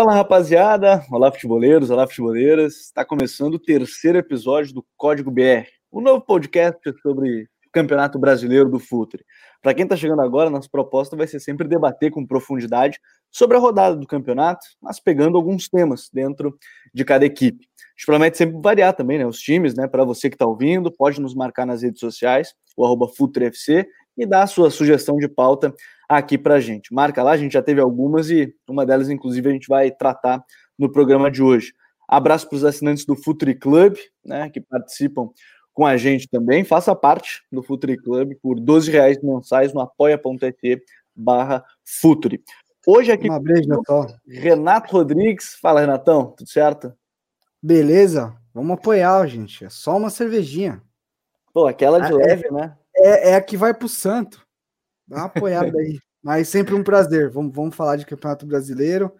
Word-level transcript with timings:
Fala 0.00 0.14
rapaziada, 0.14 1.04
olá 1.10 1.30
futeboleiros, 1.30 1.90
olá 1.90 2.06
futeboleiras. 2.06 2.86
Está 2.86 3.04
começando 3.04 3.56
o 3.56 3.58
terceiro 3.58 4.16
episódio 4.16 4.72
do 4.72 4.86
Código 4.96 5.30
BR, 5.30 5.66
o 5.92 6.00
novo 6.00 6.22
podcast 6.22 6.80
sobre 7.02 7.42
o 7.42 7.70
Campeonato 7.70 8.18
Brasileiro 8.18 8.70
do 8.70 8.78
Futre. 8.78 9.22
Para 9.60 9.74
quem 9.74 9.84
está 9.84 9.94
chegando 9.98 10.22
agora, 10.22 10.48
nossa 10.48 10.70
proposta 10.72 11.14
vai 11.14 11.26
ser 11.26 11.38
sempre 11.38 11.68
debater 11.68 12.10
com 12.10 12.26
profundidade 12.26 12.98
sobre 13.30 13.58
a 13.58 13.60
rodada 13.60 13.94
do 13.94 14.06
campeonato, 14.06 14.66
mas 14.80 14.98
pegando 14.98 15.36
alguns 15.36 15.68
temas 15.68 16.08
dentro 16.10 16.56
de 16.94 17.04
cada 17.04 17.26
equipe. 17.26 17.66
A 17.66 17.92
gente 17.94 18.06
promete 18.06 18.38
sempre 18.38 18.58
variar 18.58 18.94
também, 18.94 19.18
né? 19.18 19.26
Os 19.26 19.38
times, 19.38 19.74
né? 19.74 19.86
Para 19.86 20.02
você 20.02 20.30
que 20.30 20.34
está 20.34 20.46
ouvindo, 20.46 20.90
pode 20.90 21.20
nos 21.20 21.34
marcar 21.34 21.66
nas 21.66 21.82
redes 21.82 22.00
sociais, 22.00 22.54
o 22.74 22.86
arroba 22.86 23.06
FutreFC, 23.06 23.86
e 24.16 24.26
dar 24.26 24.42
a 24.42 24.46
sua 24.46 24.70
sugestão 24.70 25.16
de 25.16 25.28
pauta 25.28 25.74
aqui 26.08 26.36
para 26.36 26.56
a 26.56 26.60
gente. 26.60 26.92
Marca 26.92 27.22
lá, 27.22 27.32
a 27.32 27.36
gente 27.36 27.52
já 27.52 27.62
teve 27.62 27.80
algumas 27.80 28.30
e 28.30 28.54
uma 28.68 28.84
delas, 28.84 29.08
inclusive, 29.08 29.48
a 29.48 29.52
gente 29.52 29.68
vai 29.68 29.90
tratar 29.90 30.44
no 30.78 30.90
programa 30.90 31.30
de 31.30 31.42
hoje. 31.42 31.72
Abraço 32.08 32.48
para 32.48 32.56
os 32.56 32.64
assinantes 32.64 33.04
do 33.04 33.14
Futuri 33.14 33.54
Club, 33.54 33.96
né, 34.24 34.50
que 34.50 34.60
participam 34.60 35.30
com 35.72 35.86
a 35.86 35.96
gente 35.96 36.28
também. 36.28 36.64
Faça 36.64 36.94
parte 36.94 37.42
do 37.52 37.62
Futuri 37.62 37.96
Club 37.96 38.34
por 38.42 38.58
12 38.58 38.90
reais 38.90 39.22
mensais 39.22 39.72
no 39.72 39.80
apoia.se 39.80 40.82
barra 41.14 41.64
Futuri. 41.84 42.42
Hoje 42.86 43.12
aqui 43.12 43.28
Uma 43.28 43.38
beijo, 43.38 43.68
Renato 44.26 44.92
Rodrigues. 44.92 45.54
Fala, 45.60 45.80
Renatão, 45.80 46.34
tudo 46.36 46.48
certo? 46.48 46.92
Beleza, 47.62 48.34
vamos 48.54 48.72
apoiar, 48.72 49.26
gente. 49.26 49.64
É 49.64 49.68
só 49.68 49.96
uma 49.96 50.10
cervejinha. 50.10 50.82
Pô, 51.52 51.66
aquela 51.66 52.00
de 52.00 52.12
ah, 52.12 52.16
leve, 52.16 52.46
é, 52.46 52.50
né? 52.50 52.76
É, 53.00 53.30
é 53.30 53.34
a 53.34 53.40
que 53.42 53.56
vai 53.56 53.74
pro 53.74 53.88
santo. 53.88 54.46
Dá 55.06 55.16
uma 55.16 55.26
apoiada 55.26 55.78
aí. 55.78 55.98
Mas 56.22 56.48
sempre 56.48 56.74
um 56.74 56.84
prazer. 56.84 57.30
Vamos, 57.30 57.54
vamos 57.54 57.74
falar 57.74 57.96
de 57.96 58.04
Campeonato 58.04 58.46
Brasileiro. 58.46 59.12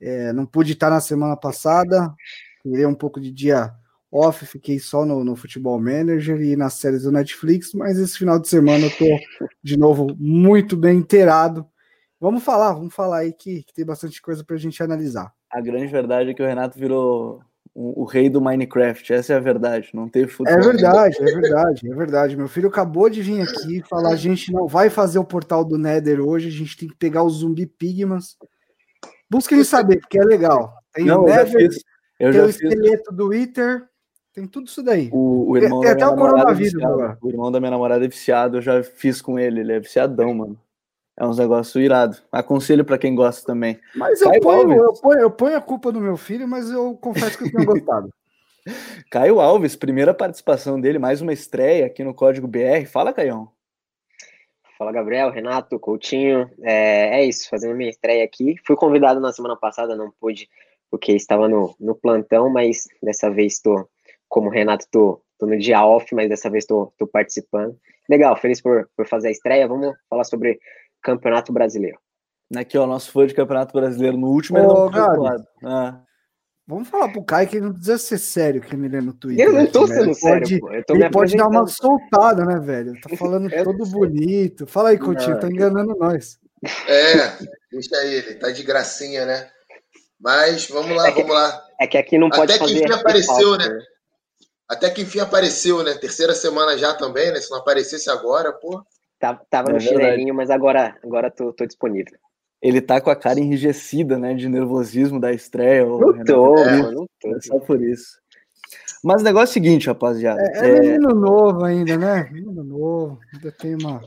É, 0.00 0.32
não 0.32 0.44
pude 0.44 0.72
estar 0.72 0.90
na 0.90 1.00
semana 1.00 1.36
passada. 1.36 2.12
Queria 2.62 2.88
um 2.88 2.94
pouco 2.94 3.20
de 3.20 3.30
dia 3.30 3.72
off, 4.10 4.44
fiquei 4.44 4.78
só 4.78 5.06
no, 5.06 5.24
no 5.24 5.34
Futebol 5.34 5.80
Manager 5.80 6.40
e 6.42 6.54
nas 6.54 6.74
séries 6.74 7.04
do 7.04 7.12
Netflix, 7.12 7.72
mas 7.72 7.98
esse 7.98 8.18
final 8.18 8.38
de 8.38 8.46
semana 8.46 8.84
eu 8.84 8.90
tô 8.90 9.06
de 9.62 9.78
novo 9.78 10.14
muito 10.18 10.76
bem 10.76 10.98
inteirado. 10.98 11.66
Vamos 12.20 12.44
falar, 12.44 12.74
vamos 12.74 12.94
falar 12.94 13.18
aí 13.18 13.32
que, 13.32 13.62
que 13.62 13.72
tem 13.72 13.86
bastante 13.86 14.20
coisa 14.20 14.44
pra 14.44 14.56
gente 14.58 14.82
analisar. 14.82 15.32
A 15.50 15.60
grande 15.60 15.86
verdade 15.86 16.30
é 16.30 16.34
que 16.34 16.42
o 16.42 16.46
Renato 16.46 16.78
virou 16.78 17.42
o, 17.74 18.02
o, 18.02 18.04
rei 18.04 18.28
do 18.28 18.40
Minecraft, 18.40 19.12
essa 19.12 19.32
é 19.32 19.36
a 19.36 19.40
verdade, 19.40 19.90
não 19.94 20.08
teve 20.08 20.30
futebol. 20.30 20.60
É 20.60 20.62
verdade, 20.62 21.16
é 21.20 21.24
verdade, 21.24 21.90
é 21.90 21.94
verdade. 21.94 22.36
Meu 22.36 22.48
filho 22.48 22.68
acabou 22.68 23.08
de 23.08 23.22
vir 23.22 23.40
aqui 23.40 23.78
e 23.78 23.88
falar: 23.88 24.10
a 24.10 24.16
gente 24.16 24.52
não 24.52 24.66
vai 24.66 24.90
fazer 24.90 25.18
o 25.18 25.24
portal 25.24 25.64
do 25.64 25.78
Nether 25.78 26.20
hoje, 26.20 26.48
a 26.48 26.50
gente 26.50 26.76
tem 26.76 26.88
que 26.88 26.96
pegar 26.96 27.22
o 27.22 27.30
zumbi 27.30 27.66
Pigmas. 27.66 28.36
Busquem 29.30 29.64
saber, 29.64 30.00
porque 30.00 30.18
é 30.18 30.24
legal. 30.24 30.74
Tem 30.92 31.06
não, 31.06 31.22
o 31.22 31.26
Nether, 31.26 31.70
tem 32.18 32.40
o 32.40 32.48
esqueleto 32.48 33.10
do 33.10 33.28
Wither, 33.28 33.84
tem 34.34 34.46
tudo 34.46 34.66
isso 34.66 34.82
daí. 34.82 35.08
O, 35.10 35.50
o 35.50 35.56
irmão 35.56 35.80
tem, 35.80 35.94
tem 35.94 36.04
até 36.04 36.14
o 36.14 36.16
coronavírus 36.16 36.82
agora. 36.82 37.18
O 37.22 37.28
irmão 37.30 37.50
da 37.50 37.58
minha 37.58 37.70
namorada 37.70 38.04
é 38.04 38.08
viciado, 38.08 38.58
eu 38.58 38.62
já 38.62 38.82
fiz 38.82 39.22
com 39.22 39.38
ele, 39.38 39.60
ele 39.60 39.72
é 39.72 39.80
viciadão, 39.80 40.34
mano. 40.34 40.58
É 41.18 41.26
uns 41.26 41.38
negócios 41.38 41.82
irado. 41.82 42.16
Aconselho 42.30 42.84
para 42.84 42.98
quem 42.98 43.14
gosta 43.14 43.46
também. 43.46 43.78
Mas 43.94 44.20
eu 44.22 44.30
ponho, 44.40 44.72
eu, 44.72 44.92
ponho, 44.94 45.20
eu 45.20 45.30
ponho 45.30 45.56
a 45.56 45.60
culpa 45.60 45.92
no 45.92 46.00
meu 46.00 46.16
filho, 46.16 46.48
mas 46.48 46.70
eu 46.70 46.94
confesso 46.96 47.36
que 47.36 47.44
eu 47.44 47.52
tenho 47.52 47.66
gostado. 47.66 48.10
Caio 49.10 49.40
Alves, 49.40 49.76
primeira 49.76 50.14
participação 50.14 50.80
dele, 50.80 50.98
mais 50.98 51.20
uma 51.20 51.32
estreia 51.32 51.86
aqui 51.86 52.02
no 52.02 52.14
Código 52.14 52.46
BR. 52.46 52.86
Fala, 52.86 53.12
Caião. 53.12 53.50
Fala, 54.78 54.92
Gabriel, 54.92 55.30
Renato, 55.30 55.78
Coutinho. 55.78 56.50
É, 56.62 57.20
é 57.20 57.24
isso, 57.24 57.48
fazendo 57.48 57.74
minha 57.74 57.90
estreia 57.90 58.24
aqui. 58.24 58.56
Fui 58.64 58.76
convidado 58.76 59.20
na 59.20 59.32
semana 59.32 59.56
passada, 59.56 59.94
não 59.96 60.10
pude, 60.18 60.48
porque 60.90 61.12
estava 61.12 61.48
no, 61.48 61.74
no 61.78 61.94
plantão, 61.94 62.48
mas 62.48 62.86
dessa 63.02 63.30
vez 63.30 63.54
estou, 63.54 63.88
como 64.28 64.48
Renato, 64.48 64.84
estou 64.84 65.22
no 65.42 65.58
dia 65.58 65.84
off, 65.84 66.14
mas 66.14 66.28
dessa 66.28 66.48
vez 66.48 66.64
estou 66.64 66.92
participando. 67.12 67.76
Legal, 68.08 68.36
feliz 68.36 68.60
por, 68.60 68.88
por 68.96 69.06
fazer 69.06 69.28
a 69.28 69.32
estreia. 69.32 69.68
Vamos 69.68 69.94
falar 70.08 70.24
sobre 70.24 70.58
Campeonato 71.02 71.52
Brasileiro. 71.52 71.98
Aqui, 72.54 72.76
ó, 72.76 72.86
nosso 72.86 73.10
fã 73.10 73.26
de 73.26 73.34
Campeonato 73.34 73.72
Brasileiro 73.72 74.16
no 74.16 74.28
último, 74.28 74.58
ele 74.58 74.66
não 74.66 74.90
Gabi, 74.90 75.44
ah. 75.64 76.00
Vamos 76.66 76.88
falar 76.88 77.08
pro 77.08 77.24
Caio 77.24 77.48
que 77.48 77.56
ele 77.56 77.66
não 77.66 77.72
precisa 77.72 77.98
ser 77.98 78.18
sério 78.18 78.60
que 78.60 78.74
ele 78.74 78.88
lê 78.88 79.00
no 79.00 79.12
Twitter. 79.12 79.44
Eu 79.44 79.52
não 79.52 79.66
tô 79.66 79.84
aqui, 79.84 79.94
sendo 79.94 80.14
sério, 80.14 80.60
pode, 80.60 80.86
pô. 80.86 80.94
ele 80.94 81.10
pode 81.10 81.36
dar 81.36 81.48
uma 81.48 81.66
soltada, 81.66 82.44
né, 82.44 82.60
velho? 82.60 82.98
Tá 83.00 83.10
falando 83.16 83.50
todo 83.64 83.84
bonito. 83.86 84.66
Fala 84.66 84.90
aí, 84.90 84.98
Coutinho, 84.98 85.40
tá 85.40 85.48
enganando 85.48 85.96
nós. 85.98 86.38
É, 86.86 87.36
deixa 87.70 87.96
ele, 88.04 88.34
tá 88.34 88.50
de 88.50 88.62
gracinha, 88.62 89.26
né? 89.26 89.50
Mas 90.20 90.68
vamos 90.68 90.96
lá, 90.96 91.08
é 91.08 91.12
que, 91.12 91.22
vamos 91.22 91.34
lá. 91.34 91.66
É 91.80 91.86
que 91.86 91.98
aqui 91.98 92.16
não 92.16 92.30
pode 92.30 92.52
Até 92.52 92.64
que 92.64 92.72
enfim 92.72 92.92
apareceu, 92.92 93.58
né? 93.58 93.78
Até 94.68 94.90
que 94.90 95.02
enfim 95.02 95.18
apareceu, 95.18 95.82
né? 95.82 95.94
Terceira 95.94 96.32
semana 96.32 96.78
já 96.78 96.94
também, 96.94 97.32
né? 97.32 97.40
Se 97.40 97.50
não 97.50 97.58
aparecesse 97.58 98.08
agora, 98.08 98.52
pô. 98.52 98.80
Tava, 99.22 99.40
tava 99.48 99.70
é 99.70 99.74
no 99.74 99.78
verdade. 99.78 100.02
chinelinho, 100.02 100.34
mas 100.34 100.50
agora, 100.50 100.96
agora 101.00 101.30
tô, 101.30 101.52
tô 101.52 101.64
disponível. 101.64 102.18
Ele 102.60 102.80
tá 102.80 103.00
com 103.00 103.08
a 103.08 103.14
cara 103.14 103.38
enrijecida, 103.38 104.18
né? 104.18 104.34
De 104.34 104.48
nervosismo 104.48 105.20
da 105.20 105.32
estreia. 105.32 105.86
Não 105.86 106.24
tô, 106.24 106.58
é, 106.58 106.82
não 106.90 107.06
tô. 107.20 107.36
É 107.36 107.40
só 107.40 107.60
por 107.60 107.80
isso. 107.80 108.20
Mas 109.04 109.22
o 109.22 109.24
negócio 109.24 109.50
é 109.50 109.50
o 109.50 109.54
seguinte, 109.54 109.86
rapaziada. 109.86 110.42
É, 110.42 110.70
é, 110.70 110.80
menino 110.80 111.10
novo 111.10 111.64
ainda, 111.64 111.96
né? 111.96 112.28
Menino 112.32 112.64
novo. 112.64 113.20
Ainda 113.32 113.52
tem 113.52 113.76
uma. 113.76 114.02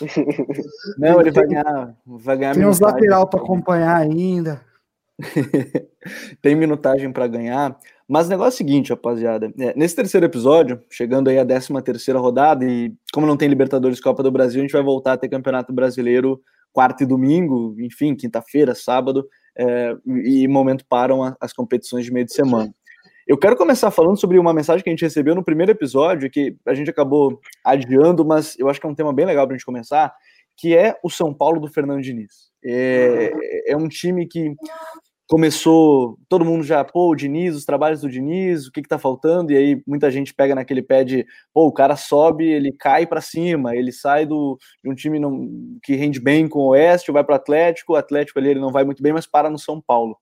Não, 0.98 1.20
ele 1.20 1.30
vai 1.30 1.46
ganhar. 1.46 1.94
Vai 2.04 2.36
ganhar 2.36 2.54
tem 2.54 2.66
uns 2.66 2.80
lateral 2.80 3.28
para 3.28 3.40
acompanhar 3.40 3.96
ainda. 3.98 4.60
tem 6.42 6.56
minutagem 6.56 7.12
para 7.12 7.28
ganhar. 7.28 7.78
Mas 8.10 8.26
o 8.26 8.30
negócio 8.30 8.48
é 8.48 8.54
o 8.54 8.56
seguinte, 8.56 8.90
rapaziada. 8.90 9.52
É, 9.56 9.72
nesse 9.76 9.94
terceiro 9.94 10.26
episódio, 10.26 10.82
chegando 10.90 11.30
aí 11.30 11.38
a 11.38 11.46
13 11.46 11.80
terceira 11.80 12.18
rodada, 12.18 12.64
e 12.64 12.92
como 13.12 13.24
não 13.24 13.36
tem 13.36 13.48
Libertadores 13.48 14.00
Copa 14.00 14.20
do 14.20 14.32
Brasil, 14.32 14.60
a 14.60 14.62
gente 14.62 14.72
vai 14.72 14.82
voltar 14.82 15.12
a 15.12 15.16
ter 15.16 15.28
Campeonato 15.28 15.72
Brasileiro 15.72 16.42
quarta 16.72 17.04
e 17.04 17.06
domingo, 17.06 17.76
enfim, 17.78 18.16
quinta-feira, 18.16 18.74
sábado, 18.74 19.28
é, 19.56 19.96
e 20.24 20.48
momento 20.48 20.84
param 20.88 21.36
as 21.40 21.52
competições 21.52 22.04
de 22.04 22.12
meio 22.12 22.26
de 22.26 22.32
semana. 22.32 22.74
Eu 23.28 23.38
quero 23.38 23.56
começar 23.56 23.92
falando 23.92 24.18
sobre 24.18 24.40
uma 24.40 24.52
mensagem 24.52 24.82
que 24.82 24.90
a 24.90 24.92
gente 24.92 25.04
recebeu 25.04 25.36
no 25.36 25.44
primeiro 25.44 25.70
episódio, 25.70 26.28
que 26.28 26.56
a 26.66 26.74
gente 26.74 26.90
acabou 26.90 27.40
adiando, 27.64 28.24
mas 28.24 28.58
eu 28.58 28.68
acho 28.68 28.80
que 28.80 28.86
é 28.86 28.90
um 28.90 28.94
tema 28.94 29.12
bem 29.12 29.24
legal 29.24 29.46
para 29.46 29.54
a 29.54 29.56
gente 29.56 29.66
começar, 29.66 30.12
que 30.56 30.76
é 30.76 30.98
o 31.04 31.08
São 31.08 31.32
Paulo 31.32 31.60
do 31.60 31.68
Fernando 31.68 32.02
Diniz. 32.02 32.50
É, 32.64 33.70
é 33.70 33.76
um 33.76 33.88
time 33.88 34.26
que 34.26 34.52
começou, 35.30 36.18
todo 36.28 36.44
mundo 36.44 36.64
já, 36.64 36.84
pô, 36.84 37.08
o 37.08 37.14
Diniz, 37.14 37.54
os 37.54 37.64
trabalhos 37.64 38.00
do 38.00 38.08
Diniz, 38.08 38.66
o 38.66 38.72
que 38.72 38.82
que 38.82 38.88
tá 38.88 38.98
faltando? 38.98 39.52
E 39.52 39.56
aí 39.56 39.82
muita 39.86 40.10
gente 40.10 40.34
pega 40.34 40.56
naquele 40.56 40.82
pé 40.82 41.04
de, 41.04 41.24
pô, 41.54 41.68
o 41.68 41.72
cara 41.72 41.94
sobe, 41.94 42.46
ele 42.48 42.72
cai 42.72 43.06
para 43.06 43.20
cima, 43.20 43.76
ele 43.76 43.92
sai 43.92 44.26
do, 44.26 44.58
de 44.82 44.90
um 44.90 44.94
time 44.94 45.20
não, 45.20 45.48
que 45.84 45.94
rende 45.94 46.18
bem 46.20 46.48
com 46.48 46.58
o 46.58 46.68
Oeste, 46.70 47.12
vai 47.12 47.22
para 47.22 47.34
o 47.34 47.36
Atlético, 47.36 47.92
o 47.92 47.96
Atlético 47.96 48.40
ali 48.40 48.48
ele 48.50 48.60
não 48.60 48.72
vai 48.72 48.82
muito 48.82 49.04
bem, 49.04 49.12
mas 49.12 49.24
para 49.24 49.48
no 49.48 49.58
São 49.58 49.80
Paulo. 49.80 50.18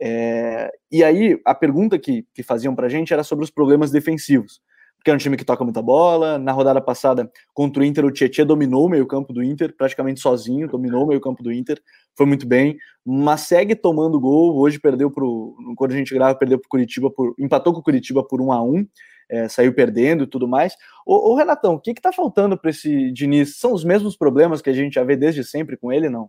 É, 0.00 0.70
e 0.90 1.04
aí 1.04 1.38
a 1.44 1.54
pergunta 1.54 1.98
que, 1.98 2.26
que 2.34 2.42
faziam 2.42 2.74
pra 2.74 2.88
gente 2.88 3.12
era 3.12 3.22
sobre 3.22 3.44
os 3.44 3.50
problemas 3.50 3.90
defensivos 3.90 4.62
porque 5.06 5.12
é 5.12 5.14
um 5.14 5.18
time 5.18 5.36
que 5.36 5.44
toca 5.44 5.62
muita 5.62 5.80
bola. 5.80 6.36
Na 6.36 6.50
rodada 6.50 6.80
passada, 6.80 7.30
contra 7.54 7.80
o 7.80 7.86
Inter, 7.86 8.04
o 8.04 8.10
Tietchan 8.10 8.44
dominou 8.44 8.86
o 8.86 8.88
meio-campo 8.88 9.32
do 9.32 9.40
Inter, 9.40 9.72
praticamente 9.72 10.18
sozinho, 10.18 10.66
dominou 10.66 11.04
o 11.04 11.06
meio-campo 11.06 11.44
do 11.44 11.52
Inter, 11.52 11.80
foi 12.16 12.26
muito 12.26 12.44
bem, 12.44 12.76
mas 13.04 13.42
segue 13.42 13.76
tomando 13.76 14.18
gol. 14.18 14.56
Hoje 14.56 14.80
perdeu 14.80 15.08
pro. 15.08 15.54
Quando 15.76 15.92
a 15.92 15.96
gente 15.96 16.12
grava, 16.12 16.36
perdeu 16.36 16.58
pro 16.58 16.68
Curitiba, 16.68 17.08
por, 17.08 17.36
empatou 17.38 17.72
com 17.72 17.78
o 17.78 17.82
Curitiba 17.84 18.26
por 18.26 18.40
1 18.40 18.50
a 18.50 18.60
1 18.60 18.86
é, 19.30 19.48
saiu 19.48 19.72
perdendo 19.72 20.24
e 20.24 20.26
tudo 20.26 20.48
mais. 20.48 20.74
Ô, 21.06 21.30
ô 21.30 21.36
Renatão, 21.36 21.74
o 21.74 21.80
que, 21.80 21.94
que 21.94 22.02
tá 22.02 22.12
faltando 22.12 22.58
para 22.58 22.70
esse 22.70 23.12
Diniz? 23.12 23.58
São 23.58 23.72
os 23.72 23.84
mesmos 23.84 24.16
problemas 24.16 24.60
que 24.60 24.70
a 24.70 24.72
gente 24.72 24.94
já 24.94 25.04
vê 25.04 25.14
desde 25.14 25.44
sempre 25.44 25.76
com 25.76 25.92
ele, 25.92 26.08
não? 26.08 26.28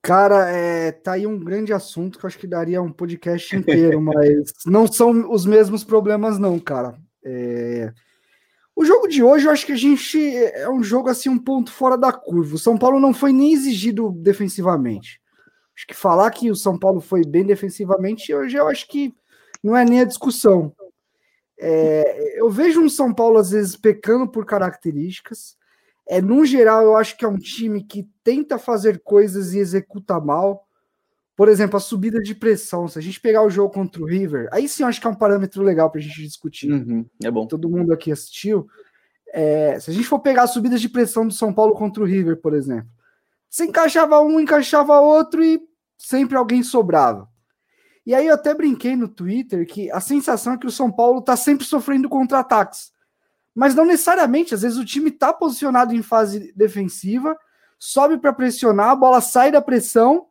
Cara, 0.00 0.48
é, 0.48 0.92
tá 0.92 1.14
aí 1.14 1.26
um 1.26 1.36
grande 1.40 1.72
assunto 1.72 2.20
que 2.20 2.24
eu 2.24 2.28
acho 2.28 2.38
que 2.38 2.46
daria 2.46 2.80
um 2.80 2.92
podcast 2.92 3.56
inteiro, 3.56 3.98
mas 4.00 4.52
não 4.64 4.86
são 4.86 5.28
os 5.32 5.44
mesmos 5.44 5.82
problemas, 5.82 6.38
não, 6.38 6.56
cara. 6.60 6.96
É... 7.28 7.92
O 8.74 8.84
jogo 8.84 9.08
de 9.08 9.22
hoje, 9.22 9.46
eu 9.46 9.50
acho 9.50 9.66
que 9.66 9.72
a 9.72 9.76
gente 9.76 10.18
é 10.36 10.68
um 10.68 10.82
jogo 10.82 11.08
assim 11.08 11.28
um 11.28 11.38
ponto 11.38 11.72
fora 11.72 11.96
da 11.96 12.12
curva. 12.12 12.54
O 12.54 12.58
São 12.58 12.76
Paulo 12.78 13.00
não 13.00 13.12
foi 13.12 13.32
nem 13.32 13.52
exigido 13.52 14.12
defensivamente. 14.12 15.20
Acho 15.74 15.86
que 15.86 15.94
falar 15.94 16.30
que 16.30 16.50
o 16.50 16.56
São 16.56 16.78
Paulo 16.78 17.00
foi 17.00 17.22
bem 17.24 17.44
defensivamente, 17.44 18.34
hoje 18.34 18.56
eu 18.56 18.68
acho 18.68 18.86
que 18.88 19.14
não 19.62 19.76
é 19.76 19.84
nem 19.84 20.00
a 20.00 20.04
discussão. 20.04 20.74
É, 21.58 22.38
eu 22.38 22.50
vejo 22.50 22.80
um 22.80 22.88
São 22.88 23.12
Paulo 23.12 23.38
às 23.38 23.50
vezes 23.50 23.76
pecando 23.76 24.28
por 24.28 24.44
características. 24.44 25.56
É, 26.08 26.20
no 26.20 26.44
geral, 26.44 26.82
eu 26.82 26.96
acho 26.96 27.16
que 27.16 27.24
é 27.24 27.28
um 27.28 27.38
time 27.38 27.82
que 27.82 28.08
tenta 28.22 28.58
fazer 28.58 29.00
coisas 29.02 29.54
e 29.54 29.58
executa 29.58 30.20
mal. 30.20 30.65
Por 31.36 31.48
exemplo, 31.48 31.76
a 31.76 31.80
subida 31.80 32.20
de 32.20 32.34
pressão. 32.34 32.88
Se 32.88 32.98
a 32.98 33.02
gente 33.02 33.20
pegar 33.20 33.42
o 33.42 33.50
jogo 33.50 33.72
contra 33.72 34.02
o 34.02 34.06
River, 34.06 34.48
aí 34.50 34.66
sim 34.66 34.82
eu 34.82 34.88
acho 34.88 35.00
que 35.00 35.06
é 35.06 35.10
um 35.10 35.14
parâmetro 35.14 35.62
legal 35.62 35.90
para 35.90 36.00
a 36.00 36.02
gente 36.02 36.22
discutir. 36.22 36.72
Uhum, 36.72 37.04
é 37.22 37.30
bom. 37.30 37.46
Todo 37.46 37.68
mundo 37.68 37.92
aqui 37.92 38.10
assistiu. 38.10 38.66
É, 39.34 39.78
se 39.78 39.90
a 39.90 39.92
gente 39.94 40.08
for 40.08 40.18
pegar 40.20 40.44
as 40.44 40.52
subidas 40.52 40.80
de 40.80 40.88
pressão 40.88 41.28
do 41.28 41.34
São 41.34 41.52
Paulo 41.52 41.74
contra 41.74 42.02
o 42.02 42.06
River, 42.06 42.40
por 42.40 42.54
exemplo, 42.54 42.88
você 43.50 43.66
encaixava 43.66 44.20
um, 44.20 44.40
encaixava 44.40 44.98
outro 44.98 45.44
e 45.44 45.60
sempre 45.98 46.38
alguém 46.38 46.62
sobrava. 46.62 47.28
E 48.06 48.14
aí 48.14 48.28
eu 48.28 48.34
até 48.34 48.54
brinquei 48.54 48.96
no 48.96 49.08
Twitter 49.08 49.66
que 49.66 49.90
a 49.90 50.00
sensação 50.00 50.54
é 50.54 50.58
que 50.58 50.66
o 50.66 50.70
São 50.70 50.90
Paulo 50.90 51.18
está 51.18 51.36
sempre 51.36 51.66
sofrendo 51.66 52.08
contra-ataques. 52.08 52.92
Mas 53.54 53.74
não 53.74 53.84
necessariamente, 53.84 54.54
às 54.54 54.62
vezes 54.62 54.78
o 54.78 54.84
time 54.84 55.10
está 55.10 55.32
posicionado 55.32 55.94
em 55.94 56.02
fase 56.02 56.52
defensiva, 56.54 57.36
sobe 57.78 58.16
para 58.16 58.32
pressionar, 58.32 58.90
a 58.90 58.96
bola 58.96 59.20
sai 59.20 59.50
da 59.50 59.60
pressão, 59.60 60.26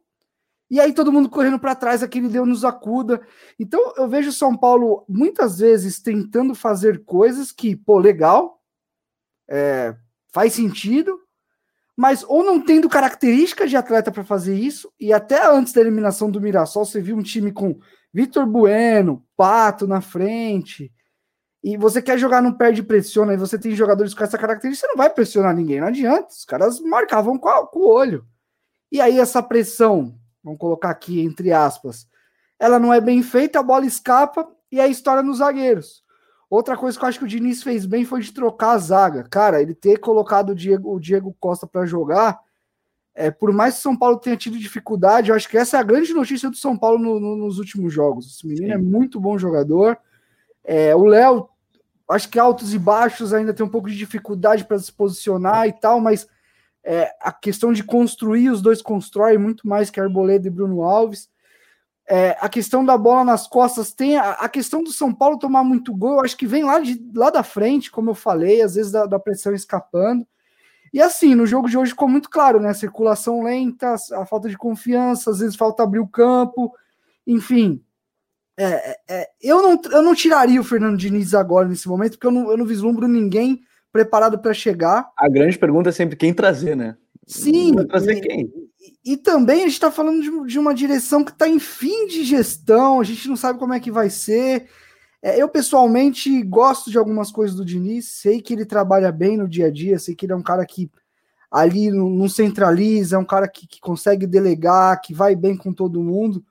e 0.69 0.79
aí 0.79 0.93
todo 0.93 1.11
mundo 1.11 1.29
correndo 1.29 1.59
para 1.59 1.75
trás, 1.75 2.01
aquele 2.01 2.27
deu 2.27 2.45
nos 2.45 2.65
acuda. 2.65 3.21
Então 3.59 3.93
eu 3.97 4.07
vejo 4.07 4.31
São 4.31 4.57
Paulo 4.57 5.05
muitas 5.07 5.59
vezes 5.59 6.01
tentando 6.01 6.55
fazer 6.55 7.03
coisas 7.05 7.51
que, 7.51 7.75
pô, 7.75 7.99
legal, 7.99 8.61
é, 9.47 9.95
faz 10.33 10.53
sentido, 10.53 11.19
mas 11.95 12.25
ou 12.27 12.43
não 12.43 12.59
tendo 12.59 12.89
características 12.89 13.69
de 13.69 13.77
atleta 13.77 14.11
para 14.11 14.23
fazer 14.23 14.55
isso, 14.55 14.91
e 14.99 15.13
até 15.13 15.45
antes 15.45 15.71
da 15.71 15.81
eliminação 15.81 16.29
do 16.29 16.41
Mirassol, 16.41 16.85
você 16.85 16.99
viu 16.99 17.15
um 17.15 17.23
time 17.23 17.51
com 17.51 17.79
Vitor 18.13 18.45
Bueno, 18.45 19.25
Pato 19.37 19.87
na 19.87 20.01
frente, 20.01 20.91
e 21.63 21.77
você 21.77 22.01
quer 22.01 22.17
jogar 22.17 22.41
no 22.41 22.57
pé 22.57 22.71
de 22.71 22.83
pressiona, 22.83 23.33
e 23.33 23.37
você 23.37 23.57
tem 23.57 23.73
jogadores 23.75 24.13
com 24.13 24.23
essa 24.23 24.37
característica, 24.37 24.87
você 24.87 24.91
não 24.91 24.97
vai 24.97 25.09
pressionar 25.09 25.55
ninguém, 25.55 25.79
não 25.79 25.87
adianta, 25.87 26.27
os 26.27 26.43
caras 26.43 26.79
marcavam 26.81 27.37
com 27.37 27.49
o 27.79 27.87
olho. 27.87 28.25
E 28.91 28.99
aí 28.99 29.19
essa 29.19 29.41
pressão, 29.41 30.19
vamos 30.45 30.59
colocar 30.59 30.91
aqui 30.91 31.19
entre 31.19 31.51
aspas, 31.51 32.07
ela 32.59 32.79
não 32.79 32.93
é 32.93 33.01
bem 33.01 33.23
feita, 33.23 33.59
a 33.59 33.63
bola 33.63 33.85
escapa 33.85 34.47
e 34.71 34.79
a 34.79 34.87
história 34.87 35.23
nos 35.23 35.39
zagueiros. 35.39 36.05
Outra 36.47 36.77
coisa 36.77 36.97
que 36.97 37.03
eu 37.03 37.09
acho 37.09 37.19
que 37.19 37.25
o 37.25 37.27
Diniz 37.27 37.63
fez 37.63 37.85
bem 37.85 38.05
foi 38.05 38.21
de 38.21 38.31
trocar 38.31 38.73
a 38.73 38.77
zaga. 38.77 39.23
Cara, 39.23 39.61
ele 39.61 39.73
ter 39.73 39.97
colocado 39.97 40.51
o 40.51 40.55
Diego, 40.55 40.93
o 40.93 40.99
Diego 40.99 41.35
Costa 41.39 41.65
para 41.65 41.85
jogar, 41.87 42.39
é, 43.15 43.31
por 43.31 43.51
mais 43.51 43.73
que 43.73 43.79
o 43.79 43.83
São 43.83 43.97
Paulo 43.97 44.19
tenha 44.19 44.37
tido 44.37 44.59
dificuldade, 44.59 45.29
eu 45.29 45.35
acho 45.35 45.49
que 45.49 45.57
essa 45.57 45.77
é 45.77 45.79
a 45.79 45.83
grande 45.83 46.13
notícia 46.13 46.49
do 46.49 46.55
São 46.55 46.77
Paulo 46.77 46.99
no, 46.99 47.19
no, 47.19 47.35
nos 47.35 47.57
últimos 47.57 47.91
jogos. 47.91 48.27
Esse 48.27 48.45
menino 48.45 48.67
é 48.67 48.69
Sim. 48.69 48.73
é 48.75 48.77
muito 48.77 49.19
bom 49.19 49.37
jogador. 49.37 49.97
É, 50.63 50.95
o 50.95 51.05
Léo, 51.05 51.49
acho 52.09 52.29
que 52.29 52.37
altos 52.37 52.73
e 52.73 52.79
baixos 52.79 53.33
ainda 53.33 53.53
tem 53.53 53.65
um 53.65 53.69
pouco 53.69 53.89
de 53.89 53.97
dificuldade 53.97 54.65
para 54.65 54.77
se 54.77 54.91
posicionar 54.91 55.67
e 55.67 55.73
tal, 55.73 55.99
mas 55.99 56.27
é, 56.85 57.11
a 57.19 57.31
questão 57.31 57.73
de 57.73 57.83
construir, 57.83 58.51
os 58.51 58.61
dois 58.61 58.79
constroem 58.79 59.39
muito 59.39 59.67
mais 59.67 59.89
que 59.89 59.99
Arboleda 59.99 60.47
e 60.47 60.51
Bruno 60.51 60.83
Alves. 60.83 61.27
É, 62.07 62.37
a 62.39 62.47
questão 62.47 62.85
da 62.85 62.95
bola 62.95 63.23
nas 63.23 63.47
costas 63.47 63.91
tem 63.91 64.15
a, 64.15 64.33
a, 64.33 64.47
questão 64.47 64.83
do 64.83 64.91
São 64.91 65.11
Paulo 65.11 65.39
tomar 65.39 65.63
muito 65.63 65.91
gol, 65.91 66.23
acho 66.23 66.37
que 66.37 66.45
vem 66.45 66.63
lá, 66.63 66.79
de, 66.79 67.03
lá 67.15 67.31
da 67.31 67.41
frente, 67.41 67.89
como 67.89 68.11
eu 68.11 68.13
falei, 68.13 68.61
às 68.61 68.75
vezes 68.75 68.91
da, 68.91 69.07
da 69.07 69.17
pressão 69.17 69.55
escapando. 69.55 70.27
E 70.93 71.01
assim, 71.01 71.33
no 71.33 71.47
jogo 71.47 71.67
de 71.67 71.75
hoje 71.75 71.91
ficou 71.91 72.07
muito 72.07 72.29
claro, 72.29 72.59
né? 72.59 72.71
Circulação 72.75 73.41
lenta, 73.41 73.95
a 74.13 74.25
falta 74.27 74.47
de 74.47 74.55
confiança, 74.55 75.31
às 75.31 75.39
vezes 75.39 75.55
falta 75.55 75.81
abrir 75.81 75.99
o 75.99 76.07
campo, 76.07 76.71
enfim. 77.25 77.83
É, 78.55 78.65
é, 78.65 78.99
é, 79.09 79.29
eu, 79.41 79.63
não, 79.63 79.81
eu 79.91 80.03
não 80.03 80.13
tiraria 80.13 80.61
o 80.61 80.63
Fernando 80.63 80.97
Diniz 80.97 81.33
agora 81.33 81.67
nesse 81.67 81.87
momento, 81.87 82.11
porque 82.11 82.27
eu 82.27 82.31
não, 82.31 82.51
eu 82.51 82.57
não 82.57 82.65
vislumbro 82.65 83.07
ninguém 83.07 83.63
preparado 83.95 84.37
para 84.37 84.53
chegar. 84.53 85.09
A 85.17 85.29
grande 85.29 85.57
pergunta 85.57 85.87
é 85.87 85.91
sempre 85.93 86.17
quem 86.17 86.33
trazer, 86.33 86.75
né? 86.75 86.97
Sim. 87.25 87.73
Vai 87.73 87.85
trazer 87.85 88.19
quem? 88.19 88.51
E 89.05 89.15
também 89.15 89.61
a 89.61 89.63
gente 89.67 89.71
está 89.71 89.89
falando 89.89 90.21
de, 90.21 90.51
de, 90.51 90.59
uma 90.59 90.75
direção 90.75 91.23
que 91.23 91.31
está 91.31 91.47
em 91.47 91.59
fim 91.59 92.05
de 92.05 92.25
gestão, 92.25 92.99
a 92.99 93.05
gente 93.05 93.25
não 93.29 93.37
sabe 93.37 93.57
como 93.57 93.73
é 93.73 93.79
que 93.79 93.89
vai 93.89 94.09
ser. 94.09 94.67
É, 95.23 95.41
eu, 95.41 95.47
pessoalmente, 95.47 96.43
gosto 96.43 96.91
de 96.91 96.97
algumas 96.97 97.31
coisas 97.31 97.55
do 97.55 97.63
Diniz, 97.63 98.11
sei 98.11 98.41
que 98.41 98.51
ele 98.51 98.65
trabalha 98.65 99.13
bem 99.13 99.37
no 99.37 99.47
dia 99.47 99.67
a 99.67 99.71
dia, 99.71 99.97
sei 99.97 100.13
que 100.13 100.25
ele 100.25 100.33
é 100.33 100.35
um 100.35 100.43
cara 100.43 100.65
que 100.65 100.91
ali 101.49 101.89
não, 101.89 102.09
não 102.09 102.27
centraliza, 102.27 103.15
é 103.15 103.19
um 103.19 103.25
cara 103.25 103.47
que, 103.47 103.65
que, 103.65 103.79
consegue 103.79 104.27
delegar, 104.27 104.99
que 104.99 105.13
vai 105.13 105.37
bem 105.37 105.55
com 105.55 105.71
todo 105.71 106.03
mundo, 106.03 106.43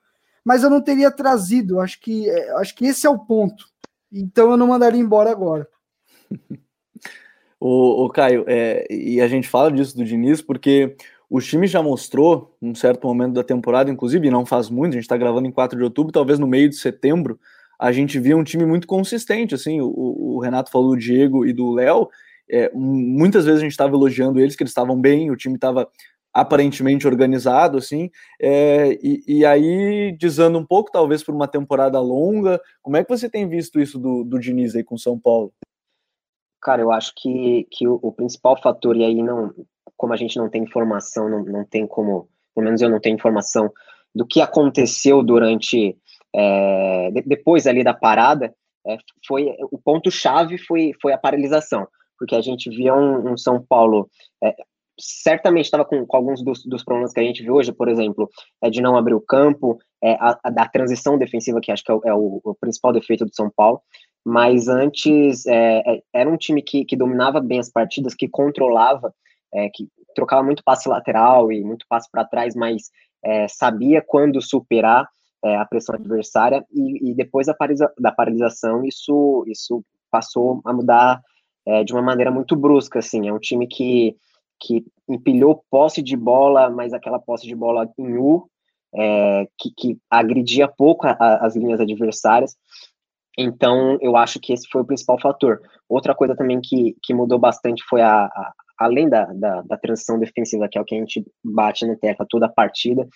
mas 0.43 0.63
eu 0.63 0.69
não 0.71 0.81
teria 0.81 1.11
trazido, 1.11 1.79
acho 1.79 2.01
que, 2.01 2.27
é, 2.27 2.53
acho 2.53 2.73
que 2.73 2.87
esse 2.87 3.05
é 3.05 3.09
o 3.09 3.19
ponto. 3.19 3.67
Então 4.11 4.49
eu 4.49 4.57
não 4.57 4.65
mandaria 4.65 4.99
embora 4.99 5.29
agora. 5.29 5.69
O, 7.59 8.05
o 8.05 8.09
Caio, 8.09 8.45
é, 8.47 8.85
e 8.89 9.21
a 9.21 9.27
gente 9.27 9.47
fala 9.47 9.71
disso 9.71 9.95
do 9.95 10.03
Diniz 10.03 10.41
porque 10.41 10.95
o 11.29 11.39
time 11.39 11.67
já 11.67 11.81
mostrou, 11.81 12.55
num 12.61 12.75
certo 12.75 13.07
momento 13.07 13.33
da 13.33 13.43
temporada, 13.43 13.89
inclusive, 13.89 14.29
não 14.29 14.45
faz 14.45 14.69
muito, 14.69 14.91
a 14.91 14.95
gente 14.95 15.03
está 15.03 15.17
gravando 15.17 15.47
em 15.47 15.51
4 15.51 15.77
de 15.77 15.83
outubro, 15.83 16.11
talvez 16.11 16.37
no 16.37 16.47
meio 16.47 16.69
de 16.69 16.75
setembro, 16.75 17.39
a 17.79 17.91
gente 17.91 18.19
via 18.19 18.37
um 18.37 18.43
time 18.43 18.65
muito 18.65 18.87
consistente, 18.87 19.55
assim, 19.55 19.81
o, 19.81 19.87
o 19.87 20.39
Renato 20.39 20.71
falou 20.71 20.91
do 20.91 20.97
Diego 20.97 21.45
e 21.45 21.51
do 21.51 21.71
Léo, 21.71 22.07
é, 22.49 22.71
muitas 22.73 23.45
vezes 23.45 23.59
a 23.59 23.63
gente 23.63 23.71
estava 23.71 23.95
elogiando 23.95 24.39
eles, 24.39 24.55
que 24.55 24.63
eles 24.63 24.71
estavam 24.71 24.99
bem, 24.99 25.31
o 25.31 25.35
time 25.35 25.55
estava 25.55 25.89
aparentemente 26.31 27.07
organizado, 27.07 27.77
assim, 27.77 28.09
é, 28.39 28.97
e, 29.01 29.23
e, 29.25 29.45
aí, 29.45 30.15
dizendo 30.19 30.59
um 30.59 30.65
pouco, 30.65 30.91
talvez 30.91 31.23
por 31.23 31.33
uma 31.33 31.47
temporada 31.47 31.99
longa, 31.99 32.61
como 32.81 32.97
é 32.97 33.03
que 33.03 33.09
você 33.09 33.29
tem 33.29 33.47
visto 33.47 33.79
isso 33.79 33.97
do, 33.97 34.23
do 34.23 34.39
Diniz 34.39 34.75
aí 34.75 34.83
com 34.83 34.97
São 34.97 35.17
Paulo? 35.17 35.53
Cara, 36.65 36.81
eu 36.81 36.91
acho 36.91 37.13
que, 37.15 37.67
que 37.69 37.87
o, 37.87 37.99
o 38.01 38.11
principal 38.11 38.59
fator, 38.59 38.97
e 38.97 39.03
aí 39.03 39.21
não, 39.21 39.53
como 39.95 40.13
a 40.13 40.17
gente 40.17 40.35
não 40.35 40.49
tem 40.49 40.63
informação, 40.63 41.29
não, 41.29 41.45
não 41.45 41.63
tem 41.63 41.85
como, 41.85 42.27
pelo 42.55 42.65
menos 42.65 42.81
eu 42.81 42.89
não 42.89 42.99
tenho 42.99 43.13
informação 43.13 43.71
do 44.15 44.25
que 44.25 44.41
aconteceu 44.41 45.21
durante, 45.21 45.95
é, 46.35 47.11
depois 47.23 47.67
ali 47.67 47.83
da 47.83 47.93
parada, 47.93 48.51
é, 48.83 48.97
foi 49.27 49.55
o 49.71 49.77
ponto 49.77 50.09
chave 50.09 50.57
foi, 50.57 50.91
foi 50.99 51.13
a 51.13 51.19
paralisação, 51.19 51.87
porque 52.17 52.35
a 52.35 52.41
gente 52.41 52.67
via 52.71 52.95
um, 52.95 53.33
um 53.33 53.37
São 53.37 53.63
Paulo 53.63 54.09
é, 54.43 54.55
certamente 54.99 55.65
estava 55.65 55.85
com, 55.85 56.03
com, 56.03 56.17
alguns 56.17 56.43
dos, 56.43 56.65
dos, 56.65 56.83
problemas 56.83 57.13
que 57.13 57.19
a 57.19 57.23
gente 57.23 57.43
vê 57.43 57.51
hoje, 57.51 57.71
por 57.71 57.89
exemplo, 57.89 58.27
é 58.63 58.71
de 58.71 58.81
não 58.81 58.97
abrir 58.97 59.13
o 59.13 59.21
campo, 59.21 59.77
é, 60.03 60.13
a, 60.13 60.39
a, 60.43 60.49
da 60.49 60.67
transição 60.67 61.17
defensiva, 61.17 61.59
que 61.61 61.71
acho 61.71 61.83
que 61.83 61.91
é, 61.91 61.95
o, 61.95 62.01
é 62.05 62.13
o, 62.13 62.41
o 62.43 62.55
principal 62.55 62.93
defeito 62.93 63.25
do 63.25 63.35
São 63.35 63.51
Paulo, 63.55 63.81
mas 64.25 64.67
antes 64.67 65.45
é, 65.45 65.83
é 65.85 66.01
era 66.11 66.29
um 66.29 66.37
time 66.37 66.61
que, 66.61 66.83
que 66.83 66.95
dominava 66.95 67.39
bem 67.39 67.59
as 67.59 67.69
partidas, 67.69 68.15
que 68.15 68.27
controlava 68.27 69.13
é, 69.53 69.69
que 69.69 69.87
trocava 70.15 70.43
muito 70.43 70.63
passe 70.63 70.89
lateral 70.89 71.51
e 71.51 71.63
muito 71.63 71.85
passe 71.87 72.09
para 72.11 72.25
trás, 72.25 72.55
mas 72.55 72.89
é, 73.23 73.47
sabia 73.47 74.01
quando 74.01 74.41
superar 74.41 75.07
é, 75.43 75.55
a 75.55 75.65
pressão 75.65 75.95
adversária 75.95 76.65
e, 76.71 77.11
e 77.11 77.15
depois 77.15 77.47
da, 77.47 77.53
parisa, 77.53 77.91
da, 77.99 78.11
paralisação 78.11 78.83
isso 78.83 79.43
isso 79.47 79.83
passou 80.09 80.61
a 80.65 80.73
mudar 80.73 81.21
é, 81.65 81.83
de 81.83 81.93
uma 81.93 82.01
maneira 82.01 82.31
muito 82.31 82.55
brusca, 82.55 82.99
assim, 82.99 83.27
é 83.27 83.33
um 83.33 83.39
time 83.39 83.67
que 83.67 84.15
que 84.57 84.85
empilhou 85.07 85.65
posse 85.69 86.01
de 86.01 86.15
bola, 86.15 86.69
mas 86.69 86.93
aquela 86.93 87.19
posse 87.19 87.45
de 87.45 87.53
bola 87.53 87.91
em 87.99 88.17
U, 88.17 88.49
que, 89.59 89.69
que, 89.75 89.97
agredia 90.09 90.65
pouco 90.65 91.05
a, 91.05 91.11
a, 91.11 91.45
as 91.45 91.57
linhas 91.57 91.81
adversárias. 91.81 92.55
Então, 93.37 93.97
eu 94.01 94.15
acho 94.15 94.39
que 94.39 94.53
esse 94.53 94.67
foi 94.71 94.81
o 94.81 94.85
principal 94.85 95.19
fator. 95.19 95.61
Outra 95.89 96.15
coisa 96.15 96.35
também 96.35 96.61
que, 96.61 96.95
que 97.03 97.13
mudou 97.13 97.37
bastante 97.37 97.83
foi 97.87 98.01
a, 98.01 98.25
a, 98.25 98.53
além 98.77 99.09
da, 99.09 99.25
da, 99.25 99.61
da, 99.61 99.77
transição 99.77 100.19
defensiva, 100.19 100.67
que 100.69 100.77
é 100.77 100.81
o 100.81 100.85
que 100.85 100.95
a 100.95 100.99
gente 100.99 101.25
bate 101.43 101.85
na 101.85 101.95
tecla 101.95 102.25
toda 102.29 102.45
a 102.45 102.51
partida, 102.51 103.07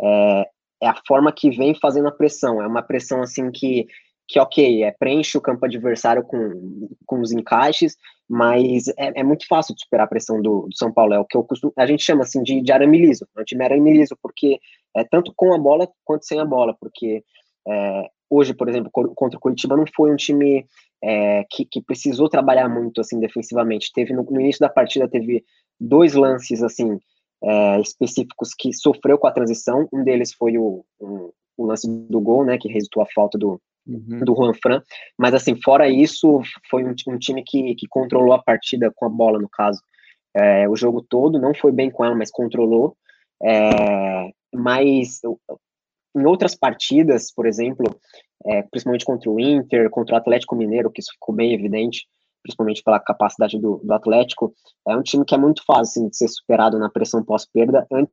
é, 0.00 0.46
é, 0.82 0.88
a 0.88 0.96
forma 1.06 1.32
que 1.32 1.50
vem 1.50 1.74
fazendo 1.74 2.08
a 2.08 2.12
pressão. 2.12 2.62
É 2.62 2.66
uma 2.66 2.82
pressão 2.82 3.22
assim 3.22 3.50
que, 3.50 3.86
que 4.28 4.40
ok, 4.40 4.82
é, 4.82 4.92
preenche 4.92 5.36
o 5.36 5.42
campo 5.42 5.64
adversário 5.64 6.22
com, 6.22 6.88
com 7.04 7.20
os 7.20 7.32
encaixes, 7.32 7.96
mas 8.28 8.88
é, 8.96 9.20
é 9.20 9.22
muito 9.22 9.46
fácil 9.46 9.74
de 9.74 9.82
superar 9.82 10.06
a 10.06 10.08
pressão 10.08 10.40
do, 10.40 10.62
do, 10.62 10.76
São 10.76 10.92
Paulo. 10.92 11.14
É 11.14 11.18
o 11.18 11.24
que 11.24 11.36
eu 11.36 11.44
costumo, 11.44 11.72
a 11.76 11.86
gente 11.86 12.02
chama 12.02 12.22
assim 12.22 12.42
de, 12.42 12.62
de 12.62 12.72
arame 12.72 12.98
liso. 12.98 13.26
É 13.36 13.40
um 13.40 13.44
time 13.44 13.64
arame 13.64 13.92
liso, 13.92 14.16
porque 14.22 14.58
é 14.96 15.04
tanto 15.04 15.32
com 15.36 15.54
a 15.54 15.58
bola 15.58 15.88
quanto 16.04 16.26
sem 16.26 16.40
a 16.40 16.44
bola, 16.44 16.74
porque 16.80 17.22
é, 17.68 18.10
hoje, 18.30 18.54
por 18.54 18.68
exemplo, 18.68 18.90
contra 18.90 19.36
o 19.36 19.40
Curitiba 19.40 19.76
não 19.76 19.84
foi 19.94 20.10
um 20.10 20.16
time 20.16 20.66
é, 21.02 21.44
que, 21.50 21.64
que, 21.64 21.80
precisou 21.80 22.28
trabalhar 22.28 22.68
muito 22.68 23.00
assim 23.00 23.18
defensivamente. 23.20 23.92
Teve 23.92 24.12
no, 24.12 24.22
no, 24.22 24.40
início 24.40 24.60
da 24.60 24.68
partida 24.68 25.08
teve 25.08 25.44
dois 25.78 26.14
lances 26.14 26.62
assim 26.62 26.98
é, 27.42 27.80
específicos 27.80 28.50
que 28.56 28.72
sofreu 28.72 29.18
com 29.18 29.26
a 29.26 29.32
transição. 29.32 29.88
Um 29.92 30.02
deles 30.02 30.34
foi 30.34 30.58
o, 30.58 30.84
um, 31.00 31.30
o 31.56 31.66
lance 31.66 31.88
do 31.88 32.20
gol, 32.20 32.44
né, 32.44 32.58
que 32.58 32.68
resultou 32.68 33.02
a 33.02 33.06
falta 33.14 33.38
do 33.38 33.60
uhum. 33.86 34.20
do 34.24 34.34
Juan 34.34 34.54
Fran. 34.54 34.82
Mas 35.18 35.34
assim, 35.34 35.60
fora 35.62 35.88
isso, 35.88 36.40
foi 36.70 36.84
um, 36.84 36.94
um 37.08 37.18
time 37.18 37.42
que, 37.44 37.74
que 37.74 37.86
controlou 37.88 38.32
a 38.32 38.42
partida 38.42 38.92
com 38.94 39.06
a 39.06 39.08
bola 39.08 39.38
no 39.38 39.48
caso. 39.48 39.80
É, 40.34 40.68
o 40.68 40.76
jogo 40.76 41.04
todo 41.08 41.38
não 41.38 41.54
foi 41.54 41.72
bem 41.72 41.90
com 41.90 42.04
ela, 42.04 42.14
mas 42.14 42.30
controlou. 42.30 42.96
É, 43.42 44.30
mas 44.54 45.20
em 46.16 46.24
outras 46.24 46.54
partidas, 46.54 47.30
por 47.32 47.46
exemplo, 47.46 47.84
é, 48.46 48.62
principalmente 48.62 49.04
contra 49.04 49.30
o 49.30 49.38
Inter, 49.38 49.90
contra 49.90 50.14
o 50.14 50.18
Atlético 50.18 50.56
Mineiro, 50.56 50.90
que 50.90 51.00
isso 51.00 51.12
ficou 51.12 51.34
bem 51.34 51.52
evidente, 51.52 52.06
principalmente 52.42 52.82
pela 52.82 53.00
capacidade 53.00 53.58
do, 53.60 53.80
do 53.84 53.92
Atlético, 53.92 54.54
é 54.88 54.96
um 54.96 55.02
time 55.02 55.24
que 55.24 55.34
é 55.34 55.38
muito 55.38 55.64
fácil 55.64 55.82
assim, 55.82 56.08
de 56.08 56.16
ser 56.16 56.28
superado 56.28 56.78
na 56.78 56.88
pressão 56.88 57.22
pós-perda. 57.22 57.86
Antes 57.92 58.12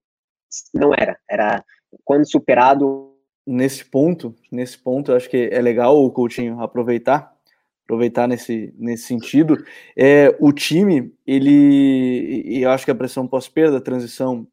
não 0.74 0.94
era, 0.94 1.18
era 1.30 1.64
quando 2.04 2.30
superado. 2.30 3.12
Nesse 3.46 3.84
ponto, 3.84 4.34
nesse 4.50 4.78
ponto, 4.78 5.12
eu 5.12 5.18
acho 5.18 5.30
que 5.30 5.50
é 5.52 5.62
legal 5.62 6.02
o 6.02 6.10
Coutinho 6.10 6.62
aproveitar, 6.62 7.36
aproveitar 7.84 8.26
nesse, 8.26 8.74
nesse 8.78 9.04
sentido. 9.04 9.64
É, 9.98 10.34
o 10.40 10.54
time, 10.54 11.14
ele, 11.28 12.42
eu 12.46 12.70
acho 12.72 12.86
que 12.86 12.92
a 12.92 12.96
pressão 12.96 13.28
pós-perda, 13.28 13.78
a 13.78 13.82
transição 13.82 14.48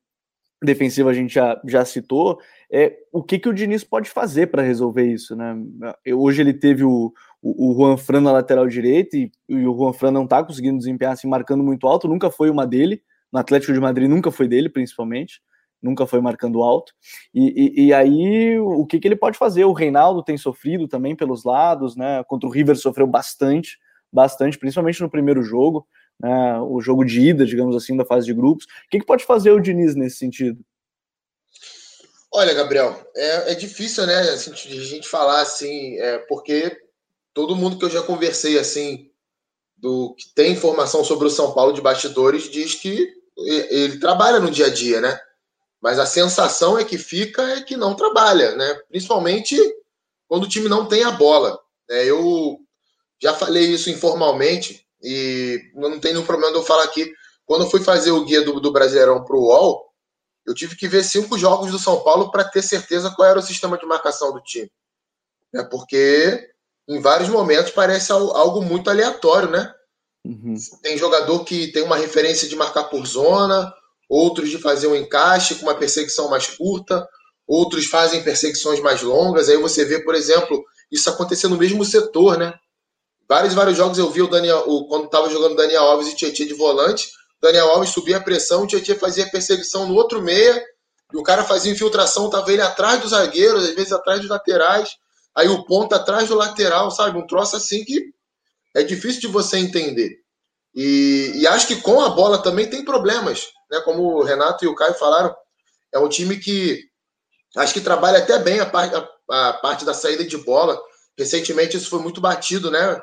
defensiva 0.63 1.09
a 1.11 1.15
gente 1.15 1.33
já, 1.33 1.61
já 1.65 1.85
citou, 1.85 2.39
é 2.73 2.97
o 3.13 3.23
que, 3.23 3.39
que 3.39 3.49
o 3.49 3.53
Diniz 3.53 3.83
pode 3.83 4.09
fazer 4.09 4.47
para 4.47 4.63
resolver 4.63 5.05
isso, 5.05 5.35
né? 5.35 5.57
Hoje 6.15 6.41
ele 6.41 6.55
teve 6.55 6.85
o, 6.85 7.13
o, 7.43 7.73
o 7.73 7.75
Juan 7.75 7.97
Fran 7.97 8.21
na 8.21 8.33
lateral 8.33 8.69
direita 8.69 9.17
e, 9.17 9.31
e 9.49 9.67
o 9.67 9.77
Juan 9.77 9.93
Fran 9.93 10.13
não 10.13 10.25
está 10.25 10.43
conseguindo 10.45 10.79
desempenhar 10.79 11.15
assim, 11.15 11.29
marcando 11.29 11.65
muito 11.65 11.87
alto, 11.89 12.07
nunca 12.07 12.31
foi 12.31 12.49
uma 12.49 12.67
dele, 12.67 13.03
no 13.33 13.39
Atlético 13.41 13.73
de 13.73 13.81
Madrid 13.81 14.09
nunca 14.09 14.31
foi 14.31 14.47
dele, 14.47 14.69
principalmente, 14.69 15.41
nunca 15.83 16.07
foi 16.07 16.21
marcando 16.21 16.63
alto. 16.63 16.93
E, 17.35 17.83
e, 17.83 17.87
e, 17.87 17.93
aí, 17.93 18.59
o 18.59 18.87
que, 18.87 18.99
que 18.99 19.09
ele 19.09 19.17
pode 19.17 19.39
fazer? 19.39 19.65
O 19.65 19.73
Reinaldo 19.73 20.23
tem 20.23 20.37
sofrido 20.37 20.87
também 20.87 21.17
pelos 21.17 21.45
lados, 21.45 21.97
né? 21.97 22.23
Contra 22.25 22.49
o 22.49 22.53
River 22.53 22.77
sofreu 22.77 23.07
bastante, 23.07 23.79
bastante, 24.13 24.59
principalmente 24.59 25.01
no 25.01 25.11
primeiro 25.11 25.43
jogo, 25.43 25.87
né? 26.21 26.61
O 26.61 26.81
jogo 26.81 27.05
de 27.05 27.21
ida, 27.21 27.47
digamos 27.47 27.75
assim, 27.75 27.97
da 27.97 28.05
fase 28.05 28.27
de 28.27 28.35
grupos. 28.35 28.65
O 28.65 28.91
que, 28.91 29.01
que 29.01 29.07
pode 29.07 29.25
fazer 29.25 29.53
o 29.53 29.61
Diniz 29.61 29.95
nesse 29.95 30.17
sentido? 30.19 30.61
Olha, 32.33 32.55
Gabriel, 32.55 33.11
é, 33.17 33.53
é 33.53 33.55
difícil, 33.55 34.07
né, 34.07 34.21
assim, 34.21 34.53
a 34.53 34.85
gente 34.85 35.09
falar 35.09 35.41
assim, 35.41 35.99
é, 35.99 36.19
porque 36.19 36.77
todo 37.35 37.57
mundo 37.57 37.77
que 37.77 37.85
eu 37.85 37.91
já 37.91 38.03
conversei 38.03 38.59
assim, 38.59 39.11
do 39.77 40.15
que 40.15 40.33
tem 40.35 40.53
informação 40.53 41.03
sobre 41.03 41.27
o 41.27 41.31
São 41.31 41.53
Paulo 41.53 41.73
de 41.73 41.81
bastidores, 41.81 42.51
diz 42.51 42.75
que 42.75 43.13
ele 43.37 43.99
trabalha 43.99 44.39
no 44.39 44.51
dia 44.51 44.67
a 44.67 44.71
dia, 44.71 45.01
né? 45.01 45.19
Mas 45.81 45.99
a 45.99 46.05
sensação 46.05 46.79
é 46.79 46.85
que 46.85 46.99
fica 46.99 47.43
é 47.43 47.63
que 47.63 47.77
não 47.77 47.97
trabalha, 47.97 48.55
né? 48.55 48.75
Principalmente 48.89 49.57
quando 50.29 50.45
o 50.45 50.49
time 50.49 50.69
não 50.69 50.87
tem 50.87 51.05
a 51.05 51.11
bola. 51.11 51.59
Né? 51.89 52.05
Eu 52.05 52.59
já 53.19 53.35
falei 53.35 53.65
isso 53.65 53.89
informalmente 53.89 54.87
e 55.03 55.59
não 55.75 55.99
tem 55.99 56.13
nenhum 56.13 56.27
problema 56.27 56.53
de 56.53 56.59
eu 56.59 56.65
falar 56.65 56.85
aqui. 56.85 57.11
Quando 57.47 57.65
eu 57.65 57.71
fui 57.71 57.81
fazer 57.81 58.11
o 58.11 58.25
guia 58.25 58.43
do, 58.43 58.61
do 58.61 58.71
Brasileirão 58.71 59.25
para 59.25 59.35
o 59.35 59.47
UOL, 59.47 59.90
eu 60.51 60.55
tive 60.55 60.75
que 60.75 60.89
ver 60.89 61.05
cinco 61.05 61.39
jogos 61.39 61.71
do 61.71 61.79
São 61.79 62.01
Paulo 62.01 62.31
para 62.33 62.43
ter 62.43 62.61
certeza 62.61 63.11
qual 63.11 63.29
era 63.29 63.39
o 63.39 63.43
sistema 63.43 63.79
de 63.79 63.87
marcação 63.87 64.33
do 64.33 64.41
time. 64.41 64.71
É 65.55 65.63
porque 65.63 66.51
em 66.89 67.01
vários 67.01 67.29
momentos 67.29 67.71
parece 67.71 68.11
algo 68.11 68.61
muito 68.61 68.91
aleatório, 68.91 69.49
né? 69.49 69.73
Uhum. 70.25 70.55
Tem 70.83 70.99
jogador 70.99 71.45
que 71.45 71.69
tem 71.69 71.85
uma 71.85 71.97
referência 71.97 72.49
de 72.49 72.57
marcar 72.57 72.85
por 72.85 73.07
zona, 73.07 73.73
outros 74.09 74.51
de 74.51 74.59
fazer 74.59 74.89
um 74.89 74.97
encaixe 74.97 75.55
com 75.55 75.63
uma 75.63 75.75
perseguição 75.77 76.29
mais 76.29 76.49
curta, 76.49 77.09
outros 77.47 77.87
fazem 77.87 78.25
perseguições 78.25 78.81
mais 78.81 79.03
longas. 79.03 79.49
Aí 79.49 79.57
você 79.57 79.85
vê, 79.85 80.03
por 80.03 80.17
exemplo, 80.17 80.65
isso 80.91 81.09
acontecer 81.09 81.47
no 81.47 81.57
mesmo 81.57 81.85
setor, 81.85 82.37
né? 82.37 82.53
Vários, 83.29 83.55
vários 83.55 83.77
jogos 83.77 83.99
eu 83.99 84.11
vi 84.11 84.23
o 84.23 84.27
Daniel, 84.27 84.65
o, 84.67 84.89
quando 84.89 85.05
estava 85.05 85.31
jogando 85.31 85.55
Daniel 85.55 85.85
Alves 85.85 86.09
e 86.09 86.17
Tietchan 86.17 86.47
de 86.47 86.55
volante, 86.55 87.09
Daniel 87.41 87.69
Alves 87.71 87.91
subia 87.91 88.19
a 88.19 88.23
pressão, 88.23 88.63
o 88.63 88.67
Tietchan 88.67 88.97
fazia 88.97 89.31
perseguição 89.31 89.87
no 89.87 89.95
outro 89.95 90.21
meia, 90.23 90.63
e 91.13 91.17
o 91.17 91.23
cara 91.23 91.45
fazia 91.45 91.73
infiltração, 91.73 92.31
tava 92.31 92.53
ele 92.53 92.63
atrás 92.63 93.01
dos 93.01 93.11
zagueiros, 93.11 93.65
às 93.65 93.75
vezes 93.75 93.93
atrás 93.93 94.21
dos 94.21 94.29
laterais, 94.29 94.91
aí 95.35 95.49
o 95.49 95.65
ponto 95.65 95.95
atrás 95.95 96.29
do 96.29 96.35
lateral, 96.35 96.91
sabe? 96.91 97.19
Um 97.19 97.27
troço 97.27 97.57
assim 97.57 97.85
que 97.85 98.13
é 98.75 98.83
difícil 98.83 99.23
de 99.23 99.27
você 99.27 99.59
entender. 99.59 100.19
E, 100.75 101.33
e 101.35 101.47
acho 101.47 101.67
que 101.67 101.77
com 101.77 102.01
a 102.01 102.11
bola 102.11 102.39
também 102.39 102.69
tem 102.69 102.85
problemas 102.85 103.49
né? 103.71 103.81
Como 103.81 104.03
o 104.03 104.25
Renato 104.25 104.65
e 104.65 104.69
o 104.69 104.75
Caio 104.75 104.95
falaram, 104.95 105.35
é 105.93 105.99
um 105.99 106.09
time 106.09 106.37
que 106.37 106.83
acho 107.57 107.73
que 107.73 107.81
trabalha 107.81 108.19
até 108.19 108.39
bem 108.39 108.61
a 108.61 108.65
a, 108.65 109.49
a 109.49 109.53
parte 109.55 109.85
da 109.85 109.95
saída 109.95 110.25
de 110.25 110.37
bola. 110.37 110.81
Recentemente 111.17 111.77
isso 111.77 111.89
foi 111.89 112.01
muito 112.01 112.21
batido, 112.21 112.71
né? 112.71 113.01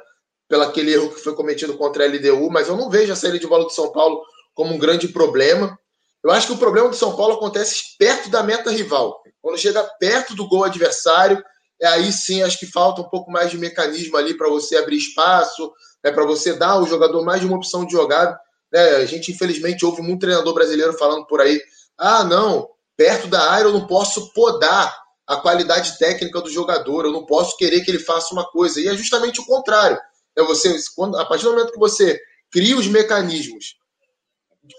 Pelo 0.48 0.64
aquele 0.64 0.94
erro 0.94 1.14
que 1.14 1.20
foi 1.20 1.36
cometido 1.36 1.78
contra 1.78 2.04
a 2.04 2.08
LDU, 2.08 2.50
mas 2.50 2.68
eu 2.68 2.78
não 2.78 2.90
vejo 2.90 3.12
a 3.12 3.16
saída 3.16 3.40
de 3.40 3.48
bola 3.48 3.66
do 3.66 3.72
São 3.72 3.92
Paulo 3.92 4.22
como 4.54 4.74
um 4.74 4.78
grande 4.78 5.08
problema. 5.08 5.78
Eu 6.24 6.32
acho 6.32 6.48
que 6.48 6.54
o 6.54 6.58
problema 6.58 6.90
do 6.90 6.96
São 6.96 7.16
Paulo 7.16 7.36
acontece 7.36 7.96
perto 7.98 8.30
da 8.30 8.44
meta 8.44 8.72
rival. 8.72 9.22
Quando 9.42 9.58
chega 9.58 9.84
perto 10.00 10.36
do 10.36 10.48
gol 10.48 10.64
adversário, 10.64 11.44
é 11.82 11.88
aí 11.88 12.12
sim 12.12 12.42
acho 12.42 12.60
que 12.60 12.66
falta 12.66 13.02
um 13.02 13.10
pouco 13.10 13.32
mais 13.32 13.52
de 13.52 13.58
mecanismo 13.58 14.18
ali 14.18 14.36
para 14.36 14.50
você 14.50 14.78
abrir 14.78 14.98
espaço, 14.98 15.72
né, 16.04 16.12
para 16.12 16.26
você 16.26 16.54
dar 16.54 16.72
ao 16.72 16.88
jogador 16.88 17.24
mais 17.24 17.42
de 17.42 17.48
uma 17.48 17.58
opção 17.58 17.86
de 17.86 17.92
jogada. 17.92 18.38
Né? 18.72 18.82
A 18.98 19.06
gente, 19.06 19.32
infelizmente, 19.32 19.86
ouve 19.86 20.02
muito 20.02 20.22
treinador 20.22 20.54
brasileiro 20.54 20.94
falando 20.94 21.26
por 21.28 21.40
aí: 21.40 21.62
ah, 21.98 22.24
não, 22.24 22.68
perto 22.96 23.28
da 23.28 23.52
área 23.52 23.68
eu 23.68 23.74
não 23.74 23.86
posso 23.86 24.34
podar 24.34 24.98
a 25.26 25.36
qualidade 25.38 25.98
técnica 25.98 26.42
do 26.42 26.50
jogador, 26.50 27.06
eu 27.06 27.12
não 27.12 27.26
posso 27.26 27.58
querer 27.58 27.82
que 27.82 27.92
ele 27.92 28.00
faça 28.00 28.34
uma 28.34 28.46
coisa. 28.46 28.80
E 28.80 28.88
é 28.88 28.96
justamente 28.96 29.42
o 29.42 29.46
contrário. 29.46 30.00
É 30.38 30.44
você, 30.44 30.76
quando, 30.96 31.18
a 31.18 31.26
partir 31.26 31.46
do 31.46 31.52
momento 31.52 31.72
que 31.72 31.80
você 31.80 32.20
cria 32.52 32.78
os 32.78 32.88
mecanismos 32.88 33.76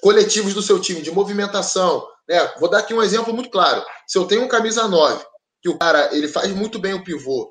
coletivos 0.03 0.55
do 0.55 0.63
seu 0.63 0.81
time, 0.81 1.03
de 1.03 1.11
movimentação, 1.11 2.07
né? 2.29 2.47
vou 2.59 2.69
dar 2.69 2.81
aqui 2.81 2.95
um 2.95 3.03
exemplo 3.03 3.33
muito 3.33 3.51
claro. 3.51 3.85
Se 4.07 4.19
eu 4.19 4.27
tenho 4.27 4.43
um 4.43 4.49
camisa 4.49 4.87
9, 4.87 5.25
que 5.63 5.69
o 5.69 5.79
cara 5.79 6.15
ele 6.15 6.29
faz 6.29 6.51
muito 6.53 6.79
bem 6.79 6.95
o 6.95 7.03
pivô, 7.03 7.51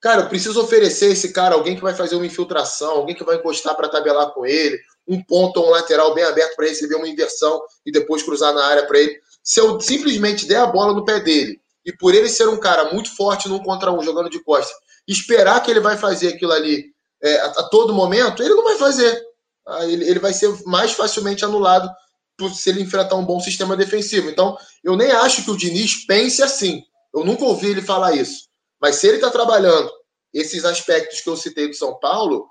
Cara, 0.00 0.22
eu 0.22 0.28
preciso 0.28 0.60
oferecer 0.60 1.10
esse 1.10 1.32
cara 1.32 1.56
alguém 1.56 1.74
que 1.74 1.82
vai 1.82 1.92
fazer 1.92 2.14
uma 2.14 2.26
infiltração, 2.26 2.92
alguém 2.92 3.16
que 3.16 3.24
vai 3.24 3.36
encostar 3.36 3.74
para 3.74 3.88
tabelar 3.88 4.30
com 4.32 4.46
ele, 4.46 4.78
um 5.08 5.22
ponto 5.22 5.58
ou 5.58 5.66
um 5.66 5.70
lateral 5.70 6.14
bem 6.14 6.22
aberto 6.22 6.54
para 6.54 6.68
receber 6.68 6.94
uma 6.94 7.08
inversão 7.08 7.60
e 7.84 7.90
depois 7.90 8.22
cruzar 8.22 8.54
na 8.54 8.64
área 8.64 8.86
para 8.86 8.98
ele. 8.98 9.18
Se 9.42 9.60
eu 9.60 9.80
simplesmente 9.80 10.46
der 10.46 10.60
a 10.60 10.66
bola 10.66 10.92
no 10.92 11.04
pé 11.04 11.18
dele 11.18 11.60
e 11.84 11.92
por 11.92 12.14
ele 12.14 12.28
ser 12.28 12.48
um 12.48 12.60
cara 12.60 12.92
muito 12.92 13.14
forte 13.16 13.48
num 13.48 13.58
contra 13.58 13.90
um, 13.90 14.00
jogando 14.00 14.30
de 14.30 14.38
costas, 14.44 14.76
esperar 15.06 15.60
que 15.62 15.70
ele 15.70 15.80
vai 15.80 15.96
fazer 15.96 16.28
aquilo 16.28 16.52
ali 16.52 16.92
é, 17.22 17.40
a, 17.40 17.46
a, 17.46 17.62
todo 17.64 17.94
momento, 17.94 18.42
ele 18.42 18.54
não 18.54 18.64
vai 18.64 18.76
fazer. 18.76 19.22
Ah, 19.66 19.84
ele, 19.84 20.08
ele 20.08 20.18
vai 20.18 20.32
ser 20.32 20.52
mais 20.64 20.92
facilmente 20.92 21.44
anulado 21.44 21.90
por, 22.36 22.52
se 22.52 22.70
ele 22.70 22.82
enfrentar 22.82 23.16
um 23.16 23.24
bom 23.24 23.40
sistema 23.40 23.76
defensivo. 23.76 24.30
Então, 24.30 24.56
eu 24.82 24.96
nem 24.96 25.10
acho 25.10 25.44
que 25.44 25.50
o 25.50 25.56
Diniz 25.56 26.06
pense 26.06 26.42
assim. 26.42 26.82
Eu 27.12 27.24
nunca 27.24 27.44
ouvi 27.44 27.68
ele 27.68 27.82
falar 27.82 28.14
isso. 28.14 28.48
Mas 28.80 28.96
se 28.96 29.06
ele 29.06 29.16
está 29.16 29.30
trabalhando 29.30 29.90
esses 30.32 30.64
aspectos 30.64 31.20
que 31.20 31.28
eu 31.28 31.36
citei 31.36 31.68
do 31.68 31.74
São 31.74 31.98
Paulo, 31.98 32.48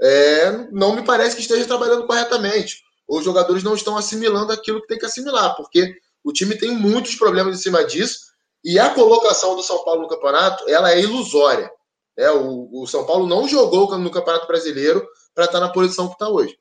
é, 0.00 0.50
não 0.72 0.94
me 0.94 1.02
parece 1.02 1.36
que 1.36 1.42
esteja 1.42 1.66
trabalhando 1.66 2.06
corretamente. 2.06 2.82
Os 3.08 3.24
jogadores 3.24 3.62
não 3.62 3.74
estão 3.74 3.96
assimilando 3.96 4.52
aquilo 4.52 4.80
que 4.82 4.88
tem 4.88 4.98
que 4.98 5.06
assimilar, 5.06 5.56
porque 5.56 5.94
o 6.22 6.32
time 6.32 6.56
tem 6.56 6.72
muitos 6.72 7.14
problemas 7.14 7.58
em 7.58 7.62
cima 7.62 7.84
disso 7.84 8.28
e 8.64 8.78
a 8.78 8.90
colocação 8.90 9.56
do 9.56 9.62
São 9.62 9.84
Paulo 9.84 10.02
no 10.02 10.08
campeonato 10.08 10.68
ela 10.68 10.92
é 10.92 11.00
ilusória. 11.00 11.70
É, 12.18 12.30
o, 12.32 12.68
o 12.72 12.86
São 12.86 13.06
Paulo 13.06 13.28
não 13.28 13.46
jogou 13.46 13.96
no 13.96 14.10
Campeonato 14.10 14.48
Brasileiro 14.48 15.06
para 15.32 15.44
estar 15.44 15.60
na 15.60 15.68
posição 15.68 16.08
que 16.08 16.14
está 16.14 16.28
hoje. 16.28 16.58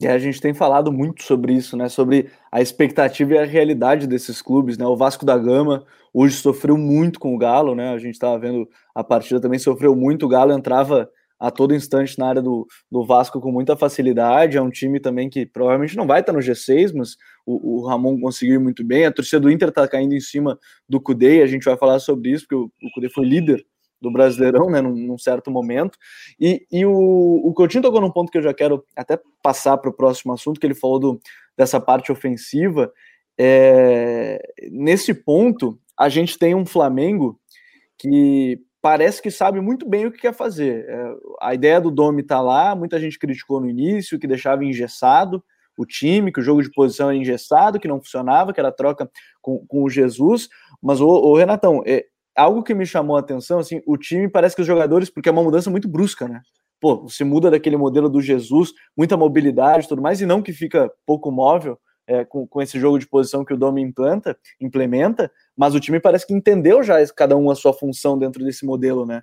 E 0.00 0.08
a 0.08 0.18
gente 0.18 0.40
tem 0.40 0.54
falado 0.54 0.90
muito 0.90 1.22
sobre 1.22 1.52
isso, 1.52 1.76
né? 1.76 1.90
Sobre 1.90 2.30
a 2.50 2.62
expectativa 2.62 3.34
e 3.34 3.38
a 3.38 3.44
realidade 3.44 4.06
desses 4.06 4.40
clubes, 4.40 4.78
né? 4.78 4.86
O 4.86 4.96
Vasco 4.96 5.26
da 5.26 5.36
Gama 5.36 5.84
hoje 6.14 6.36
sofreu 6.36 6.78
muito 6.78 7.20
com 7.20 7.34
o 7.34 7.38
Galo, 7.38 7.74
né? 7.74 7.90
A 7.90 7.98
gente 7.98 8.14
estava 8.14 8.38
vendo 8.38 8.66
a 8.94 9.04
partida 9.04 9.38
também 9.38 9.58
sofreu 9.58 9.94
muito. 9.94 10.24
O 10.24 10.28
Galo 10.28 10.52
entrava 10.52 11.10
a 11.38 11.50
todo 11.50 11.74
instante 11.74 12.18
na 12.18 12.28
área 12.28 12.40
do, 12.40 12.66
do 12.90 13.04
Vasco 13.04 13.42
com 13.42 13.52
muita 13.52 13.76
facilidade. 13.76 14.56
É 14.56 14.62
um 14.62 14.70
time 14.70 14.98
também 15.00 15.28
que 15.28 15.44
provavelmente 15.44 15.98
não 15.98 16.06
vai 16.06 16.20
estar 16.20 16.32
no 16.32 16.38
G6, 16.38 16.94
mas 16.94 17.16
o, 17.44 17.80
o 17.80 17.86
Ramon 17.86 18.18
conseguiu 18.18 18.58
muito 18.58 18.82
bem. 18.82 19.04
A 19.04 19.12
torcida 19.12 19.40
do 19.40 19.50
Inter 19.50 19.68
está 19.68 19.86
caindo 19.86 20.14
em 20.14 20.20
cima 20.20 20.58
do 20.88 20.98
Cudê, 20.98 21.42
a 21.42 21.46
gente 21.46 21.64
vai 21.64 21.76
falar 21.76 21.98
sobre 21.98 22.30
isso, 22.30 22.46
porque 22.46 22.54
o, 22.54 22.72
o 22.82 22.90
Cudê 22.94 23.10
foi 23.10 23.26
líder 23.26 23.66
do 24.00 24.10
Brasileirão, 24.10 24.70
né, 24.70 24.80
num, 24.80 24.94
num, 24.94 25.18
certo 25.18 25.50
momento. 25.50 25.98
E, 26.38 26.66
e 26.70 26.86
o, 26.86 26.92
o 27.44 27.52
Coutinho 27.52 27.82
tocou 27.82 28.00
num 28.00 28.10
ponto 28.10 28.30
que 28.32 28.38
eu 28.38 28.42
já 28.42 28.54
quero 28.54 28.84
até 28.96 29.18
passar 29.42 29.76
para 29.78 29.90
o 29.90 29.94
próximo 29.94 30.32
assunto, 30.32 30.58
que 30.58 30.66
ele 30.66 30.74
falou 30.74 30.98
do, 30.98 31.20
dessa 31.56 31.80
parte 31.80 32.10
ofensiva. 32.10 32.92
É, 33.38 34.40
nesse 34.70 35.12
ponto, 35.12 35.78
a 35.98 36.08
gente 36.08 36.38
tem 36.38 36.54
um 36.54 36.66
Flamengo 36.66 37.38
que 37.98 38.58
parece 38.82 39.20
que 39.20 39.30
sabe 39.30 39.60
muito 39.60 39.86
bem 39.86 40.06
o 40.06 40.12
que 40.12 40.20
quer 40.20 40.34
fazer. 40.34 40.86
É, 40.88 41.14
a 41.40 41.54
ideia 41.54 41.80
do 41.80 41.90
Domi 41.90 42.22
está 42.22 42.40
lá, 42.40 42.74
muita 42.74 42.98
gente 42.98 43.18
criticou 43.18 43.60
no 43.60 43.68
início, 43.68 44.18
que 44.18 44.26
deixava 44.26 44.64
engessado 44.64 45.42
o 45.76 45.86
time, 45.86 46.32
que 46.32 46.40
o 46.40 46.42
jogo 46.42 46.62
de 46.62 46.70
posição 46.70 47.08
era 47.08 47.16
engessado, 47.16 47.78
que 47.80 47.88
não 47.88 48.00
funcionava, 48.00 48.52
que 48.52 48.60
era 48.60 48.70
troca 48.70 49.10
com, 49.40 49.64
com 49.66 49.82
o 49.82 49.88
Jesus. 49.88 50.48
Mas, 50.82 51.00
o 51.00 51.34
Renatão, 51.34 51.82
é, 51.86 52.04
algo 52.36 52.62
que 52.62 52.74
me 52.74 52.86
chamou 52.86 53.16
a 53.16 53.20
atenção, 53.20 53.58
assim, 53.58 53.80
o 53.86 53.96
time 53.96 54.28
parece 54.28 54.54
que 54.54 54.62
os 54.62 54.66
jogadores, 54.66 55.10
porque 55.10 55.28
é 55.28 55.32
uma 55.32 55.42
mudança 55.42 55.70
muito 55.70 55.88
brusca, 55.88 56.28
né? 56.28 56.40
Pô, 56.80 57.02
você 57.02 57.24
muda 57.24 57.50
daquele 57.50 57.76
modelo 57.76 58.08
do 58.08 58.22
Jesus, 58.22 58.72
muita 58.96 59.16
mobilidade 59.16 59.88
tudo 59.88 60.00
mais, 60.00 60.20
e 60.20 60.26
não 60.26 60.40
que 60.40 60.52
fica 60.52 60.90
pouco 61.04 61.30
móvel 61.30 61.78
é, 62.06 62.24
com, 62.24 62.46
com 62.46 62.62
esse 62.62 62.78
jogo 62.80 62.98
de 62.98 63.06
posição 63.06 63.44
que 63.44 63.54
o 63.54 63.56
Domi 63.56 63.82
implanta, 63.82 64.36
implementa, 64.60 65.30
mas 65.56 65.74
o 65.74 65.80
time 65.80 66.00
parece 66.00 66.26
que 66.26 66.34
entendeu 66.34 66.82
já 66.82 66.96
cada 67.08 67.36
um 67.36 67.50
a 67.50 67.54
sua 67.54 67.72
função 67.72 68.18
dentro 68.18 68.44
desse 68.44 68.64
modelo, 68.64 69.04
né? 69.06 69.22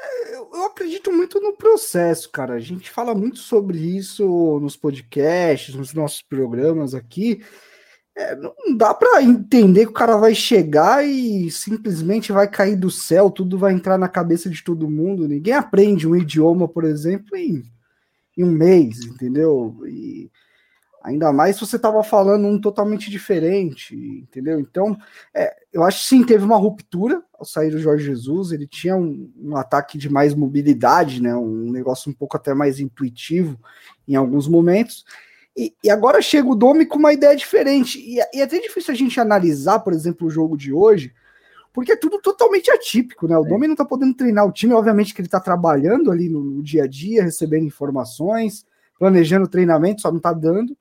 É, 0.00 0.34
eu 0.34 0.64
acredito 0.64 1.12
muito 1.12 1.40
no 1.40 1.56
processo, 1.56 2.30
cara. 2.30 2.54
A 2.54 2.60
gente 2.60 2.90
fala 2.90 3.14
muito 3.14 3.38
sobre 3.38 3.78
isso 3.78 4.58
nos 4.60 4.76
podcasts, 4.76 5.74
nos 5.74 5.92
nossos 5.92 6.22
programas 6.22 6.94
aqui. 6.94 7.44
É, 8.16 8.36
não 8.36 8.54
dá 8.76 8.94
para 8.94 9.22
entender 9.22 9.86
que 9.86 9.90
o 9.90 9.94
cara 9.94 10.16
vai 10.16 10.34
chegar 10.34 11.04
e 11.04 11.50
simplesmente 11.50 12.30
vai 12.30 12.48
cair 12.48 12.76
do 12.76 12.90
céu, 12.90 13.28
tudo 13.28 13.58
vai 13.58 13.72
entrar 13.72 13.98
na 13.98 14.08
cabeça 14.08 14.48
de 14.48 14.62
todo 14.62 14.90
mundo. 14.90 15.26
Ninguém 15.26 15.54
aprende 15.54 16.06
um 16.06 16.14
idioma, 16.14 16.68
por 16.68 16.84
exemplo, 16.84 17.36
em, 17.36 17.64
em 18.38 18.44
um 18.44 18.52
mês, 18.52 19.04
entendeu? 19.04 19.76
E 19.86 20.30
Ainda 21.04 21.30
mais 21.34 21.56
se 21.56 21.66
você 21.66 21.76
estava 21.76 22.02
falando 22.02 22.46
um 22.46 22.58
totalmente 22.58 23.10
diferente, 23.10 23.94
entendeu? 23.94 24.58
Então, 24.58 24.96
é, 25.34 25.54
eu 25.70 25.82
acho 25.82 26.00
que 26.00 26.08
sim, 26.08 26.24
teve 26.24 26.42
uma 26.42 26.56
ruptura 26.56 27.22
ao 27.38 27.44
sair 27.44 27.70
do 27.70 27.78
Jorge 27.78 28.06
Jesus. 28.06 28.52
Ele 28.52 28.66
tinha 28.66 28.96
um, 28.96 29.30
um, 29.38 29.54
ataque 29.54 29.98
de 29.98 30.08
mais 30.08 30.34
mobilidade, 30.34 31.20
né? 31.20 31.36
Um 31.36 31.70
negócio 31.70 32.10
um 32.10 32.14
pouco 32.14 32.38
até 32.38 32.54
mais 32.54 32.80
intuitivo 32.80 33.60
em 34.08 34.16
alguns 34.16 34.48
momentos. 34.48 35.04
E, 35.56 35.74
e 35.82 35.90
agora 35.90 36.20
chega 36.20 36.48
o 36.48 36.54
Domi 36.54 36.84
com 36.86 36.98
uma 36.98 37.12
ideia 37.12 37.36
diferente. 37.36 37.98
E, 37.98 38.18
e, 38.34 38.40
é 38.40 38.42
até 38.42 38.58
difícil 38.58 38.92
a 38.92 38.96
gente 38.96 39.20
analisar, 39.20 39.80
por 39.80 39.92
exemplo, 39.92 40.26
o 40.26 40.30
jogo 40.30 40.56
de 40.56 40.72
hoje, 40.72 41.12
porque 41.72 41.92
é 41.92 41.96
tudo 41.96 42.20
totalmente 42.20 42.70
atípico, 42.70 43.28
né? 43.28 43.36
O 43.38 43.44
é. 43.44 43.48
Domi 43.48 43.68
não 43.68 43.76
tá 43.76 43.84
podendo 43.84 44.14
treinar 44.14 44.46
o 44.46 44.52
time, 44.52 44.74
obviamente 44.74 45.14
que 45.14 45.20
ele 45.20 45.28
tá 45.28 45.40
trabalhando 45.40 46.10
ali 46.10 46.28
no, 46.28 46.42
no 46.42 46.62
dia 46.62 46.84
a 46.84 46.86
dia, 46.86 47.22
recebendo 47.22 47.64
informações, 47.64 48.66
planejando 48.98 49.48
treinamento, 49.48 50.02
só 50.02 50.10
não 50.10 50.20
tá 50.20 50.32
dando 50.32 50.76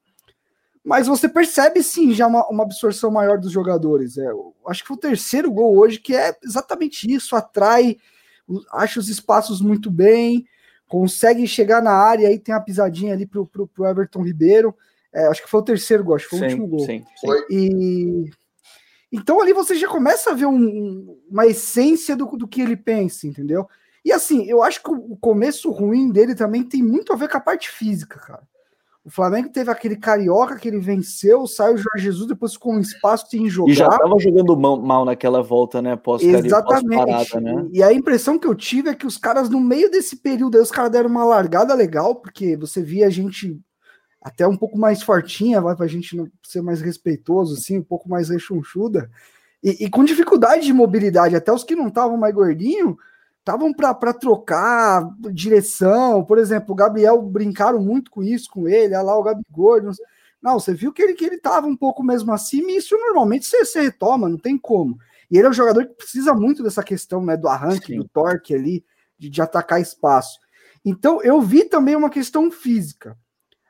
mas 0.84 1.08
você 1.08 1.30
percebe 1.30 1.82
sim 1.82 2.14
já 2.14 2.28
uma, 2.28 2.46
uma 2.50 2.64
absorção 2.64 3.10
maior 3.10 3.40
dos 3.40 3.52
jogadores. 3.52 4.18
É, 4.18 4.28
acho 4.68 4.82
que 4.82 4.88
foi 4.88 4.98
o 4.98 5.00
terceiro 5.00 5.50
gol 5.50 5.78
hoje 5.78 6.00
que 6.00 6.14
é 6.14 6.36
exatamente 6.44 7.10
isso, 7.10 7.36
atrai, 7.36 7.98
acha 8.72 9.00
os 9.00 9.08
espaços 9.08 9.62
muito 9.62 9.90
bem, 9.90 10.46
consegue 10.94 11.48
chegar 11.48 11.82
na 11.82 11.92
área 11.92 12.32
e 12.32 12.38
tem 12.38 12.54
a 12.54 12.60
pisadinha 12.60 13.14
ali 13.14 13.26
pro, 13.26 13.48
pro, 13.48 13.68
pro 13.68 13.88
Everton 13.88 14.22
Ribeiro. 14.22 14.76
É, 15.12 15.26
acho 15.26 15.42
que 15.42 15.50
foi 15.50 15.60
o 15.60 15.64
terceiro 15.64 16.04
gol, 16.04 16.16
acho 16.16 16.30
que 16.30 16.38
foi 16.38 16.48
sim, 16.48 16.56
o 16.56 16.62
último 16.62 16.68
gol. 16.68 16.86
Sim, 16.86 17.04
sim. 17.16 17.28
E 17.50 18.30
então 19.12 19.42
ali 19.42 19.54
você 19.54 19.74
já 19.74 19.88
começa 19.88 20.30
a 20.30 20.36
ver 20.36 20.46
um, 20.46 21.20
uma 21.28 21.48
essência 21.48 22.16
do, 22.16 22.28
do 22.38 22.48
que 22.48 22.62
ele 22.62 22.78
pensa, 22.78 23.26
entendeu? 23.26 23.68
E 24.06 24.12
assim, 24.12 24.46
eu 24.46 24.62
acho 24.62 24.84
que 24.84 24.92
o 24.92 25.18
começo 25.18 25.72
ruim 25.72 26.12
dele 26.12 26.36
também 26.36 26.62
tem 26.62 26.84
muito 26.84 27.12
a 27.12 27.16
ver 27.16 27.28
com 27.28 27.38
a 27.38 27.42
parte 27.42 27.72
física, 27.72 28.20
cara. 28.20 28.44
O 29.06 29.10
Flamengo 29.10 29.50
teve 29.50 29.70
aquele 29.70 29.98
carioca 29.98 30.56
que 30.56 30.66
ele 30.66 30.80
venceu, 30.80 31.46
saiu 31.46 31.74
o 31.74 31.78
Jorge 31.78 32.06
Jesus, 32.06 32.26
depois 32.26 32.56
com 32.56 32.78
um 32.78 32.80
espaço 32.80 33.28
sem 33.30 33.50
jogar. 33.50 33.72
E 33.72 33.76
já 33.76 33.88
estava 33.88 34.18
jogando 34.18 34.56
mal 34.56 35.04
naquela 35.04 35.44
volta, 35.44 35.82
né? 35.82 35.98
Pós 35.98 36.24
Exatamente. 36.24 37.06
Pós 37.06 37.30
parada, 37.30 37.42
né? 37.42 37.68
E 37.74 37.84
a 37.84 37.92
impressão 37.92 38.40
que 38.40 38.48
eu 38.48 38.56
tive 38.56 38.90
é 38.90 38.96
que 38.96 39.06
os 39.06 39.18
caras, 39.18 39.50
no 39.50 39.60
meio 39.60 39.92
desse 39.92 40.16
período, 40.16 40.56
aí, 40.56 40.64
os 40.64 40.72
caras 40.72 40.90
deram 40.90 41.10
uma 41.10 41.26
largada 41.26 41.74
legal, 41.74 42.16
porque 42.16 42.56
você 42.56 42.82
via 42.82 43.08
a 43.08 43.10
gente 43.10 43.60
até 44.22 44.48
um 44.48 44.56
pouco 44.56 44.78
mais 44.78 45.04
fortinha, 45.04 45.60
vai 45.60 45.76
pra 45.76 45.86
gente 45.86 46.16
não 46.16 46.30
ser 46.42 46.62
mais 46.62 46.80
respeitoso, 46.80 47.56
assim, 47.56 47.80
um 47.80 47.84
pouco 47.84 48.08
mais 48.08 48.30
rechonchuda. 48.30 49.12
E, 49.62 49.84
e 49.84 49.90
com 49.90 50.06
dificuldade 50.06 50.66
de 50.66 50.72
mobilidade, 50.72 51.36
até 51.36 51.52
os 51.52 51.66
que 51.66 51.76
não 51.76 51.90
estavam 51.90 52.16
mais 52.16 52.34
gordinhos 52.34 52.96
estavam 53.44 53.74
para 53.74 54.14
trocar 54.14 55.06
direção, 55.34 56.24
por 56.24 56.38
exemplo, 56.38 56.72
o 56.72 56.76
Gabriel 56.76 57.22
brincaram 57.22 57.80
muito 57.80 58.10
com 58.10 58.24
isso 58.24 58.50
com 58.50 58.70
ele, 58.70 58.96
olha 58.96 59.02
lá 59.02 59.18
o 59.18 59.24
Gabigol, 59.24 59.82
não, 60.42 60.60
você 60.60 60.74
viu 60.74 60.94
que 60.94 61.02
ele 61.02 61.14
que 61.14 61.26
ele 61.26 61.36
estava 61.36 61.68
um 61.68 61.76
pouco 61.76 62.02
mesmo 62.02 62.32
assim, 62.32 62.62
e 62.70 62.78
isso 62.78 62.98
normalmente 62.98 63.46
você, 63.46 63.66
você, 63.66 63.82
retoma, 63.82 64.30
não 64.30 64.38
tem 64.38 64.58
como. 64.58 64.98
E 65.30 65.38
ele 65.38 65.48
é 65.48 65.50
um 65.50 65.54
jogador 65.54 65.86
que 65.86 65.94
precisa 65.94 66.34
muito 66.34 66.64
dessa 66.64 66.84
questão, 66.84 67.24
né, 67.24 67.36
do 67.36 67.48
arranque, 67.48 67.88
Sim. 67.88 67.98
do 67.98 68.08
torque 68.08 68.56
ali, 68.56 68.84
de, 69.20 69.30
de 69.30 69.42
atacar 69.42 69.82
espaço. 69.82 70.40
Então, 70.86 71.22
eu 71.22 71.42
vi 71.42 71.66
também 71.66 71.96
uma 71.96 72.10
questão 72.10 72.52
física. 72.52 73.18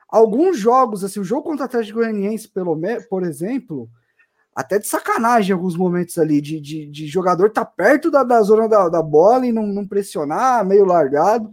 Alguns 0.08 0.58
jogos, 0.58 1.02
assim, 1.02 1.20
o 1.20 1.24
jogo 1.24 1.42
contra 1.42 1.62
o 1.62 1.66
Atlético 1.66 1.98
Goianiense, 1.98 2.48
pelo 2.48 2.76
por 3.08 3.24
exemplo, 3.24 3.88
até 4.54 4.78
de 4.78 4.86
sacanagem 4.86 5.50
em 5.50 5.54
alguns 5.54 5.76
momentos 5.76 6.16
ali, 6.16 6.40
de, 6.40 6.60
de, 6.60 6.86
de 6.86 7.06
jogador 7.06 7.50
tá 7.50 7.64
perto 7.64 8.10
da, 8.10 8.22
da 8.22 8.40
zona 8.42 8.68
da, 8.68 8.88
da 8.88 9.02
bola 9.02 9.46
e 9.46 9.52
não, 9.52 9.66
não, 9.66 9.86
pressionar, 9.86 10.64
meio 10.64 10.84
largado. 10.84 11.50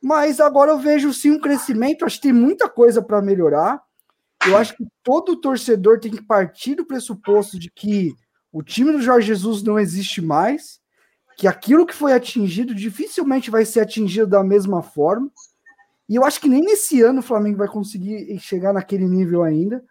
Mas 0.00 0.40
agora 0.40 0.70
eu 0.70 0.78
vejo 0.78 1.12
sim 1.12 1.32
um 1.32 1.40
crescimento, 1.40 2.04
acho 2.04 2.16
que 2.16 2.28
tem 2.28 2.32
muita 2.32 2.68
coisa 2.68 3.02
para 3.02 3.20
melhorar. 3.20 3.82
Eu 4.46 4.56
acho 4.56 4.76
que 4.76 4.86
todo 5.02 5.40
torcedor 5.40 5.98
tem 5.98 6.10
que 6.10 6.22
partir 6.22 6.74
do 6.74 6.86
pressuposto 6.86 7.58
de 7.58 7.70
que 7.70 8.14
o 8.52 8.62
time 8.62 8.92
do 8.92 9.02
Jorge 9.02 9.26
Jesus 9.26 9.62
não 9.62 9.78
existe 9.78 10.22
mais, 10.22 10.80
que 11.36 11.46
aquilo 11.46 11.84
que 11.84 11.94
foi 11.94 12.12
atingido 12.12 12.74
dificilmente 12.74 13.50
vai 13.50 13.64
ser 13.64 13.80
atingido 13.80 14.26
da 14.26 14.42
mesma 14.42 14.82
forma. 14.82 15.30
E 16.08 16.14
eu 16.14 16.24
acho 16.24 16.40
que 16.40 16.48
nem 16.48 16.62
nesse 16.62 17.02
ano 17.02 17.20
o 17.20 17.22
Flamengo 17.22 17.58
vai 17.58 17.68
conseguir 17.68 18.38
chegar 18.38 18.72
naquele 18.72 19.06
nível 19.06 19.42
ainda. 19.42 19.84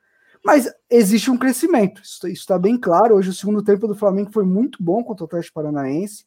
Mas 0.43 0.71
existe 0.89 1.29
um 1.29 1.37
crescimento, 1.37 2.01
isso 2.01 2.27
está 2.27 2.57
bem 2.57 2.77
claro. 2.77 3.15
Hoje 3.15 3.29
o 3.29 3.33
segundo 3.33 3.63
tempo 3.63 3.87
do 3.87 3.95
Flamengo 3.95 4.31
foi 4.31 4.45
muito 4.45 4.81
bom 4.81 5.03
contra 5.03 5.23
o 5.23 5.27
Atlético 5.27 5.55
Paranaense. 5.55 6.25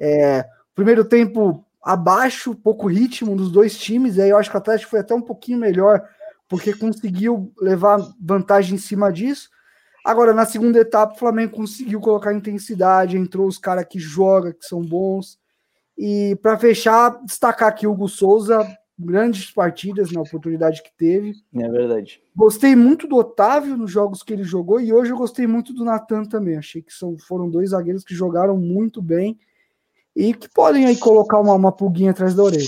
É, 0.00 0.44
primeiro 0.74 1.04
tempo 1.04 1.64
abaixo, 1.82 2.54
pouco 2.54 2.86
ritmo 2.86 3.36
dos 3.36 3.50
dois 3.50 3.76
times, 3.76 4.18
aí 4.18 4.30
eu 4.30 4.38
acho 4.38 4.48
que 4.48 4.56
o 4.56 4.58
Atlético 4.58 4.90
foi 4.90 5.00
até 5.00 5.14
um 5.14 5.20
pouquinho 5.20 5.58
melhor, 5.58 6.02
porque 6.48 6.72
conseguiu 6.72 7.52
levar 7.60 7.98
vantagem 8.20 8.76
em 8.76 8.78
cima 8.78 9.12
disso. 9.12 9.50
Agora, 10.04 10.32
na 10.32 10.44
segunda 10.44 10.78
etapa, 10.78 11.14
o 11.14 11.18
Flamengo 11.18 11.56
conseguiu 11.56 12.00
colocar 12.00 12.32
intensidade, 12.32 13.16
entrou 13.16 13.46
os 13.46 13.58
caras 13.58 13.86
que 13.88 13.98
jogam, 13.98 14.52
que 14.52 14.64
são 14.64 14.80
bons. 14.82 15.38
E 15.96 16.36
para 16.42 16.58
fechar, 16.58 17.22
destacar 17.24 17.68
aqui 17.68 17.86
o 17.86 17.92
Hugo 17.92 18.08
Souza, 18.08 18.66
grandes 19.02 19.50
partidas 19.50 20.10
na 20.10 20.20
oportunidade 20.20 20.82
que 20.82 20.90
teve. 20.96 21.34
É 21.54 21.68
verdade. 21.68 22.22
Gostei 22.34 22.74
muito 22.74 23.06
do 23.06 23.16
Otávio 23.16 23.76
nos 23.76 23.90
jogos 23.90 24.22
que 24.22 24.32
ele 24.32 24.44
jogou 24.44 24.80
e 24.80 24.92
hoje 24.92 25.12
eu 25.12 25.16
gostei 25.16 25.46
muito 25.46 25.72
do 25.72 25.84
Natan 25.84 26.24
também. 26.24 26.56
Achei 26.56 26.80
que 26.82 26.92
são, 26.92 27.16
foram 27.18 27.50
dois 27.50 27.70
zagueiros 27.70 28.04
que 28.04 28.14
jogaram 28.14 28.56
muito 28.56 29.02
bem 29.02 29.38
e 30.14 30.32
que 30.32 30.48
podem 30.48 30.86
aí 30.86 30.96
colocar 30.96 31.40
uma, 31.40 31.54
uma 31.54 31.72
pulguinha 31.72 32.10
atrás 32.10 32.34
da 32.34 32.42
orelha. 32.42 32.66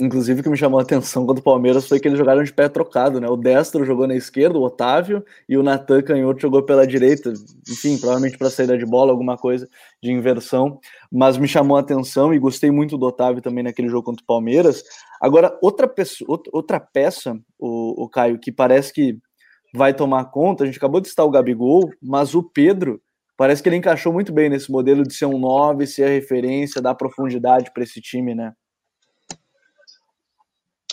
Inclusive, 0.00 0.40
o 0.40 0.42
que 0.42 0.50
me 0.50 0.56
chamou 0.56 0.80
a 0.80 0.82
atenção 0.82 1.24
quando 1.24 1.38
o 1.38 1.42
Palmeiras 1.42 1.86
foi 1.86 2.00
que 2.00 2.08
eles 2.08 2.18
jogaram 2.18 2.42
de 2.42 2.52
pé 2.52 2.68
trocado, 2.68 3.20
né? 3.20 3.28
O 3.28 3.36
Destro 3.36 3.84
jogou 3.84 4.08
na 4.08 4.16
esquerda, 4.16 4.58
o 4.58 4.62
Otávio, 4.62 5.24
e 5.48 5.56
o 5.56 5.62
Natan 5.62 6.02
Canhoto 6.02 6.40
jogou 6.40 6.64
pela 6.64 6.84
direita. 6.84 7.32
Enfim, 7.68 7.96
provavelmente 7.96 8.36
para 8.36 8.50
saída 8.50 8.76
de 8.76 8.84
bola, 8.84 9.12
alguma 9.12 9.36
coisa 9.38 9.68
de 10.02 10.10
inversão. 10.10 10.80
Mas 11.12 11.38
me 11.38 11.46
chamou 11.46 11.76
a 11.76 11.80
atenção 11.80 12.34
e 12.34 12.40
gostei 12.40 12.72
muito 12.72 12.98
do 12.98 13.06
Otávio 13.06 13.40
também 13.40 13.62
naquele 13.62 13.88
jogo 13.88 14.02
contra 14.02 14.22
o 14.22 14.26
Palmeiras. 14.26 14.82
Agora, 15.20 15.56
outra, 15.62 15.86
pessoa, 15.86 16.42
outra 16.52 16.80
peça, 16.80 17.38
o, 17.56 18.02
o 18.02 18.08
Caio, 18.08 18.40
que 18.40 18.50
parece 18.50 18.92
que 18.92 19.16
vai 19.72 19.94
tomar 19.94 20.24
conta, 20.24 20.64
a 20.64 20.66
gente 20.66 20.76
acabou 20.76 21.00
de 21.00 21.08
citar 21.08 21.24
o 21.24 21.30
Gabigol, 21.30 21.88
mas 22.02 22.34
o 22.34 22.42
Pedro 22.42 23.00
parece 23.36 23.62
que 23.62 23.68
ele 23.68 23.76
encaixou 23.76 24.12
muito 24.12 24.32
bem 24.32 24.48
nesse 24.48 24.72
modelo 24.72 25.04
de 25.04 25.14
ser 25.14 25.26
um 25.26 25.38
9, 25.38 25.86
ser 25.86 26.04
a 26.04 26.08
referência, 26.08 26.82
dar 26.82 26.96
profundidade 26.96 27.72
para 27.72 27.84
esse 27.84 28.00
time, 28.00 28.34
né? 28.34 28.52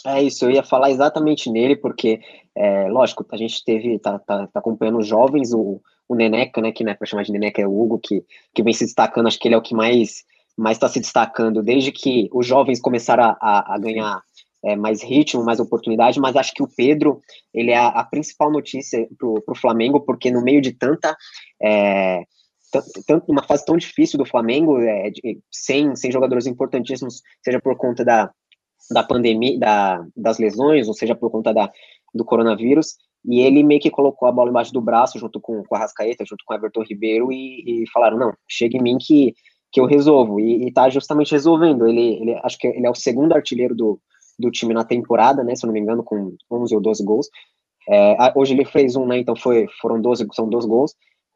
É 0.05 0.21
isso, 0.21 0.45
eu 0.45 0.51
ia 0.51 0.63
falar 0.63 0.89
exatamente 0.89 1.49
nele, 1.49 1.75
porque, 1.75 2.19
é, 2.55 2.89
lógico, 2.89 3.25
a 3.31 3.37
gente 3.37 3.63
teve, 3.63 3.99
tá, 3.99 4.17
tá, 4.17 4.47
tá 4.47 4.59
acompanhando 4.59 4.97
os 4.97 5.07
jovens, 5.07 5.53
o, 5.53 5.79
o 6.07 6.15
Neneca, 6.15 6.59
né, 6.61 6.71
que 6.71 6.83
é 6.87 6.93
para 6.93 7.05
chamar 7.05 7.23
de 7.23 7.31
Neneca, 7.31 7.61
é 7.61 7.67
o 7.67 7.81
Hugo, 7.81 7.99
que, 7.99 8.23
que 8.53 8.63
vem 8.63 8.73
se 8.73 8.85
destacando, 8.85 9.27
acho 9.27 9.39
que 9.39 9.47
ele 9.47 9.55
é 9.55 9.57
o 9.57 9.61
que 9.61 9.75
mais 9.75 10.23
mais 10.57 10.77
está 10.77 10.89
se 10.89 10.99
destacando 10.99 11.63
desde 11.63 11.91
que 11.91 12.29
os 12.33 12.45
jovens 12.45 12.79
começaram 12.79 13.23
a, 13.23 13.37
a, 13.41 13.75
a 13.75 13.79
ganhar 13.79 14.21
é, 14.63 14.75
mais 14.75 15.01
ritmo, 15.01 15.43
mais 15.43 15.59
oportunidade, 15.59 16.19
mas 16.19 16.35
acho 16.35 16.53
que 16.53 16.61
o 16.61 16.67
Pedro, 16.67 17.21
ele 17.53 17.71
é 17.71 17.77
a, 17.77 17.87
a 17.87 18.03
principal 18.03 18.51
notícia 18.51 19.07
para 19.17 19.53
o 19.53 19.55
Flamengo, 19.55 20.01
porque 20.01 20.29
no 20.29 20.41
meio 20.41 20.61
de 20.61 20.71
tanta... 20.73 21.15
É, 21.61 22.23
tanto 23.05 23.29
uma 23.29 23.43
fase 23.43 23.65
tão 23.65 23.75
difícil 23.75 24.17
do 24.17 24.23
Flamengo, 24.23 24.79
é, 24.79 25.09
de, 25.09 25.39
sem, 25.51 25.93
sem 25.93 26.09
jogadores 26.09 26.47
importantíssimos, 26.47 27.21
seja 27.43 27.59
por 27.59 27.75
conta 27.75 28.05
da, 28.05 28.31
da 28.91 29.03
pandemia, 29.03 29.57
da, 29.57 30.05
das 30.15 30.37
lesões, 30.37 30.87
ou 30.87 30.93
seja, 30.93 31.15
por 31.15 31.31
conta 31.31 31.53
da, 31.53 31.71
do 32.13 32.25
coronavírus, 32.25 32.97
e 33.25 33.39
ele 33.41 33.63
meio 33.63 33.79
que 33.79 33.91
colocou 33.91 34.27
a 34.27 34.31
bola 34.31 34.49
embaixo 34.49 34.73
do 34.73 34.81
braço, 34.81 35.19
junto 35.19 35.39
com, 35.39 35.63
com 35.63 35.75
a 35.75 35.79
Rascaeta, 35.79 36.25
junto 36.25 36.43
com 36.45 36.53
o 36.53 36.57
Everton 36.57 36.83
Ribeiro, 36.83 37.31
e, 37.31 37.83
e 37.83 37.89
falaram, 37.91 38.17
não, 38.17 38.33
chega 38.47 38.77
em 38.77 38.81
mim 38.81 38.97
que, 38.99 39.33
que 39.71 39.79
eu 39.79 39.85
resolvo, 39.85 40.39
e, 40.39 40.67
está 40.67 40.89
justamente 40.89 41.31
resolvendo, 41.31 41.87
ele, 41.87 42.21
ele, 42.21 42.39
acho 42.43 42.57
que 42.57 42.67
ele 42.67 42.85
é 42.85 42.89
o 42.89 42.95
segundo 42.95 43.33
artilheiro 43.33 43.75
do, 43.75 43.99
do 44.39 44.51
time 44.51 44.73
na 44.73 44.83
temporada, 44.83 45.43
né, 45.43 45.55
se 45.55 45.65
eu 45.65 45.67
não 45.67 45.73
me 45.73 45.79
engano, 45.79 46.03
com 46.03 46.35
11 46.51 46.75
ou 46.75 46.81
12 46.81 47.03
gols, 47.03 47.27
é, 47.89 48.15
hoje 48.35 48.53
ele 48.53 48.65
fez 48.65 48.95
um, 48.95 49.05
né, 49.05 49.19
então 49.19 49.35
foi, 49.35 49.67
foram 49.79 50.01
12, 50.01 50.27
são 50.33 50.49
12 50.49 50.67
gols, 50.67 50.95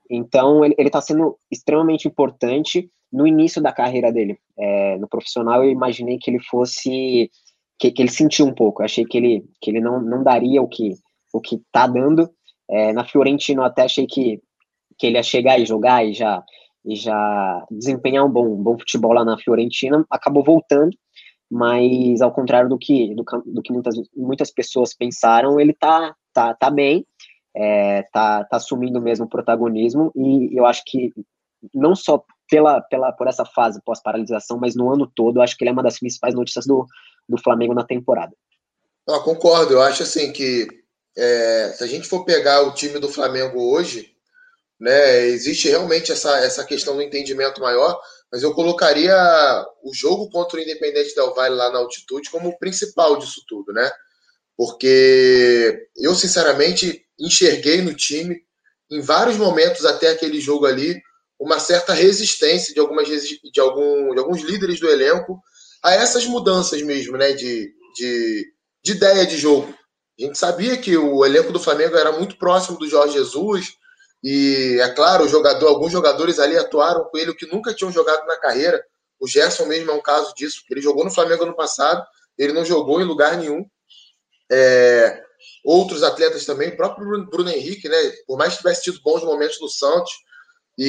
então 0.09 0.63
ele 0.65 0.75
está 0.79 1.01
sendo 1.01 1.37
extremamente 1.51 2.07
importante 2.07 2.89
no 3.11 3.25
início 3.25 3.61
da 3.61 3.71
carreira 3.71 4.11
dele, 4.11 4.37
é, 4.57 4.97
no 4.97 5.07
profissional 5.07 5.63
eu 5.63 5.69
imaginei 5.69 6.17
que 6.17 6.29
ele 6.29 6.39
fosse 6.39 7.29
que, 7.79 7.91
que, 7.91 8.01
ele 8.01 8.11
sentiu 8.11 8.45
um 8.45 8.53
pouco. 8.53 8.81
Eu 8.81 8.85
achei 8.85 9.05
que 9.05 9.17
ele, 9.17 9.45
que 9.61 9.71
ele 9.71 9.81
não, 9.81 10.01
não 10.01 10.23
daria 10.23 10.61
o 10.61 10.67
que 10.67 10.93
o 11.33 11.41
que 11.41 11.61
tá 11.71 11.85
dando. 11.85 12.29
É, 12.69 12.93
na 12.93 13.03
Fiorentina 13.05 13.61
eu 13.61 13.65
até 13.65 13.83
achei 13.83 14.07
que, 14.07 14.41
que 14.97 15.07
ele 15.07 15.17
ia 15.17 15.23
chegar 15.23 15.59
e 15.59 15.65
jogar 15.65 16.05
e 16.05 16.13
já 16.13 16.43
e 16.85 16.95
já 16.95 17.65
desempenhar 17.71 18.23
um 18.25 18.29
bom, 18.29 18.45
um 18.45 18.61
bom 18.61 18.77
futebol 18.77 19.11
lá 19.11 19.25
na 19.25 19.37
Fiorentina, 19.39 20.05
acabou 20.09 20.43
voltando, 20.43 20.95
mas 21.49 22.21
ao 22.21 22.31
contrário 22.31 22.69
do 22.69 22.77
que, 22.77 23.13
do, 23.15 23.23
do 23.23 23.61
que 23.63 23.73
muitas, 23.73 23.95
muitas 24.15 24.51
pessoas 24.51 24.93
pensaram, 24.93 25.59
ele 25.59 25.73
tá, 25.73 26.15
tá, 26.31 26.53
tá 26.53 26.69
bem, 26.69 27.03
é, 27.55 28.03
tá, 28.13 28.43
tá 28.43 28.57
assumindo 28.57 29.01
mesmo 29.01 29.25
o 29.25 29.29
protagonismo, 29.29 30.11
e 30.15 30.55
eu 30.55 30.65
acho 30.65 30.83
que 30.85 31.11
não 31.73 31.95
só 31.95 32.23
pela, 32.49 32.81
pela, 32.81 33.11
por 33.11 33.27
essa 33.27 33.45
fase 33.45 33.81
pós-paralisação, 33.83 34.57
mas 34.59 34.75
no 34.75 34.91
ano 34.91 35.11
todo, 35.13 35.37
eu 35.37 35.41
acho 35.41 35.57
que 35.57 35.63
ele 35.63 35.69
é 35.69 35.73
uma 35.73 35.83
das 35.83 35.99
principais 35.99 36.33
notícias 36.33 36.65
do, 36.65 36.85
do 37.27 37.41
Flamengo 37.41 37.73
na 37.73 37.83
temporada. 37.83 38.33
concordo, 39.23 39.73
eu 39.73 39.81
acho 39.81 40.03
assim 40.03 40.31
que 40.31 40.67
é, 41.17 41.73
se 41.75 41.83
a 41.83 41.87
gente 41.87 42.07
for 42.07 42.25
pegar 42.25 42.61
o 42.61 42.73
time 42.73 42.99
do 42.99 43.09
Flamengo 43.09 43.71
hoje, 43.71 44.13
né, 44.79 45.25
existe 45.27 45.69
realmente 45.69 46.11
essa, 46.11 46.37
essa 46.39 46.63
questão 46.65 46.95
do 46.95 47.01
entendimento 47.01 47.61
maior, 47.61 47.99
mas 48.31 48.43
eu 48.43 48.53
colocaria 48.53 49.15
o 49.83 49.93
jogo 49.93 50.29
contra 50.29 50.59
o 50.59 50.61
Independente 50.61 51.15
Del 51.15 51.33
Valle 51.33 51.55
lá 51.55 51.71
na 51.71 51.79
altitude 51.79 52.29
como 52.29 52.49
o 52.49 52.59
principal 52.59 53.17
disso 53.17 53.41
tudo, 53.47 53.71
né? 53.71 53.89
Porque 54.57 55.87
eu, 55.95 56.13
sinceramente, 56.15 57.05
enxerguei 57.19 57.81
no 57.81 57.93
time, 57.93 58.41
em 58.91 58.99
vários 58.99 59.37
momentos 59.37 59.85
até 59.85 60.09
aquele 60.09 60.39
jogo 60.41 60.65
ali, 60.65 61.01
uma 61.39 61.59
certa 61.59 61.93
resistência 61.93 62.73
de, 62.73 62.79
algumas, 62.79 63.07
de, 63.07 63.59
algum, 63.59 64.13
de 64.13 64.19
alguns 64.19 64.41
líderes 64.41 64.79
do 64.79 64.89
elenco 64.89 65.41
a 65.83 65.93
essas 65.93 66.25
mudanças 66.25 66.81
mesmo, 66.81 67.17
né? 67.17 67.33
De, 67.33 67.71
de, 67.95 68.45
de 68.83 68.91
ideia 68.91 69.25
de 69.25 69.37
jogo. 69.37 69.73
A 70.19 70.23
gente 70.23 70.37
sabia 70.37 70.77
que 70.77 70.95
o 70.97 71.25
elenco 71.25 71.51
do 71.51 71.59
Flamengo 71.59 71.97
era 71.97 72.11
muito 72.11 72.37
próximo 72.37 72.77
do 72.77 72.87
Jorge 72.87 73.17
Jesus, 73.17 73.73
e 74.23 74.79
é 74.81 74.89
claro, 74.89 75.27
jogador, 75.27 75.67
alguns 75.67 75.91
jogadores 75.91 76.39
ali 76.39 76.57
atuaram 76.57 77.03
com 77.03 77.17
ele 77.17 77.35
que 77.35 77.45
nunca 77.45 77.73
tinham 77.73 77.91
jogado 77.91 78.25
na 78.25 78.37
carreira. 78.37 78.83
O 79.19 79.27
Gerson 79.27 79.65
mesmo 79.65 79.91
é 79.91 79.93
um 79.93 80.01
caso 80.01 80.33
disso, 80.33 80.61
ele 80.69 80.81
jogou 80.81 81.03
no 81.03 81.11
Flamengo 81.11 81.43
ano 81.43 81.55
passado, 81.55 82.03
ele 82.37 82.53
não 82.53 82.65
jogou 82.65 82.99
em 82.99 83.05
lugar 83.05 83.37
nenhum. 83.37 83.65
É, 84.51 85.21
outros 85.63 86.01
atletas 86.01 86.45
também, 86.45 86.69
o 86.69 86.77
próprio 86.77 87.05
Bruno, 87.05 87.29
Bruno 87.29 87.49
Henrique, 87.49 87.89
né? 87.89 87.97
Por 88.25 88.37
mais 88.37 88.53
que 88.53 88.57
tivesse 88.59 88.83
tido 88.83 89.01
bons 89.03 89.23
momentos 89.23 89.59
no 89.59 89.69
Santos 89.69 90.11
e, 90.77 90.85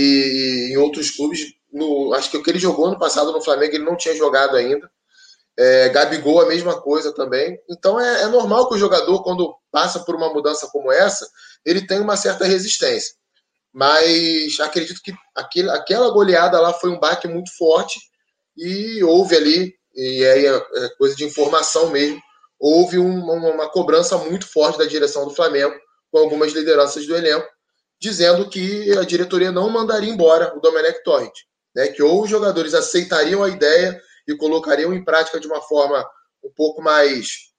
e 0.69 0.73
em 0.73 0.77
outros 0.77 1.11
clubes, 1.11 1.41
no, 1.73 2.13
acho 2.15 2.31
que 2.31 2.37
o 2.37 2.43
que 2.43 2.51
ele 2.51 2.59
jogou 2.59 2.91
no 2.91 2.99
passado 2.99 3.33
no 3.33 3.43
Flamengo 3.43 3.75
ele 3.75 3.85
não 3.85 3.97
tinha 3.97 4.15
jogado 4.15 4.57
ainda. 4.57 4.91
É, 5.59 5.89
Gabigol, 5.89 6.43
a 6.43 6.47
mesma 6.47 6.81
coisa 6.81 7.15
também. 7.15 7.59
Então 7.69 7.99
é, 7.99 8.23
é, 8.23 8.27
normal 8.27 8.69
que 8.69 8.75
o 8.75 8.79
jogador, 8.79 9.23
quando 9.23 9.55
passa 9.71 10.01
por 10.01 10.15
uma 10.15 10.33
mudança 10.33 10.69
como 10.71 10.93
essa, 10.93 11.27
ele 11.65 11.87
tem 11.87 12.01
uma 12.01 12.17
certa 12.17 12.45
resistência. 12.45 13.15
Mas 13.73 14.59
acredito 14.61 15.01
que 15.03 15.15
aquele, 15.35 15.71
aquela 15.71 16.11
goleada 16.11 16.61
lá 16.61 16.73
foi 16.73 16.91
um 16.91 16.99
baque 16.99 17.29
muito 17.29 17.55
forte 17.57 17.99
e 18.57 19.03
houve 19.05 19.37
ali, 19.37 19.75
e 19.95 20.25
aí 20.25 20.47
é, 20.47 20.57
é 20.57 20.89
coisa 20.97 21.15
de 21.15 21.25
informação 21.25 21.91
mesmo, 21.91 22.21
houve 22.59 22.99
uma, 22.99 23.35
uma 23.35 23.71
cobrança 23.71 24.17
muito 24.17 24.47
forte 24.47 24.79
da 24.79 24.87
direção 24.87 25.27
do 25.27 25.35
Flamengo, 25.35 25.75
com 26.11 26.19
algumas 26.19 26.53
lideranças 26.53 27.07
do 27.07 27.15
elenco, 27.15 27.47
dizendo 28.01 28.49
que 28.49 28.93
a 28.99 29.03
diretoria 29.03 29.51
não 29.51 29.69
mandaria 29.71 30.11
embora 30.11 30.57
o 30.57 30.61
Domenech 30.61 31.03
Torrent. 31.03 31.35
Né, 31.75 31.89
que 31.89 32.03
ou 32.03 32.23
os 32.23 32.31
jogadores 32.31 32.73
aceitariam 32.73 33.45
a 33.45 33.51
ideia 33.51 34.01
e 34.27 34.35
colocariam 34.35 34.95
em 34.95 35.05
prática 35.05 35.39
de 35.39 35.47
uma 35.47 35.61
forma 35.61 36.03
um 36.43 36.51
pouco 36.57 36.81
mais 36.81 37.53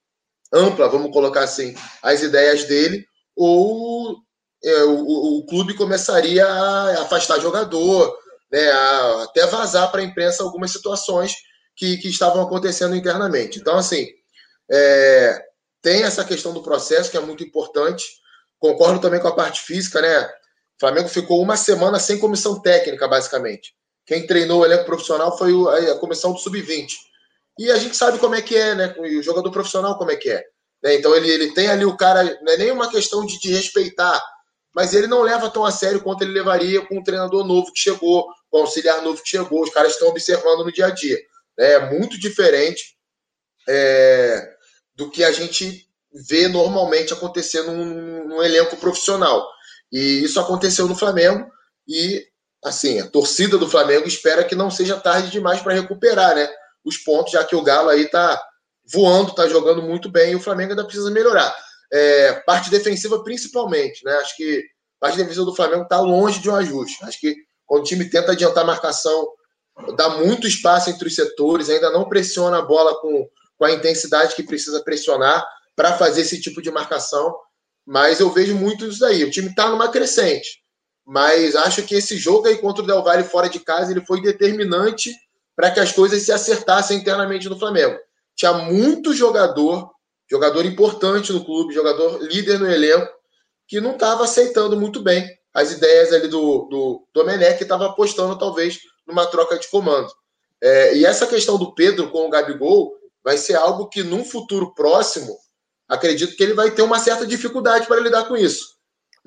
ampla, 0.52 0.88
vamos 0.88 1.12
colocar 1.12 1.44
assim, 1.44 1.74
as 2.02 2.22
ideias 2.22 2.64
dele, 2.64 3.06
ou 3.36 4.16
é, 4.64 4.82
o, 4.84 5.38
o, 5.38 5.46
clube 5.46 5.74
começaria 5.74 6.44
a 6.44 7.02
afastar 7.02 7.38
jogador, 7.38 8.18
né, 8.50 8.70
a, 8.70 9.22
até 9.22 9.46
vazar 9.46 9.90
para 9.90 10.00
a 10.00 10.04
imprensa 10.04 10.42
algumas 10.42 10.72
situações 10.72 11.34
que, 11.76 11.96
que 11.98 12.08
estavam 12.08 12.42
acontecendo 12.42 12.96
internamente. 12.96 13.60
Então, 13.60 13.76
assim, 13.76 14.08
é, 14.70 15.40
tem 15.80 16.02
essa 16.02 16.24
questão 16.24 16.52
do 16.52 16.62
processo 16.62 17.10
que 17.10 17.16
é 17.16 17.20
muito 17.20 17.44
importante. 17.44 18.04
Concordo 18.58 19.00
também 19.00 19.20
com 19.20 19.28
a 19.28 19.34
parte 19.34 19.60
física, 19.62 20.00
né? 20.00 20.24
O 20.24 20.80
Flamengo 20.80 21.08
ficou 21.08 21.42
uma 21.42 21.56
semana 21.56 21.98
sem 21.98 22.18
comissão 22.18 22.60
técnica, 22.60 23.08
basicamente. 23.08 23.72
Quem 24.06 24.26
treinou 24.26 24.60
o 24.60 24.64
elenco 24.64 24.84
profissional 24.84 25.36
foi 25.36 25.52
a 25.90 25.94
comissão 25.96 26.32
do 26.32 26.38
sub-20. 26.38 26.92
E 27.58 27.70
a 27.70 27.76
gente 27.76 27.96
sabe 27.96 28.18
como 28.18 28.34
é 28.34 28.42
que 28.42 28.56
é, 28.56 28.74
né? 28.74 28.94
O 28.98 29.22
jogador 29.22 29.50
profissional 29.50 29.98
como 29.98 30.10
é 30.10 30.16
que 30.16 30.30
é. 30.30 30.44
Né? 30.82 30.94
Então 30.94 31.14
ele, 31.14 31.28
ele 31.28 31.52
tem 31.52 31.68
ali 31.68 31.84
o 31.84 31.96
cara, 31.96 32.38
não 32.42 32.52
é 32.52 32.56
nem 32.56 32.70
uma 32.70 32.90
questão 32.90 33.26
de, 33.26 33.38
de 33.40 33.52
respeitar, 33.52 34.22
mas 34.74 34.94
ele 34.94 35.08
não 35.08 35.22
leva 35.22 35.50
tão 35.50 35.64
a 35.64 35.72
sério 35.72 36.00
quanto 36.00 36.22
ele 36.22 36.32
levaria 36.32 36.84
com 36.86 36.98
um 36.98 37.02
treinador 37.02 37.44
novo 37.44 37.72
que 37.72 37.80
chegou, 37.80 38.26
com 38.50 38.58
um 38.58 38.60
auxiliar 38.62 39.02
novo 39.02 39.22
que 39.22 39.28
chegou. 39.28 39.62
Os 39.62 39.70
caras 39.70 39.92
estão 39.92 40.08
observando 40.08 40.64
no 40.64 40.72
dia 40.72 40.86
a 40.86 40.90
dia. 40.90 41.18
Né? 41.56 41.72
É 41.72 41.90
muito 41.90 42.18
diferente 42.18 42.96
é, 43.68 44.48
do 44.94 45.10
que 45.10 45.24
a 45.24 45.32
gente 45.32 45.87
vê 46.12 46.48
normalmente 46.48 47.12
acontecendo 47.12 47.72
num, 47.72 48.28
num 48.28 48.42
elenco 48.42 48.76
profissional. 48.76 49.46
E 49.92 50.22
isso 50.22 50.40
aconteceu 50.40 50.86
no 50.86 50.94
Flamengo 50.94 51.50
e 51.86 52.26
assim, 52.64 53.00
a 53.00 53.06
torcida 53.06 53.56
do 53.56 53.68
Flamengo 53.68 54.08
espera 54.08 54.44
que 54.44 54.54
não 54.54 54.70
seja 54.70 54.98
tarde 54.98 55.30
demais 55.30 55.60
para 55.60 55.74
recuperar, 55.74 56.34
né? 56.34 56.48
Os 56.84 56.96
pontos, 56.98 57.32
já 57.32 57.44
que 57.44 57.54
o 57.54 57.62
Galo 57.62 57.88
aí 57.88 58.08
tá 58.08 58.40
voando, 58.92 59.34
tá 59.34 59.48
jogando 59.48 59.82
muito 59.82 60.10
bem 60.10 60.32
e 60.32 60.36
o 60.36 60.40
Flamengo 60.40 60.70
ainda 60.70 60.84
precisa 60.84 61.10
melhorar. 61.10 61.54
É, 61.92 62.32
parte 62.46 62.70
defensiva, 62.70 63.22
principalmente, 63.22 64.04
né? 64.04 64.12
Acho 64.14 64.36
que 64.36 64.62
a 65.00 65.06
parte 65.06 65.16
defensiva 65.16 65.44
do 65.44 65.54
Flamengo 65.54 65.84
está 65.84 66.00
longe 66.00 66.40
de 66.40 66.50
um 66.50 66.54
ajuste. 66.56 67.02
Acho 67.04 67.20
que 67.20 67.36
quando 67.64 67.82
o 67.82 67.86
time 67.86 68.08
tenta 68.08 68.32
adiantar 68.32 68.64
a 68.64 68.66
marcação, 68.66 69.28
dá 69.96 70.08
muito 70.10 70.46
espaço 70.46 70.90
entre 70.90 71.06
os 71.06 71.14
setores, 71.14 71.70
ainda 71.70 71.90
não 71.90 72.08
pressiona 72.08 72.58
a 72.58 72.62
bola 72.62 72.98
com, 73.00 73.28
com 73.56 73.64
a 73.64 73.72
intensidade 73.72 74.34
que 74.34 74.42
precisa 74.42 74.82
pressionar 74.82 75.46
para 75.78 75.96
fazer 75.96 76.20
esse 76.20 76.38
tipo 76.38 76.60
de 76.60 76.70
marcação. 76.70 77.34
Mas 77.86 78.20
eu 78.20 78.28
vejo 78.28 78.54
muito 78.54 78.84
isso 78.84 79.00
daí. 79.00 79.24
O 79.24 79.30
time 79.30 79.48
está 79.48 79.70
numa 79.70 79.88
crescente 79.88 80.58
mas 81.10 81.56
acho 81.56 81.84
que 81.84 81.94
esse 81.94 82.18
jogo 82.18 82.46
aí 82.46 82.58
contra 82.58 82.84
o 82.84 82.86
Del 82.86 83.02
Valle 83.02 83.24
fora 83.24 83.48
de 83.48 83.58
casa 83.60 83.90
ele 83.90 84.04
foi 84.04 84.20
determinante 84.20 85.10
para 85.56 85.70
que 85.70 85.80
as 85.80 85.90
coisas 85.90 86.20
se 86.20 86.30
acertassem 86.30 86.98
internamente 86.98 87.48
no 87.48 87.58
Flamengo. 87.58 87.98
Tinha 88.36 88.52
muito 88.52 89.14
jogador, 89.14 89.90
jogador 90.30 90.66
importante 90.66 91.32
no 91.32 91.42
clube, 91.42 91.72
jogador 91.72 92.22
líder 92.22 92.58
no 92.58 92.70
elenco, 92.70 93.10
que 93.66 93.80
não 93.80 93.92
estava 93.92 94.24
aceitando 94.24 94.78
muito 94.78 95.00
bem 95.00 95.26
as 95.54 95.72
ideias 95.72 96.12
ali 96.12 96.28
do, 96.28 96.68
do 96.68 97.06
Domenech, 97.14 97.56
que 97.56 97.62
estava 97.62 97.86
apostando 97.86 98.38
talvez 98.38 98.78
numa 99.06 99.24
troca 99.24 99.58
de 99.58 99.66
comando. 99.66 100.12
É, 100.62 100.94
e 100.94 101.06
essa 101.06 101.26
questão 101.26 101.56
do 101.56 101.74
Pedro 101.74 102.10
com 102.10 102.26
o 102.26 102.30
Gabigol 102.30 102.92
vai 103.24 103.38
ser 103.38 103.54
algo 103.54 103.88
que 103.88 104.02
num 104.02 104.26
futuro 104.26 104.74
próximo, 104.74 105.34
acredito 105.88 106.36
que 106.36 106.42
ele 106.42 106.54
vai 106.54 106.70
ter 106.70 106.82
uma 106.82 106.98
certa 106.98 107.26
dificuldade 107.26 107.86
para 107.86 108.00
lidar 108.00 108.24
com 108.26 108.36
isso 108.36 108.78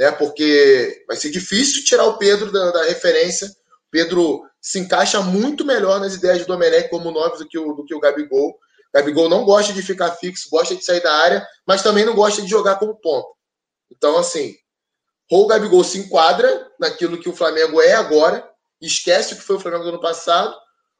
né? 0.02 0.12
Porque 0.12 1.04
vai 1.08 1.15
ser 1.15 1.30
difícil 1.30 1.84
tirar 1.84 2.06
o 2.06 2.17
Pedro 2.17 2.52
da, 2.52 2.71
da 2.71 2.84
referência. 2.86 3.47
Pedro 3.91 4.43
se 4.60 4.80
encaixa 4.80 5.21
muito 5.21 5.63
melhor 5.63 6.00
nas 6.00 6.15
ideias 6.15 6.39
do 6.39 6.47
Domenech 6.47 6.89
como 6.89 7.12
nove 7.12 7.38
do 7.38 7.47
que 7.47 7.60
o, 7.60 7.74
do 7.74 7.86
que 7.86 7.93
o 7.93 8.00
Gabigol. 8.00 8.58
Gabigol 8.91 9.30
não 9.30 9.45
gosta 9.45 9.71
de 9.71 9.82
ficar 9.84 10.12
fixo, 10.13 10.50
gosta 10.50 10.76
de 10.76 10.84
sair 10.84 11.02
da 11.02 11.13
área, 11.13 11.47
mas 11.67 11.84
também 11.84 12.04
não 12.04 12.15
gosta 12.15 12.41
de 12.41 12.47
jogar 12.47 12.78
como 12.80 12.95
ponto. 12.95 13.28
Então, 13.91 14.17
assim, 14.17 14.56
ou 15.30 15.43
o 15.43 15.47
Gabigol 15.47 15.84
se 15.84 16.00
enquadra 16.00 16.69
naquilo 16.80 17.19
que 17.19 17.30
o 17.30 17.36
Flamengo 17.36 17.80
é 17.80 17.93
agora, 17.93 18.50
esquece 18.82 19.34
o 19.34 19.38
que 19.38 19.43
foi 19.43 19.58
o 19.58 19.60
Flamengo 19.60 19.84
do 19.84 19.89
ano 19.89 20.02
passado, 20.02 20.56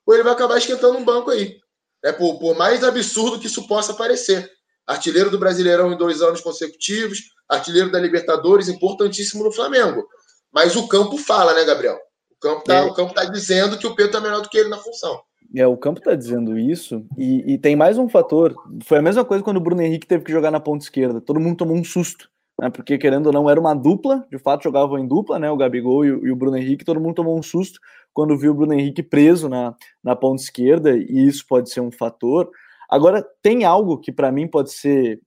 ou 0.06 0.14
ele 0.14 0.24
vai 0.24 0.34
acabar 0.34 0.60
esquentando 0.60 0.98
um 0.98 1.04
banco 1.04 1.32
aí. 1.32 1.60
Né? 2.04 2.12
Por, 2.12 2.40
por 2.40 2.56
mais 2.56 2.84
absurdo 2.84 3.40
que 3.40 3.48
isso 3.48 3.68
possa 3.68 3.96
parecer. 3.96 4.50
Artilheiro 4.92 5.32
do 5.32 5.40
Brasileirão 5.40 5.94
em 5.94 5.98
dois 5.98 6.22
anos 6.22 6.42
consecutivos, 6.42 7.32
artilheiro 7.48 7.90
da 7.90 8.00
Libertadores, 8.00 8.68
importantíssimo 8.68 9.42
no 9.42 9.52
Flamengo. 9.52 10.06
Mas 10.52 10.76
o 10.76 10.86
campo 10.88 11.18
fala, 11.18 11.54
né, 11.54 11.64
Gabriel? 11.64 11.98
O 12.30 12.40
campo 12.42 12.64
tá, 12.66 12.76
é. 12.76 12.82
o 12.82 12.94
campo 12.94 13.14
tá 13.14 13.24
dizendo 13.24 13.78
que 13.78 13.88
o 13.88 13.96
Pedro 13.96 14.12
tá 14.12 14.20
melhor 14.20 14.42
do 14.42 14.50
que 14.50 14.58
ele 14.58 14.68
na 14.68 14.78
função. 14.78 15.22
É, 15.56 15.66
o 15.66 15.78
campo 15.78 16.02
tá 16.02 16.14
dizendo 16.14 16.58
isso, 16.58 17.06
e, 17.18 17.54
e, 17.54 17.58
tem 17.58 17.76
mais 17.76 17.98
um 17.98 18.10
fator. 18.10 18.54
Foi 18.84 18.98
a 18.98 19.02
mesma 19.02 19.24
coisa 19.24 19.44
quando 19.44 19.58
o 19.58 19.62
Bruno 19.62 19.82
Henrique 19.82 20.08
teve 20.08 20.26
que 20.26 20.32
jogar 20.32 20.52
na 20.52 20.60
ponta 20.60 20.84
esquerda. 20.84 21.22
Todo 21.22 21.40
mundo 21.40 21.58
tomou 21.58 21.76
um 21.76 21.84
susto, 21.84 22.30
né? 22.60 22.70
Porque, 22.70 22.98
querendo 22.98 23.28
ou 23.28 23.34
não, 23.34 23.50
era 23.50 23.60
uma 23.60 23.74
dupla, 23.74 24.26
de 24.30 24.40
fato 24.40 24.64
jogavam 24.64 24.98
em 24.98 25.08
dupla, 25.08 25.40
né? 25.40 25.50
O 25.50 25.58
Gabigol 25.58 26.06
e 26.06 26.12
o, 26.12 26.28
e 26.28 26.32
o 26.32 26.36
Bruno 26.36 26.58
Henrique, 26.58 26.86
todo 26.86 27.00
mundo 27.00 27.16
tomou 27.16 27.38
um 27.38 27.44
susto 27.44 27.80
quando 28.14 28.38
viu 28.38 28.52
o 28.52 28.56
Bruno 28.56 28.74
Henrique 28.74 29.02
preso 29.02 29.48
na, 29.48 29.74
na 30.04 30.16
ponta 30.16 30.42
esquerda, 30.42 30.98
e 30.98 31.28
isso 31.28 31.46
pode 31.48 31.70
ser 31.70 31.80
um 31.80 31.92
fator. 31.92 32.50
Agora, 32.92 33.26
tem 33.42 33.64
algo 33.64 33.98
que 33.98 34.12
para 34.12 34.32
mim 34.32 34.48
pode 34.48 34.72
ser 34.72 35.22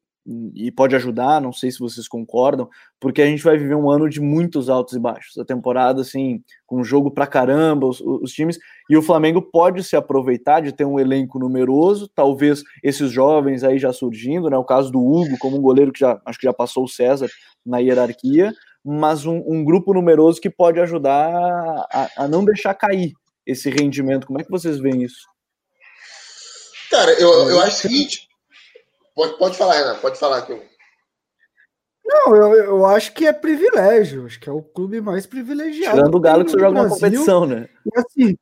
e 0.55 0.71
pode 0.73 0.97
ajudar, 0.97 1.41
não 1.41 1.53
sei 1.53 1.71
se 1.71 1.79
vocês 1.79 2.09
concordam, 2.09 2.69
porque 2.99 3.21
a 3.21 3.27
gente 3.27 3.43
vai 3.43 3.59
viver 3.59 3.75
um 3.75 3.91
ano 3.91 4.09
de 4.09 4.21
muitos 4.21 4.71
altos 4.71 4.95
e 4.95 4.99
baixos. 4.99 5.37
A 5.37 5.45
temporada, 5.45 6.01
assim, 6.01 6.43
com 6.67 6.83
jogo 6.83 7.11
pra 7.11 7.27
caramba, 7.27 7.87
os, 7.87 8.01
os, 8.01 8.33
times, 8.33 8.59
e 8.89 8.97
o 8.97 9.03
Flamengo 9.03 9.43
pode 9.43 9.85
se 9.85 9.97
aproveitar 9.97 10.61
de 10.61 10.73
ter 10.73 10.85
um 10.87 10.99
elenco 10.99 11.39
numeroso, 11.39 12.09
talvez 12.15 12.63
esses 12.83 13.11
jovens 13.11 13.63
aí 13.63 13.79
já 13.79 13.93
surgindo, 13.93 14.49
né? 14.49 14.57
O 14.57 14.65
caso 14.65 14.91
do 14.91 14.99
Hugo, 14.99 15.37
como 15.39 15.59
um 15.59 15.63
goleiro 15.63 15.93
que 15.93 16.01
já 16.01 16.19
acho 16.25 16.39
que 16.39 16.47
já 16.47 16.55
passou 16.55 16.85
o 16.85 16.89
César 16.89 17.29
na 17.65 17.79
hierarquia, 17.79 18.53
mas 18.83 19.27
um, 19.27 19.43
um 19.47 19.63
grupo 19.63 19.93
numeroso 19.93 20.41
que 20.41 20.51
pode 20.51 20.81
ajudar 20.81 21.87
a, 21.93 22.09
a 22.17 22.29
não 22.29 22.45
deixar 22.45 22.73
cair 22.75 23.13
esse 23.47 23.69
rendimento. 23.69 24.27
Como 24.27 24.41
é 24.41 24.45
que 24.45 24.51
vocês 24.51 24.79
veem 24.79 25.03
isso? 25.03 25.34
Cara, 26.91 27.13
eu, 27.21 27.51
eu 27.51 27.61
acho 27.61 27.79
o 27.79 27.81
seguinte 27.81 28.29
Pode, 29.15 29.39
pode 29.39 29.57
falar, 29.57 29.75
Renan, 29.75 29.99
pode 30.01 30.19
falar 30.19 30.39
aqui. 30.39 30.61
Não, 32.05 32.37
eu, 32.37 32.55
eu 32.65 32.87
acho 32.87 33.15
que 33.15 33.27
é 33.27 33.33
privilégio. 33.33 34.27
Acho 34.27 34.41
que 34.41 34.49
é 34.49 34.53
o 34.53 34.63
clube 34.63 35.01
mais 35.01 35.27
privilegiado. 35.27 35.97
Tirando 35.97 36.15
o 36.15 36.21
Galo 36.21 36.45
que 36.45 36.51
você 36.51 36.59
joga 36.59 36.81
uma 36.81 36.89
competição, 36.89 37.47
né? 37.47 37.69
E 37.87 37.99
assim. 37.99 38.37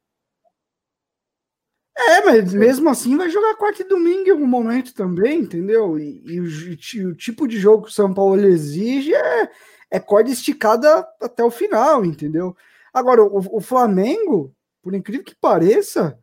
É, 1.96 2.24
mas 2.24 2.54
mesmo 2.54 2.88
assim 2.88 3.16
vai 3.18 3.28
jogar 3.28 3.54
quarta 3.56 3.82
e 3.82 3.88
domingo 3.88 4.26
em 4.26 4.30
algum 4.30 4.46
momento 4.46 4.94
também, 4.94 5.40
entendeu? 5.40 5.98
E, 5.98 6.22
e, 6.24 6.40
o, 6.40 6.46
e, 6.46 7.06
o, 7.06 7.14
tipo 7.14 7.46
de 7.46 7.58
jogo 7.58 7.84
que 7.84 7.90
o 7.90 7.94
São 7.94 8.12
Paulo 8.12 8.40
exige 8.46 9.14
é, 9.14 9.50
é 9.90 10.00
corda 10.00 10.30
esticada 10.30 11.06
até 11.20 11.44
o 11.44 11.50
final, 11.50 12.02
entendeu? 12.04 12.56
Agora, 12.94 13.22
o, 13.22 13.58
o 13.58 13.60
Flamengo, 13.60 14.54
por 14.82 14.94
incrível 14.94 15.24
que 15.24 15.34
pareça, 15.34 16.18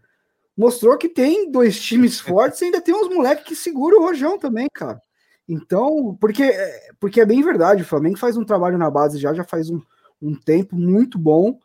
mostrou 0.60 0.98
que 0.98 1.08
tem 1.08 1.50
dois 1.50 1.80
times 1.80 2.20
fortes 2.20 2.62
e 2.62 2.66
ainda 2.66 2.82
tem 2.82 2.94
uns 2.94 3.08
moleques 3.08 3.46
que 3.46 3.56
seguram 3.56 4.00
o 4.00 4.04
rojão 4.04 4.38
também, 4.38 4.68
cara. 4.74 5.02
Então, 5.48 6.18
porque, 6.20 6.54
porque 7.00 7.22
é 7.22 7.26
bem 7.26 7.42
verdade, 7.42 7.82
o 7.82 7.86
Flamengo 7.86 8.18
faz 8.18 8.36
um 8.36 8.44
trabalho 8.44 8.78
na 8.78 8.92
base 8.92 9.18
já, 9.18 9.34
já 9.34 9.44
faz 9.46 9.70
um, 9.70 9.82
um 10.22 10.36
tempo 10.36 10.76
muito 10.76 11.18
bom. 11.18 11.58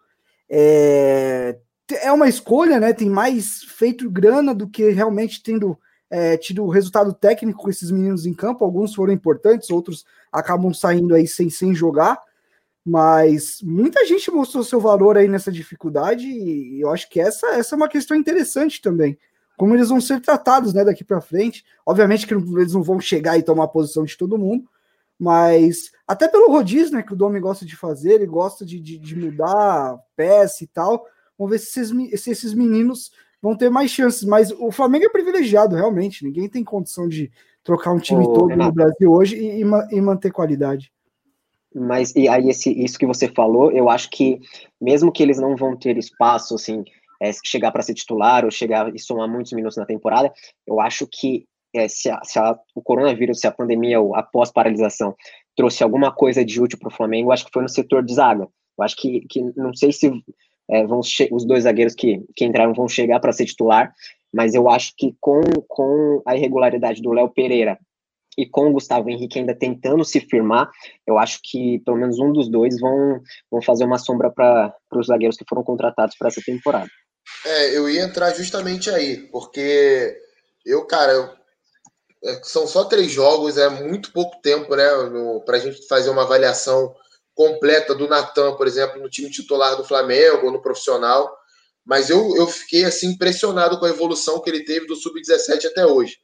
É, 0.48 1.59
é 2.02 2.12
uma 2.12 2.28
escolha, 2.28 2.78
né? 2.78 2.92
Tem 2.92 3.11
mais 3.11 3.64
feito 3.64 4.09
grana 4.09 4.54
do 4.54 4.68
que 4.68 4.88
realmente 4.90 5.42
tendo 5.42 5.76
é, 6.09 6.37
tido 6.37 6.66
resultado 6.68 7.12
técnico 7.12 7.62
com 7.62 7.68
esses 7.68 7.90
meninos 7.90 8.24
em 8.24 8.33
campo. 8.33 8.64
Alguns 8.64 8.94
foram 8.94 9.12
importantes, 9.12 9.70
outros 9.70 10.04
acabam 10.33 10.72
saindo 10.72 11.14
aí 11.14 11.26
sem, 11.26 11.50
sem 11.50 11.74
jogar. 11.74 12.18
Mas 12.84 13.60
muita 13.62 14.04
gente 14.04 14.30
mostrou 14.30 14.62
seu 14.62 14.78
valor 14.78 15.16
aí 15.16 15.26
nessa 15.26 15.50
dificuldade 15.50 16.26
e 16.26 16.80
eu 16.80 16.90
acho 16.90 17.08
que 17.08 17.18
essa, 17.18 17.46
essa 17.54 17.74
é 17.74 17.76
uma 17.76 17.88
questão 17.88 18.16
interessante 18.16 18.82
também. 18.82 19.16
Como 19.56 19.74
eles 19.74 19.88
vão 19.88 20.00
ser 20.00 20.20
tratados 20.20 20.74
né, 20.74 20.84
daqui 20.84 21.02
para 21.02 21.20
frente. 21.20 21.64
Obviamente 21.86 22.26
que 22.26 22.34
eles 22.34 22.74
não 22.74 22.82
vão 22.82 23.00
chegar 23.00 23.38
e 23.38 23.42
tomar 23.42 23.64
a 23.64 23.68
posição 23.68 24.04
de 24.04 24.16
todo 24.18 24.36
mundo, 24.36 24.68
mas 25.18 25.92
até 26.06 26.28
pelo 26.28 26.50
rodízio 26.50 26.94
né, 26.94 27.02
que 27.02 27.12
o 27.12 27.16
Domi 27.16 27.40
gosta 27.40 27.64
de 27.64 27.76
fazer, 27.76 28.14
ele 28.14 28.26
gosta 28.26 28.66
de, 28.66 28.78
de, 28.78 28.98
de 28.98 29.16
mudar 29.16 29.98
peça 30.14 30.62
e 30.64 30.66
tal. 30.66 31.06
Vamos 31.38 31.52
ver 31.52 31.58
se 31.58 31.80
esses, 31.80 32.20
se 32.20 32.30
esses 32.30 32.52
meninos 32.52 33.10
vão 33.40 33.56
ter 33.56 33.70
mais 33.70 33.90
chances. 33.90 34.24
Mas 34.24 34.50
o 34.50 34.70
Flamengo 34.70 35.06
é 35.06 35.08
privilegiado, 35.08 35.76
realmente. 35.76 36.24
Ninguém 36.24 36.48
tem 36.48 36.64
condição 36.64 37.08
de 37.08 37.30
trocar 37.62 37.92
um 37.92 37.98
time 37.98 38.24
todo 38.24 38.48
Renato. 38.48 38.70
no 38.70 38.74
Brasil 38.74 39.12
hoje 39.12 39.36
e, 39.36 39.62
e, 39.62 39.64
e, 39.92 40.00
manter 40.00 40.30
qualidade. 40.30 40.92
Mas 41.74 42.14
e 42.14 42.28
aí 42.28 42.48
esse, 42.48 42.70
isso 42.72 42.98
que 42.98 43.06
você 43.06 43.28
falou, 43.28 43.72
eu 43.72 43.90
acho 43.90 44.08
que 44.10 44.38
mesmo 44.80 45.10
que 45.10 45.22
eles 45.22 45.38
não 45.38 45.56
vão 45.56 45.76
ter 45.76 45.96
espaço, 45.98 46.54
assim, 46.54 46.84
é, 47.20 47.30
chegar 47.44 47.72
para 47.72 47.82
ser 47.82 47.94
titular 47.94 48.44
ou 48.44 48.50
chegar 48.50 48.94
e 48.94 48.98
somar 48.98 49.28
muitos 49.28 49.52
minutos 49.52 49.76
na 49.76 49.87
temporada, 49.87 50.32
eu 50.66 50.80
acho 50.80 51.06
que 51.10 51.46
é, 51.74 51.88
se, 51.88 52.08
a, 52.08 52.22
se 52.22 52.38
a, 52.38 52.56
o 52.74 52.80
coronavírus, 52.80 53.40
se 53.40 53.46
a 53.46 53.52
pandemia 53.52 54.00
ou 54.00 54.14
a 54.14 54.22
pós-paralisação 54.22 55.14
trouxe 55.56 55.82
alguma 55.82 56.12
coisa 56.12 56.44
de 56.44 56.60
útil 56.60 56.78
para 56.78 56.88
o 56.88 56.94
Flamengo, 56.94 57.32
acho 57.32 57.44
que 57.44 57.52
foi 57.52 57.62
no 57.62 57.68
setor 57.68 58.04
de 58.04 58.14
zaga. 58.14 58.48
Eu 58.78 58.84
acho 58.84 58.96
que, 58.96 59.20
que 59.28 59.42
não 59.56 59.74
sei 59.74 59.92
se 59.92 60.12
é, 60.70 60.87
vão 60.87 61.00
os 61.00 61.44
dois 61.44 61.64
zagueiros 61.64 61.94
que, 61.94 62.22
que 62.37 62.44
entraram 62.44 62.72
vão 62.72 62.88
chegar 62.88 63.18
para 63.20 63.32
ser 63.32 63.46
titular, 63.46 63.92
mas 64.32 64.54
eu 64.54 64.68
acho 64.68 64.92
que 64.96 65.14
com, 65.20 65.40
com 65.68 66.22
a 66.26 66.37
irregularidade 66.37 67.02
do 67.02 67.12
Léo 67.12 67.28
Pereira 67.28 67.78
e 68.36 68.46
com 68.46 68.68
o 68.68 68.72
Gustavo 68.72 69.08
Henrique 69.08 69.38
ainda 69.38 69.54
tentando 69.54 70.04
se 70.04 70.20
firmar, 70.20 70.70
eu 71.06 71.18
acho 71.18 71.40
que 71.42 71.78
pelo 71.80 71.96
menos 71.96 72.18
um 72.18 72.32
dos 72.32 72.48
dois 72.48 72.78
vão, 72.80 73.20
vão 73.50 73.62
fazer 73.62 73.84
uma 73.84 73.98
sombra 73.98 74.30
para 74.30 74.74
os 74.92 75.06
zagueiros 75.06 75.36
que 75.36 75.44
foram 75.48 75.62
contratados 75.62 76.16
para 76.16 76.28
essa 76.28 76.40
temporada. 76.44 76.90
É, 77.44 77.76
eu 77.76 77.88
ia 77.88 78.02
entrar 78.02 78.34
justamente 78.34 78.90
aí, 78.90 79.16
porque 79.28 80.16
eu, 80.64 80.86
cara, 80.86 81.12
eu, 81.12 81.30
é, 82.24 82.40
são 82.42 82.66
só 82.66 82.84
três 82.84 83.10
jogos, 83.10 83.56
é 83.56 83.68
muito 83.68 84.12
pouco 84.12 84.40
tempo, 84.40 84.74
né, 84.74 84.84
para 85.44 85.56
a 85.56 85.60
gente 85.60 85.86
fazer 85.86 86.10
uma 86.10 86.22
avaliação 86.22 86.94
completa 87.34 87.94
do 87.94 88.08
Natan, 88.08 88.56
por 88.56 88.66
exemplo, 88.66 89.00
no 89.00 89.10
time 89.10 89.30
titular 89.30 89.76
do 89.76 89.84
Flamengo 89.84 90.46
ou 90.46 90.52
no 90.52 90.62
profissional. 90.62 91.36
Mas 91.84 92.08
eu, 92.08 92.34
eu 92.36 92.46
fiquei 92.46 92.84
assim 92.84 93.08
impressionado 93.08 93.78
com 93.78 93.84
a 93.84 93.90
evolução 93.90 94.40
que 94.40 94.48
ele 94.48 94.64
teve 94.64 94.86
do 94.86 94.96
sub-17 94.96 95.66
até 95.66 95.84
hoje. 95.84 96.18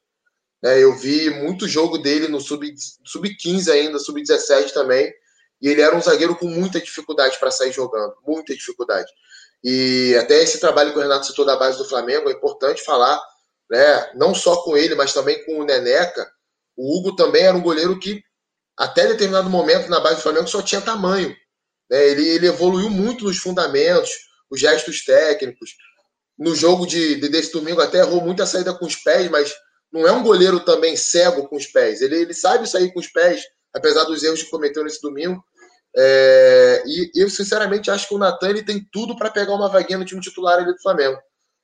É, 0.62 0.82
eu 0.82 0.96
vi 0.96 1.30
muito 1.30 1.66
jogo 1.66 1.98
dele 1.98 2.28
no 2.28 2.40
sub-15 2.40 2.76
sub 3.04 3.72
ainda, 3.72 3.98
sub-17 3.98 4.72
também. 4.72 5.12
E 5.60 5.68
ele 5.68 5.80
era 5.80 5.94
um 5.94 6.00
zagueiro 6.00 6.36
com 6.36 6.46
muita 6.46 6.80
dificuldade 6.80 7.38
para 7.38 7.50
sair 7.50 7.72
jogando, 7.72 8.14
muita 8.26 8.54
dificuldade. 8.54 9.10
E 9.62 10.16
até 10.18 10.42
esse 10.42 10.58
trabalho 10.58 10.92
que 10.92 10.98
o 10.98 11.02
Renato 11.02 11.26
citou 11.26 11.44
da 11.44 11.56
base 11.56 11.76
do 11.76 11.84
Flamengo 11.84 12.30
é 12.30 12.32
importante 12.32 12.82
falar, 12.82 13.20
né? 13.70 14.10
Não 14.14 14.34
só 14.34 14.56
com 14.62 14.76
ele, 14.76 14.94
mas 14.94 15.12
também 15.12 15.44
com 15.44 15.58
o 15.58 15.64
Neneca. 15.64 16.30
O 16.76 16.96
Hugo 16.96 17.14
também 17.14 17.42
era 17.42 17.56
um 17.56 17.62
goleiro 17.62 17.98
que 17.98 18.22
até 18.76 19.06
determinado 19.06 19.50
momento 19.50 19.90
na 19.90 20.00
base 20.00 20.16
do 20.16 20.22
Flamengo 20.22 20.48
só 20.48 20.62
tinha 20.62 20.80
tamanho. 20.80 21.36
Né? 21.90 22.08
Ele, 22.08 22.26
ele 22.26 22.46
evoluiu 22.46 22.88
muito 22.88 23.24
nos 23.24 23.36
fundamentos, 23.36 24.10
os 24.50 24.58
gestos 24.58 25.04
técnicos. 25.04 25.74
No 26.38 26.54
jogo 26.54 26.86
de, 26.86 27.16
de, 27.16 27.28
desse 27.28 27.52
domingo 27.52 27.82
até 27.82 27.98
errou 27.98 28.22
muita 28.22 28.46
saída 28.46 28.72
com 28.72 28.86
os 28.86 28.96
pés, 28.96 29.30
mas 29.30 29.54
não 29.92 30.06
é 30.06 30.12
um 30.12 30.22
goleiro 30.22 30.60
também 30.60 30.96
cego 30.96 31.48
com 31.48 31.56
os 31.56 31.66
pés. 31.66 32.00
Ele, 32.00 32.16
ele 32.16 32.34
sabe 32.34 32.68
sair 32.68 32.92
com 32.92 33.00
os 33.00 33.08
pés, 33.08 33.42
apesar 33.72 34.04
dos 34.04 34.22
erros 34.22 34.42
que 34.42 34.50
cometeu 34.50 34.84
nesse 34.84 35.00
domingo. 35.00 35.42
É, 35.96 36.82
e 36.86 37.10
eu, 37.16 37.28
sinceramente, 37.28 37.90
acho 37.90 38.08
que 38.08 38.14
o 38.14 38.18
Natan 38.18 38.50
ele 38.50 38.62
tem 38.62 38.86
tudo 38.92 39.16
para 39.16 39.30
pegar 39.30 39.54
uma 39.54 39.68
vaguinha 39.68 39.98
no 39.98 40.04
time 40.04 40.20
titular 40.20 40.58
ali 40.58 40.72
do 40.72 40.80
Flamengo. 40.80 41.18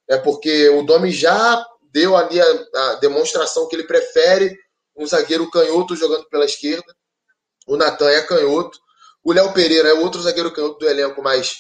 É 0.09 0.17
porque 0.17 0.69
o 0.71 0.83
Domi 0.83 1.11
já 1.11 1.65
deu 1.93 2.17
ali 2.17 2.41
a, 2.41 2.67
a 2.75 2.95
demonstração 2.97 3.69
que 3.69 3.77
ele 3.77 3.87
prefere 3.87 4.57
um 4.97 5.07
zagueiro 5.07 5.51
canhoto 5.51 5.95
jogando 5.95 6.29
pela 6.29 6.45
esquerda. 6.45 6.95
O 7.67 7.77
Natan 7.77 8.11
é 8.11 8.23
canhoto. 8.23 8.79
O 9.23 9.33
Léo 9.33 9.53
Pereira 9.53 9.89
é 9.89 9.95
outro 9.95 10.23
zagueiro 10.23 10.53
canhoto 10.53 10.79
do 10.79 10.89
elenco, 10.89 11.23
mas 11.23 11.57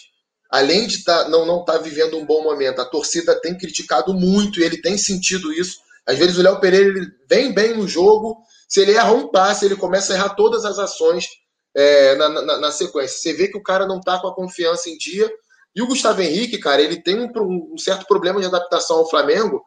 além 0.50 0.86
de 0.86 1.02
tá, 1.02 1.28
não 1.28 1.60
estar 1.60 1.74
tá 1.74 1.78
vivendo 1.78 2.16
um 2.16 2.24
bom 2.24 2.42
momento, 2.42 2.80
a 2.80 2.84
torcida 2.84 3.38
tem 3.40 3.58
criticado 3.58 4.14
muito 4.14 4.60
e 4.60 4.64
ele 4.64 4.80
tem 4.80 4.96
sentido 4.96 5.52
isso. 5.52 5.78
Às 6.06 6.18
vezes 6.18 6.38
o 6.38 6.42
Léo 6.42 6.60
Pereira 6.60 6.88
ele 6.88 7.06
vem 7.28 7.52
bem 7.52 7.76
no 7.76 7.88
jogo, 7.88 8.38
se 8.68 8.80
ele 8.80 8.92
erra 8.92 9.12
um 9.12 9.28
passe, 9.28 9.64
ele 9.64 9.76
começa 9.76 10.12
a 10.12 10.16
errar 10.16 10.30
todas 10.30 10.64
as 10.64 10.78
ações 10.78 11.26
é, 11.74 12.14
na, 12.16 12.28
na, 12.28 12.58
na, 12.58 12.72
sequência. 12.72 13.18
Você 13.18 13.32
vê 13.32 13.48
que 13.48 13.58
o 13.58 13.62
cara 13.62 13.86
não 13.86 13.98
está 13.98 14.18
com 14.18 14.28
a 14.28 14.34
confiança 14.34 14.88
em 14.88 14.96
dia. 14.96 15.30
E 15.74 15.82
o 15.82 15.86
Gustavo 15.86 16.22
Henrique, 16.22 16.58
cara, 16.58 16.80
ele 16.80 17.02
tem 17.02 17.20
um, 17.20 17.74
um 17.74 17.78
certo 17.78 18.06
problema 18.06 18.40
de 18.40 18.46
adaptação 18.46 18.98
ao 18.98 19.10
Flamengo 19.10 19.62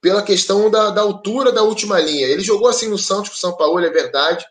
pela 0.00 0.22
questão 0.22 0.68
da, 0.68 0.90
da, 0.90 1.00
altura 1.00 1.52
da 1.52 1.62
última 1.62 2.00
linha. 2.00 2.26
Ele 2.26 2.42
jogou 2.42 2.68
assim 2.68 2.88
no 2.88 2.98
Santos 2.98 3.30
com 3.30 3.36
o 3.36 3.38
São 3.38 3.56
Paulo, 3.56 3.78
é 3.78 3.90
verdade, 3.90 4.44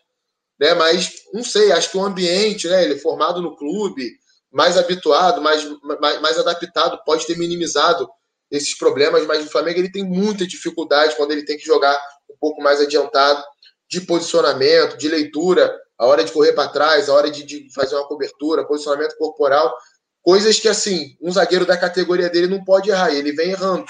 né? 0.58 0.72
Mas 0.74 1.12
não 1.34 1.44
sei, 1.44 1.70
acho 1.70 1.90
que 1.90 1.98
o 1.98 2.04
ambiente, 2.04 2.66
né? 2.66 2.82
Ele 2.84 2.94
é 2.94 2.98
formado 2.98 3.42
no 3.42 3.54
clube, 3.54 4.10
mais 4.50 4.78
habituado, 4.78 5.42
mais, 5.42 5.62
mais, 6.00 6.20
mais 6.22 6.38
adaptado, 6.38 7.02
pode 7.04 7.26
ter 7.26 7.36
minimizado 7.36 8.08
esses 8.52 8.76
problemas, 8.76 9.26
mas 9.26 9.46
o 9.46 9.50
Flamengo 9.50 9.78
ele 9.78 9.90
tem 9.90 10.04
muita 10.04 10.46
dificuldade 10.46 11.16
quando 11.16 11.32
ele 11.32 11.44
tem 11.44 11.56
que 11.56 11.64
jogar 11.64 11.98
um 12.30 12.36
pouco 12.38 12.62
mais 12.62 12.80
adiantado 12.80 13.42
de 13.88 14.02
posicionamento, 14.02 14.98
de 14.98 15.08
leitura, 15.08 15.74
a 15.98 16.06
hora 16.06 16.22
de 16.22 16.30
correr 16.30 16.52
para 16.52 16.68
trás, 16.68 17.08
a 17.08 17.14
hora 17.14 17.30
de, 17.30 17.44
de, 17.44 17.72
fazer 17.72 17.94
uma 17.94 18.06
cobertura, 18.06 18.66
posicionamento 18.66 19.16
corporal, 19.16 19.74
coisas 20.20 20.60
que 20.60 20.68
assim, 20.68 21.16
um 21.20 21.32
zagueiro 21.32 21.64
da 21.64 21.76
categoria 21.76 22.28
dele 22.28 22.46
não 22.46 22.62
pode 22.62 22.90
errar, 22.90 23.14
ele 23.14 23.32
vem 23.32 23.50
errando. 23.50 23.86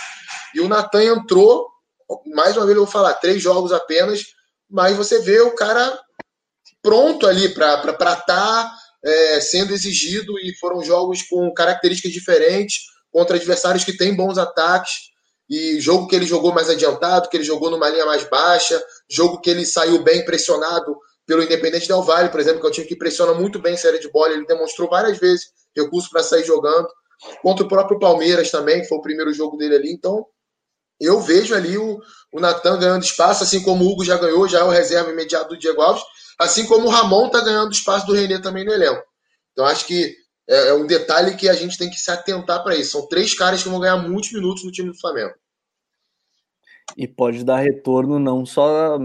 E 0.55 0.61
o 0.61 0.68
Natan 0.68 1.03
entrou, 1.03 1.68
mais 2.33 2.57
uma 2.57 2.64
vez 2.64 2.77
eu 2.77 2.85
vou 2.85 2.92
falar, 2.92 3.14
três 3.14 3.42
jogos 3.42 3.72
apenas, 3.72 4.27
mas 4.70 4.96
você 4.96 5.18
vê 5.20 5.40
o 5.40 5.55
cara 5.55 5.98
pronto 6.81 7.27
ali 7.27 7.48
para 7.48 7.81
estar 7.90 8.16
tá, 8.16 8.77
é, 9.05 9.40
sendo 9.40 9.72
exigido 9.72 10.38
e 10.38 10.55
foram 10.57 10.85
jogos 10.85 11.22
com 11.22 11.53
características 11.53 12.12
diferentes 12.12 12.92
contra 13.12 13.37
adversários 13.37 13.85
que 13.85 13.96
têm 13.96 14.14
bons 14.14 14.38
ataques 14.38 15.12
e 15.48 15.81
jogo 15.81 16.07
que 16.07 16.16
ele 16.16 16.27
jogou 16.27 16.53
mais 16.53 16.68
adiantado, 16.70 17.29
que 17.29 17.37
ele 17.37 17.44
jogou 17.44 17.70
numa 17.70 17.88
linha 17.88 18.07
mais 18.07 18.25
baixa, 18.29 18.83
jogo 19.09 19.40
que 19.40 19.51
ele 19.51 19.66
saiu 19.66 20.03
bem 20.03 20.25
pressionado 20.25 20.96
pelo 21.27 21.42
Independente 21.42 21.87
Del 21.87 22.03
Vale, 22.03 22.31
por 22.31 22.40
exemplo, 22.40 22.61
que 22.61 22.66
é 22.66 22.68
um 22.70 22.72
time 22.72 22.87
que 22.87 22.96
pressiona 22.96 23.35
muito 23.35 23.59
bem 23.59 23.77
série 23.77 23.98
de 23.98 24.11
bola, 24.11 24.33
ele 24.33 24.46
demonstrou 24.46 24.88
várias 24.88 25.18
vezes 25.18 25.46
recurso 25.77 26.11
para 26.11 26.22
sair 26.22 26.44
jogando, 26.44 26.88
contra 27.42 27.64
o 27.64 27.68
próprio 27.68 27.98
Palmeiras 27.98 28.51
também, 28.51 28.81
que 28.81 28.88
foi 28.88 28.98
o 28.98 29.03
primeiro 29.03 29.33
jogo 29.33 29.57
dele 29.57 29.77
ali, 29.77 29.92
então 29.92 30.27
eu 31.01 31.20
vejo 31.20 31.55
ali 31.55 31.77
o, 31.77 32.01
o 32.33 32.40
Natan 32.40 32.79
ganhando 32.79 33.05
espaço, 33.05 33.44
assim 33.44 33.62
como 33.62 33.85
o 33.85 33.88
Hugo 33.88 34.05
já 34.05 34.16
ganhou, 34.16 34.48
já 34.48 34.61
é 34.61 34.64
o 34.64 34.70
reserva 34.70 35.11
imediato 35.11 35.51
do 35.51 35.59
Diego 35.59 35.81
Alves, 35.81 36.03
Assim 36.42 36.66
como 36.66 36.88
o 36.88 36.90
Ramon 36.90 37.27
está 37.27 37.40
ganhando 37.40 37.72
espaço 37.72 38.05
do 38.05 38.12
Renê 38.12 38.40
também 38.40 38.64
no 38.64 38.72
elenco. 38.72 39.03
Então 39.53 39.64
acho 39.64 39.87
que 39.87 40.16
é, 40.48 40.68
é 40.68 40.74
um 40.74 40.87
detalhe 40.87 41.37
que 41.37 41.48
a 41.48 41.55
gente 41.55 41.78
tem 41.78 41.90
que 41.90 41.98
se 41.98 42.11
atentar 42.11 42.62
para 42.62 42.76
isso. 42.76 42.92
São 42.92 43.09
três 43.09 43.35
caras 43.35 43.62
que 43.62 43.68
vão 43.68 43.81
ganhar 43.81 43.96
muitos 43.96 44.33
minutos 44.33 44.64
no 44.64 44.72
time 44.72 44.90
do 44.90 44.98
Flamengo. 44.98 45.35
E 46.96 47.07
pode 47.07 47.44
dar 47.44 47.59
retorno 47.59 48.18
não 48.18 48.44
só 48.44 48.98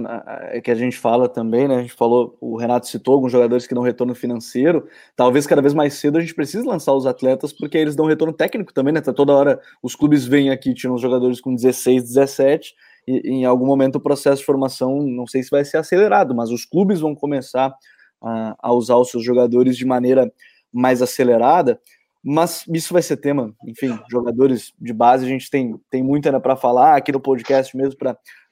é 0.49 0.59
que 0.59 0.71
a 0.71 0.75
gente 0.75 0.97
fala 0.97 1.29
também, 1.29 1.67
né? 1.67 1.77
A 1.77 1.81
gente 1.81 1.93
falou, 1.93 2.35
o 2.41 2.57
Renato 2.57 2.87
citou 2.87 3.13
alguns 3.13 3.31
jogadores 3.31 3.65
que 3.65 3.73
dão 3.73 3.83
retorno 3.83 4.13
financeiro. 4.13 4.87
Talvez 5.15 5.47
cada 5.47 5.61
vez 5.61 5.73
mais 5.73 5.93
cedo 5.93 6.17
a 6.17 6.21
gente 6.21 6.35
precise 6.35 6.65
lançar 6.65 6.93
os 6.93 7.05
atletas, 7.05 7.53
porque 7.53 7.77
eles 7.77 7.95
dão 7.95 8.05
retorno 8.05 8.33
técnico 8.33 8.73
também, 8.73 8.93
né? 8.93 8.99
Tá 8.99 9.13
toda 9.13 9.33
hora 9.33 9.61
os 9.81 9.95
clubes 9.95 10.25
vêm 10.25 10.49
aqui, 10.49 10.73
tiram 10.73 10.95
os 10.95 11.01
jogadores 11.01 11.39
com 11.39 11.55
16, 11.55 12.03
17, 12.03 12.75
e, 13.07 13.29
em 13.29 13.45
algum 13.45 13.65
momento 13.65 13.95
o 13.95 14.01
processo 14.01 14.39
de 14.39 14.45
formação, 14.45 15.01
não 15.01 15.25
sei 15.25 15.41
se 15.43 15.49
vai 15.49 15.63
ser 15.63 15.77
acelerado, 15.77 16.35
mas 16.35 16.49
os 16.49 16.65
clubes 16.65 16.99
vão 16.99 17.15
começar 17.15 17.73
a, 18.21 18.55
a 18.59 18.73
usar 18.73 18.97
os 18.97 19.09
seus 19.09 19.23
jogadores 19.23 19.77
de 19.77 19.85
maneira 19.85 20.31
mais 20.73 21.01
acelerada. 21.01 21.79
Mas 22.23 22.65
isso 22.73 22.93
vai 22.93 23.01
ser 23.01 23.17
tema, 23.17 23.53
enfim, 23.65 23.97
jogadores 24.11 24.73
de 24.79 24.91
base, 24.91 25.25
a 25.25 25.29
gente 25.29 25.49
tem, 25.49 25.79
tem 25.89 26.03
muito 26.03 26.25
ainda 26.25 26.39
para 26.39 26.55
falar 26.55 26.97
aqui 26.97 27.11
no 27.11 27.21
podcast 27.21 27.75
mesmo 27.77 27.97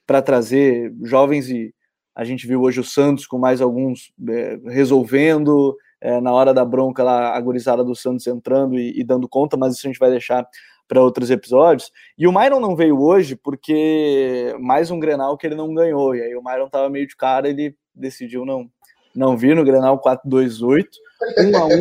para 0.05 0.21
trazer 0.21 0.93
jovens 1.03 1.49
e 1.49 1.73
a 2.15 2.23
gente 2.23 2.47
viu 2.47 2.61
hoje 2.61 2.79
o 2.79 2.83
Santos 2.83 3.27
com 3.27 3.37
mais 3.37 3.59
alguns 3.59 4.13
é, 4.29 4.57
resolvendo, 4.67 5.75
é, 5.99 6.21
na 6.21 6.31
hora 6.31 6.53
da 6.53 6.63
bronca 6.63 7.03
lá, 7.03 7.35
a 7.35 7.41
gurizada 7.41 7.83
do 7.83 7.95
Santos 7.95 8.25
entrando 8.27 8.79
e, 8.79 8.97
e 8.97 9.03
dando 9.03 9.27
conta, 9.27 9.57
mas 9.57 9.75
isso 9.75 9.85
a 9.85 9.89
gente 9.89 9.99
vai 9.99 10.09
deixar 10.09 10.47
para 10.87 11.01
outros 11.01 11.29
episódios. 11.29 11.91
E 12.17 12.27
o 12.27 12.31
Myron 12.31 12.59
não 12.59 12.75
veio 12.75 13.01
hoje 13.01 13.35
porque 13.35 14.55
mais 14.59 14.91
um 14.91 14.99
Grenal 14.99 15.37
que 15.37 15.45
ele 15.47 15.55
não 15.55 15.73
ganhou. 15.73 16.15
E 16.15 16.21
aí 16.21 16.35
o 16.35 16.43
Myron 16.43 16.69
tava 16.69 16.89
meio 16.89 17.07
de 17.07 17.15
cara, 17.17 17.49
ele 17.49 17.75
decidiu 17.93 18.45
não 18.45 18.69
não 19.15 19.37
vir 19.37 19.55
no 19.55 19.63
Grenal 19.63 19.99
428, 19.99 20.89
1 21.39 21.57
a 21.57 21.65
1. 21.65 21.71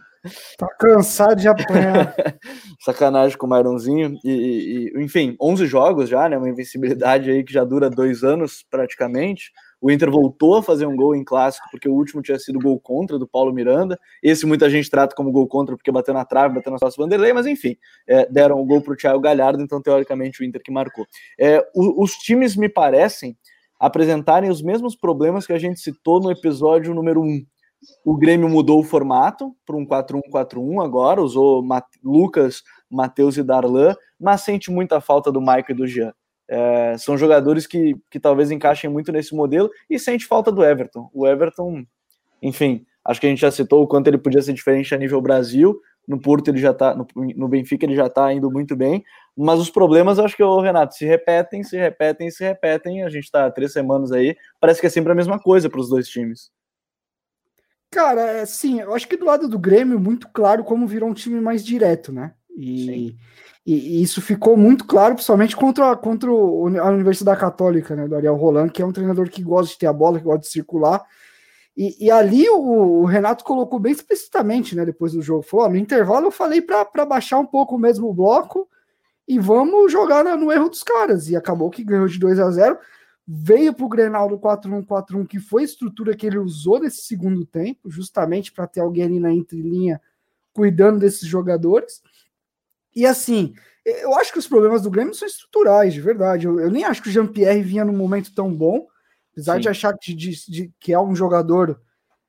Tá 0.56 0.66
cansado 0.78 1.38
de 1.38 1.48
apanhar. 1.48 2.14
Sacanagem 2.80 3.36
com 3.36 3.46
o 3.46 3.50
Myronzinho. 3.50 4.18
E, 4.24 4.90
e, 4.94 5.02
enfim, 5.02 5.36
11 5.40 5.66
jogos 5.66 6.08
já, 6.08 6.28
né? 6.28 6.38
Uma 6.38 6.48
invencibilidade 6.48 7.30
aí 7.30 7.44
que 7.44 7.52
já 7.52 7.62
dura 7.62 7.90
dois 7.90 8.24
anos 8.24 8.64
praticamente. 8.70 9.52
O 9.80 9.90
Inter 9.90 10.10
voltou 10.10 10.56
a 10.56 10.62
fazer 10.62 10.86
um 10.86 10.96
gol 10.96 11.14
em 11.14 11.22
clássico, 11.22 11.68
porque 11.70 11.86
o 11.86 11.92
último 11.92 12.22
tinha 12.22 12.38
sido 12.38 12.58
gol 12.58 12.80
contra 12.80 13.18
do 13.18 13.28
Paulo 13.28 13.52
Miranda. 13.52 14.00
Esse 14.22 14.46
muita 14.46 14.70
gente 14.70 14.88
trata 14.88 15.14
como 15.14 15.30
gol 15.30 15.46
contra, 15.46 15.76
porque 15.76 15.92
bateu 15.92 16.14
na 16.14 16.24
trave, 16.24 16.54
bateu 16.54 16.72
na 16.72 16.78
sócio 16.78 17.02
Vanderlei, 17.02 17.34
mas 17.34 17.44
enfim, 17.44 17.76
é, 18.08 18.26
deram 18.30 18.58
o 18.58 18.64
gol 18.64 18.80
para 18.80 18.94
o 18.94 18.96
Thiago 18.96 19.20
Galhardo, 19.20 19.62
então 19.62 19.82
teoricamente 19.82 20.40
o 20.40 20.44
Inter 20.44 20.62
que 20.62 20.72
marcou. 20.72 21.06
É, 21.38 21.60
o, 21.74 22.02
os 22.02 22.12
times 22.12 22.56
me 22.56 22.66
parecem 22.66 23.36
apresentarem 23.84 24.50
os 24.50 24.62
mesmos 24.62 24.96
problemas 24.96 25.46
que 25.46 25.52
a 25.52 25.58
gente 25.58 25.78
citou 25.78 26.18
no 26.18 26.30
episódio 26.30 26.94
número 26.94 27.20
1. 27.20 27.44
O 28.02 28.16
Grêmio 28.16 28.48
mudou 28.48 28.80
o 28.80 28.84
formato 28.84 29.54
para 29.66 29.76
um 29.76 29.86
4-1-4-1 29.86 30.82
agora, 30.82 31.20
usou 31.20 31.62
Mat 31.62 31.84
Lucas, 32.02 32.62
Matheus 32.90 33.36
e 33.36 33.42
Darlan, 33.42 33.94
mas 34.18 34.40
sente 34.40 34.70
muita 34.70 35.02
falta 35.02 35.30
do 35.30 35.38
Michael 35.38 35.66
e 35.68 35.74
do 35.74 35.86
Jean. 35.86 36.14
É, 36.48 36.96
são 36.96 37.18
jogadores 37.18 37.66
que, 37.66 37.94
que 38.10 38.18
talvez 38.18 38.50
encaixem 38.50 38.88
muito 38.88 39.12
nesse 39.12 39.34
modelo 39.34 39.70
e 39.88 39.98
sente 39.98 40.24
falta 40.24 40.50
do 40.50 40.64
Everton. 40.64 41.10
O 41.12 41.26
Everton, 41.26 41.84
enfim, 42.40 42.86
acho 43.04 43.20
que 43.20 43.26
a 43.26 43.30
gente 43.30 43.40
já 43.40 43.50
citou 43.50 43.82
o 43.82 43.86
quanto 43.86 44.08
ele 44.08 44.16
podia 44.16 44.40
ser 44.40 44.54
diferente 44.54 44.94
a 44.94 44.98
nível 44.98 45.20
Brasil. 45.20 45.78
No 46.06 46.20
Porto 46.20 46.48
ele 46.48 46.58
já 46.58 46.74
tá, 46.74 46.94
no, 46.94 47.06
no 47.14 47.48
Benfica 47.48 47.86
ele 47.86 47.96
já 47.96 48.08
tá 48.08 48.32
indo 48.32 48.50
muito 48.50 48.76
bem, 48.76 49.04
mas 49.36 49.58
os 49.58 49.70
problemas 49.70 50.18
acho 50.18 50.36
que 50.36 50.42
o 50.42 50.60
Renato 50.60 50.94
se 50.94 51.04
repetem, 51.04 51.62
se 51.62 51.76
repetem, 51.76 52.30
se 52.30 52.44
repetem. 52.44 53.02
A 53.02 53.08
gente 53.08 53.30
tá 53.30 53.50
três 53.50 53.72
semanas 53.72 54.12
aí, 54.12 54.36
parece 54.60 54.80
que 54.80 54.86
é 54.86 54.90
sempre 54.90 55.12
a 55.12 55.14
mesma 55.14 55.38
coisa 55.38 55.70
para 55.70 55.80
os 55.80 55.88
dois 55.88 56.08
times. 56.08 56.50
Cara, 57.90 58.22
é, 58.22 58.46
sim, 58.46 58.80
eu 58.80 58.92
acho 58.92 59.06
que 59.06 59.16
do 59.16 59.24
lado 59.24 59.48
do 59.48 59.58
Grêmio, 59.58 60.00
muito 60.00 60.28
claro 60.32 60.64
como 60.64 60.86
virou 60.86 61.08
um 61.08 61.14
time 61.14 61.40
mais 61.40 61.64
direto, 61.64 62.12
né? 62.12 62.34
E. 62.56 63.16
E, 63.66 63.74
e, 63.74 64.02
isso 64.02 64.20
ficou 64.20 64.58
muito 64.58 64.84
claro, 64.84 65.14
principalmente 65.14 65.56
contra, 65.56 65.96
contra 65.96 66.28
a 66.30 66.90
Universidade 66.90 67.40
Católica, 67.40 67.96
né, 67.96 68.06
do 68.06 68.14
Ariel 68.14 68.36
Roland, 68.36 68.68
que 68.68 68.82
é 68.82 68.84
um 68.84 68.92
treinador 68.92 69.30
que 69.30 69.42
gosta 69.42 69.72
de 69.72 69.78
ter 69.78 69.86
a 69.86 69.92
bola, 69.92 70.18
que 70.18 70.24
gosta 70.24 70.40
de 70.40 70.48
circular. 70.48 71.02
E, 71.76 72.06
e 72.06 72.10
ali 72.10 72.48
o, 72.48 73.02
o, 73.02 73.04
Renato 73.04 73.44
colocou 73.44 73.78
bem 73.78 73.92
explicitamente, 73.92 74.76
né, 74.76 74.84
depois 74.84 75.12
do 75.12 75.20
jogo, 75.20 75.42
falou, 75.42 75.70
no 75.70 75.76
intervalo 75.76 76.26
eu 76.26 76.30
falei 76.30 76.60
para 76.60 77.04
baixar 77.04 77.38
um 77.38 77.46
pouco 77.46 77.74
o 77.74 77.78
mesmo 77.78 78.12
bloco 78.14 78.68
e 79.26 79.38
vamos 79.38 79.90
jogar 79.90 80.22
no 80.36 80.52
erro 80.52 80.68
dos 80.68 80.82
caras. 80.82 81.28
E 81.28 81.36
acabou 81.36 81.70
que 81.70 81.82
ganhou 81.82 82.06
de 82.06 82.18
2 82.18 82.38
a 82.38 82.50
0 82.50 82.78
veio 83.26 83.72
para 83.72 83.86
o 83.86 83.88
Grenal 83.88 84.28
do 84.28 84.38
4-1-4-1, 84.38 85.26
que 85.26 85.40
foi 85.40 85.62
a 85.62 85.64
estrutura 85.64 86.14
que 86.14 86.26
ele 86.26 86.38
usou 86.38 86.78
nesse 86.78 87.02
segundo 87.02 87.44
tempo, 87.46 87.90
justamente 87.90 88.52
para 88.52 88.66
ter 88.66 88.80
alguém 88.80 89.04
ali 89.04 89.18
na 89.18 89.32
entrelinha 89.32 90.00
cuidando 90.52 91.00
desses 91.00 91.26
jogadores. 91.26 92.02
E 92.94 93.06
assim, 93.06 93.54
eu 93.84 94.14
acho 94.14 94.32
que 94.32 94.38
os 94.38 94.46
problemas 94.46 94.82
do 94.82 94.90
Grêmio 94.90 95.14
são 95.14 95.26
estruturais, 95.26 95.94
de 95.94 96.00
verdade. 96.00 96.46
Eu, 96.46 96.60
eu 96.60 96.70
nem 96.70 96.84
acho 96.84 97.02
que 97.02 97.08
o 97.08 97.12
Jean-Pierre 97.12 97.62
vinha 97.62 97.84
num 97.84 97.96
momento 97.96 98.34
tão 98.34 98.54
bom, 98.54 98.86
apesar 99.34 99.56
Sim. 99.56 99.60
de 99.60 99.68
achar 99.68 99.98
que, 99.98 100.14
de, 100.14 100.30
de, 100.48 100.72
que 100.78 100.92
é 100.92 101.00
um 101.00 101.14
jogador 101.14 101.80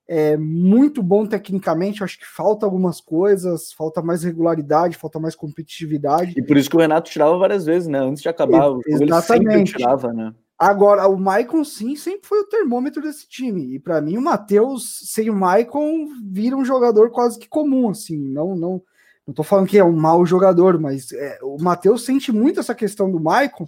é, 0.08 0.36
muito 0.36 1.02
bom 1.02 1.26
tecnicamente. 1.26 2.04
Acho 2.04 2.20
que 2.20 2.26
falta 2.26 2.66
algumas 2.66 3.00
coisas, 3.00 3.72
falta 3.72 4.02
mais 4.02 4.24
regularidade, 4.24 4.98
falta 4.98 5.20
mais 5.20 5.36
competitividade. 5.36 6.34
E 6.36 6.42
por 6.42 6.58
isso 6.58 6.70
que 6.70 6.76
o 6.76 6.80
Renato 6.80 7.10
tirava 7.10 7.38
várias 7.38 7.66
vezes, 7.66 7.88
né? 7.88 8.00
Antes 8.00 8.22
de 8.22 8.30
acabar, 8.30 8.70
o 8.70 8.82
Exatamente. 8.86 9.48
ele 9.48 9.58
sempre 9.58 9.64
tirava, 9.64 10.12
né? 10.12 10.34
Agora, 10.58 11.08
o 11.08 11.18
Maicon 11.18 11.66
sim 11.66 11.98
sempre 11.98 12.28
foi 12.28 12.40
o 12.40 12.48
termômetro 12.48 13.02
desse 13.02 13.28
time. 13.28 13.76
E 13.76 13.80
para 13.80 14.00
mim, 14.00 14.18
o 14.18 14.22
Matheus, 14.22 15.02
sem 15.12 15.30
o 15.30 15.36
Maicon, 15.36 16.08
vira 16.24 16.56
um 16.56 16.64
jogador 16.64 17.12
quase 17.12 17.38
que 17.38 17.48
comum, 17.48 17.90
assim. 17.90 18.18
Não, 18.18 18.56
não, 18.56 18.82
não 19.28 19.34
tô 19.34 19.44
falando 19.44 19.68
que 19.68 19.78
é 19.78 19.84
um 19.84 19.96
mau 19.96 20.26
jogador, 20.26 20.80
mas 20.80 21.12
é, 21.12 21.40
o 21.42 21.62
Matheus 21.62 22.06
sente 22.06 22.32
muito 22.32 22.62
essa 22.62 22.74
questão 22.74 23.12
do 23.12 23.20
Maicon, 23.20 23.68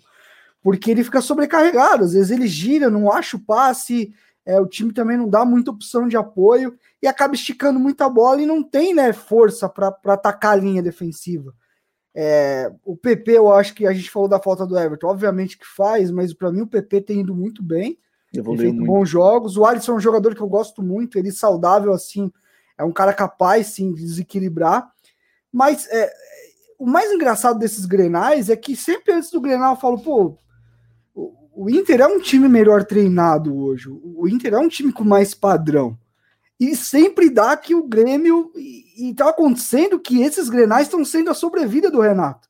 porque 0.62 0.92
ele 0.92 1.04
fica 1.04 1.22
sobrecarregado. 1.22 2.04
Às 2.04 2.14
vezes 2.14 2.32
ele 2.32 2.48
gira, 2.48 2.90
não 2.90 3.12
acha 3.12 3.38
o 3.38 3.40
passe, 3.40 4.14
é, 4.46 4.60
o 4.60 4.66
time 4.66 4.94
também 4.94 5.18
não 5.18 5.28
dá 5.28 5.44
muita 5.44 5.72
opção 5.72 6.08
de 6.08 6.16
apoio 6.16 6.78
e 7.02 7.08
acaba 7.08 7.36
esticando 7.36 7.80
muita 7.80 8.08
bola 8.08 8.42
e 8.42 8.46
não 8.46 8.64
tem 8.64 8.94
né, 8.94 9.12
força 9.12 9.68
para 9.68 9.94
atacar 10.06 10.54
a 10.54 10.56
linha 10.56 10.82
defensiva. 10.82 11.54
É, 12.16 12.72
o 12.84 12.96
PP, 12.96 13.34
eu 13.34 13.52
acho 13.52 13.76
que 13.76 13.86
a 13.86 13.94
gente 13.94 14.10
falou 14.10 14.28
da 14.28 14.40
falta 14.40 14.66
do 14.66 14.78
Everton, 14.80 15.08
obviamente 15.08 15.58
que 15.58 15.68
faz, 15.68 16.10
mas 16.10 16.34
para 16.34 16.52
mim 16.52 16.62
o 16.62 16.68
PP 16.68 17.02
tem 17.02 17.20
ido 17.20 17.36
muito 17.36 17.62
bem, 17.62 18.00
tem 18.32 18.44
feito 18.44 18.74
muito. 18.74 18.88
bons 18.88 19.08
jogos. 19.08 19.58
O 19.58 19.66
Alisson 19.66 19.92
é 19.92 19.96
um 19.96 20.00
jogador 20.00 20.34
que 20.34 20.42
eu 20.42 20.48
gosto 20.48 20.82
muito, 20.82 21.20
ele 21.20 21.32
saudável 21.32 21.94
assim, 21.94 22.32
é 22.78 22.84
um 22.84 22.92
cara 22.92 23.14
capaz 23.14 23.68
sim 23.68 23.94
de 23.94 24.02
desequilibrar. 24.02 24.90
Mas 25.52 25.88
é, 25.88 26.12
o 26.80 26.86
mais 26.86 27.12
engraçado 27.12 27.60
desses 27.60 27.86
grenais 27.86 28.50
é 28.50 28.56
que 28.56 28.76
sempre 28.76 29.14
antes 29.14 29.30
do 29.30 29.42
grenal 29.42 29.74
eu 29.74 29.80
falo, 29.80 30.00
pô, 30.00 30.38
o 31.58 31.68
Inter 31.72 32.02
é 32.02 32.08
um 32.08 32.20
time 32.20 32.48
melhor 32.48 32.86
treinado 32.86 33.58
hoje. 33.58 33.90
O 33.90 34.28
Inter 34.28 34.54
é 34.54 34.60
um 34.60 34.68
time 34.68 34.94
com 34.94 35.04
mais 35.04 35.34
padrão. 35.34 35.98
E 36.60 36.76
sempre 36.76 37.32
dá 37.32 37.58
que 37.58 37.74
o 37.74 37.82
Grêmio. 37.82 38.52
E, 38.56 39.12
tá 39.16 39.30
acontecendo 39.30 40.00
que 40.00 40.22
esses 40.22 40.50
grenais 40.50 40.84
estão 40.84 41.04
sendo 41.04 41.32
a 41.32 41.34
sobrevida 41.34 41.90
do 41.90 42.00
Renato. 42.00 42.48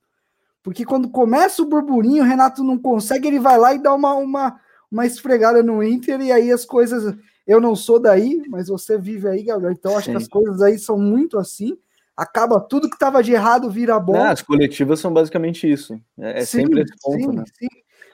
Porque 0.62 0.84
quando 0.84 1.10
começa 1.10 1.62
o 1.62 1.65
burburinho, 1.65 2.22
o 2.22 2.28
Renato 2.28 2.65
não 2.65 2.78
consegue, 2.78 3.30
ele 3.30 3.39
vai 3.39 3.58
lá 3.58 3.74
e 3.74 3.82
dá 3.82 3.93
uma, 3.93 4.13
uma, 4.15 4.60
uma 4.91 5.06
esfregada 5.06 5.63
no 5.63 5.82
Inter, 5.82 6.20
e 6.20 6.30
aí 6.30 6.52
as 6.52 6.65
coisas. 6.65 7.15
Eu 7.46 7.62
não 7.62 7.78
sou 7.78 8.02
daí, 8.02 8.43
mas 8.50 8.67
você 8.67 8.98
vive 8.98 9.30
aí, 9.30 9.41
Gabriel. 9.41 9.72
Então 9.72 9.96
acho 9.96 10.08
Sim. 10.08 10.12
que 10.12 10.17
as 10.17 10.28
coisas 10.28 10.62
aí 10.62 10.78
são 10.78 11.00
muito 11.00 11.39
assim 11.39 11.78
acaba 12.17 12.60
tudo 12.60 12.89
que 12.89 12.96
estava 12.96 13.22
de 13.22 13.32
errado 13.32 13.70
vira 13.70 14.00
bom. 14.00 14.20
As 14.20 14.41
coletivas 14.41 15.00
são 15.00 15.13
basicamente 15.13 15.72
isso. 15.72 16.02
É, 16.17 16.41
é 16.41 16.46
sim, 16.46 16.62
sempre 16.62 16.82
esse 16.82 16.96
ponto, 17.00 17.20
sim, 17.20 17.38
né? 17.38 17.43
Sim. 17.60 17.67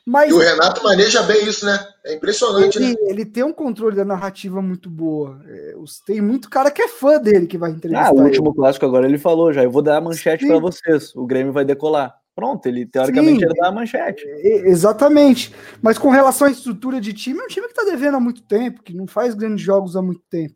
Mas, 0.06 0.32
e 0.32 0.34
o 0.34 0.38
Renato 0.38 0.84
maneja 0.84 1.24
bem 1.24 1.48
isso, 1.48 1.66
né? 1.66 1.80
É 2.06 2.14
impressionante, 2.14 2.78
ele, 2.78 2.90
né? 2.90 2.96
Ele 3.08 3.26
tem 3.26 3.44
um 3.44 3.54
controle 3.54 3.96
da 3.96 4.04
narrativa 4.04 4.62
muito 4.62 4.90
boa. 4.90 5.40
É, 5.48 5.74
tem 6.06 6.20
muito 6.20 6.50
cara 6.50 6.70
que 6.70 6.82
é 6.82 6.90
fã 6.90 7.18
dele 7.18 7.48
que 7.48 7.58
vai 7.58 7.72
entrevistar. 7.72 8.10
Ah, 8.10 8.12
o 8.12 8.22
último 8.22 8.50
ele. 8.50 8.56
clássico 8.56 8.86
agora 8.86 9.08
ele 9.08 9.18
falou 9.18 9.54
já. 9.54 9.64
Eu 9.64 9.72
vou 9.72 9.82
dar 9.82 9.98
a 9.98 10.02
manchete 10.02 10.46
para 10.46 10.60
vocês. 10.60 11.16
O 11.16 11.26
Grêmio 11.26 11.54
vai 11.54 11.64
decolar. 11.64 12.14
Pronto, 12.36 12.66
ele 12.66 12.86
teoricamente 12.86 13.40
Sim, 13.40 13.46
ele 13.46 13.54
dá 13.54 13.68
a 13.68 13.72
manchete. 13.72 14.26
Exatamente. 14.44 15.54
Mas 15.82 15.98
com 15.98 16.10
relação 16.10 16.48
à 16.48 16.52
estrutura 16.52 17.00
de 17.00 17.14
time, 17.14 17.40
é 17.40 17.44
um 17.44 17.48
time 17.48 17.68
que 17.68 17.74
está 17.74 17.84
devendo 17.84 18.18
há 18.18 18.20
muito 18.20 18.42
tempo, 18.42 18.84
que 18.84 18.94
não 18.94 19.08
faz 19.08 19.36
grandes 19.36 19.64
jogos 19.64 19.96
há 19.96 20.02
muito 20.02 20.22
tempo. 20.30 20.56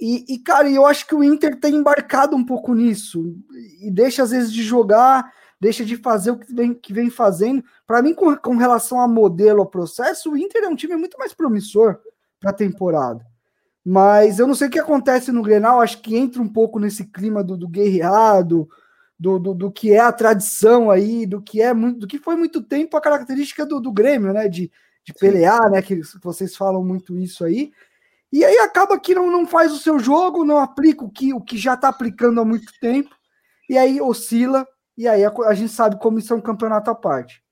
E, 0.00 0.34
e, 0.34 0.38
cara, 0.38 0.68
eu 0.68 0.84
acho 0.84 1.06
que 1.06 1.14
o 1.14 1.22
Inter 1.22 1.58
tem 1.60 1.76
embarcado 1.76 2.34
um 2.34 2.44
pouco 2.44 2.74
nisso 2.74 3.36
e 3.80 3.90
deixa 3.90 4.24
às 4.24 4.30
vezes 4.30 4.52
de 4.52 4.62
jogar, 4.62 5.30
deixa 5.60 5.84
de 5.84 5.96
fazer 5.96 6.30
o 6.30 6.38
que 6.38 6.52
vem, 6.52 6.74
que 6.74 6.92
vem 6.92 7.10
fazendo. 7.10 7.64
Para 7.86 8.02
mim, 8.02 8.14
com, 8.14 8.36
com, 8.36 8.56
relação 8.56 9.00
a 9.00 9.08
modelo, 9.08 9.60
ao 9.60 9.66
processo, 9.66 10.32
o 10.32 10.36
Inter 10.36 10.64
é 10.64 10.68
um 10.68 10.76
time 10.76 10.96
muito 10.96 11.18
mais 11.18 11.32
promissor 11.32 11.98
para 12.40 12.50
a 12.50 12.54
temporada. 12.54 13.24
Mas 13.84 14.38
eu 14.38 14.46
não 14.46 14.54
sei 14.54 14.68
o 14.68 14.70
que 14.70 14.78
acontece 14.78 15.30
no 15.30 15.42
Grenal, 15.42 15.80
acho 15.80 16.00
que 16.00 16.16
entra 16.16 16.40
um 16.40 16.48
pouco 16.48 16.78
nesse 16.78 17.04
clima 17.04 17.44
do, 17.44 17.56
do 17.56 17.68
guerreado, 17.68 18.68
do, 19.18 19.38
do, 19.38 19.54
do, 19.54 19.70
que 19.70 19.92
é 19.92 20.00
a 20.00 20.12
tradição 20.12 20.90
aí, 20.90 21.26
do 21.26 21.40
que 21.40 21.60
é 21.60 21.72
muito, 21.74 22.00
do 22.00 22.06
que 22.06 22.18
foi 22.18 22.36
muito 22.36 22.62
tempo 22.62 22.96
a 22.96 23.00
característica 23.00 23.66
do, 23.66 23.80
do 23.80 23.92
Grêmio, 23.92 24.32
né? 24.32 24.48
De, 24.48 24.70
de 25.04 25.12
pelear, 25.12 25.70
né? 25.70 25.82
Que 25.82 26.00
vocês 26.22 26.56
falam 26.56 26.82
muito 26.82 27.16
isso 27.18 27.44
aí. 27.44 27.72
E 28.34 28.44
aí 28.44 28.58
acaba 28.58 28.98
que 28.98 29.14
não, 29.14 29.30
não 29.30 29.46
faz 29.46 29.72
o 29.72 29.78
seu 29.78 29.96
jogo, 29.98 30.44
não 30.44 30.58
aplica 30.58 31.04
o 31.04 31.08
que, 31.08 31.32
o 31.32 31.40
que 31.40 31.56
já 31.56 31.74
está 31.74 31.88
aplicando 31.88 32.40
há 32.40 32.44
muito 32.44 32.72
tempo, 32.80 33.14
e 33.70 33.78
aí 33.78 34.00
oscila, 34.00 34.66
e 34.96 35.08
aí 35.08 35.24
a, 35.24 35.32
a, 35.46 35.54
gente 35.54 35.72
sabe 35.72 35.98
como 35.98 36.18
isso 36.18 36.32
é 36.32 36.36
um 36.36 36.40
campeonato 36.40 36.90
à 36.90 36.94
parte. 36.94 37.42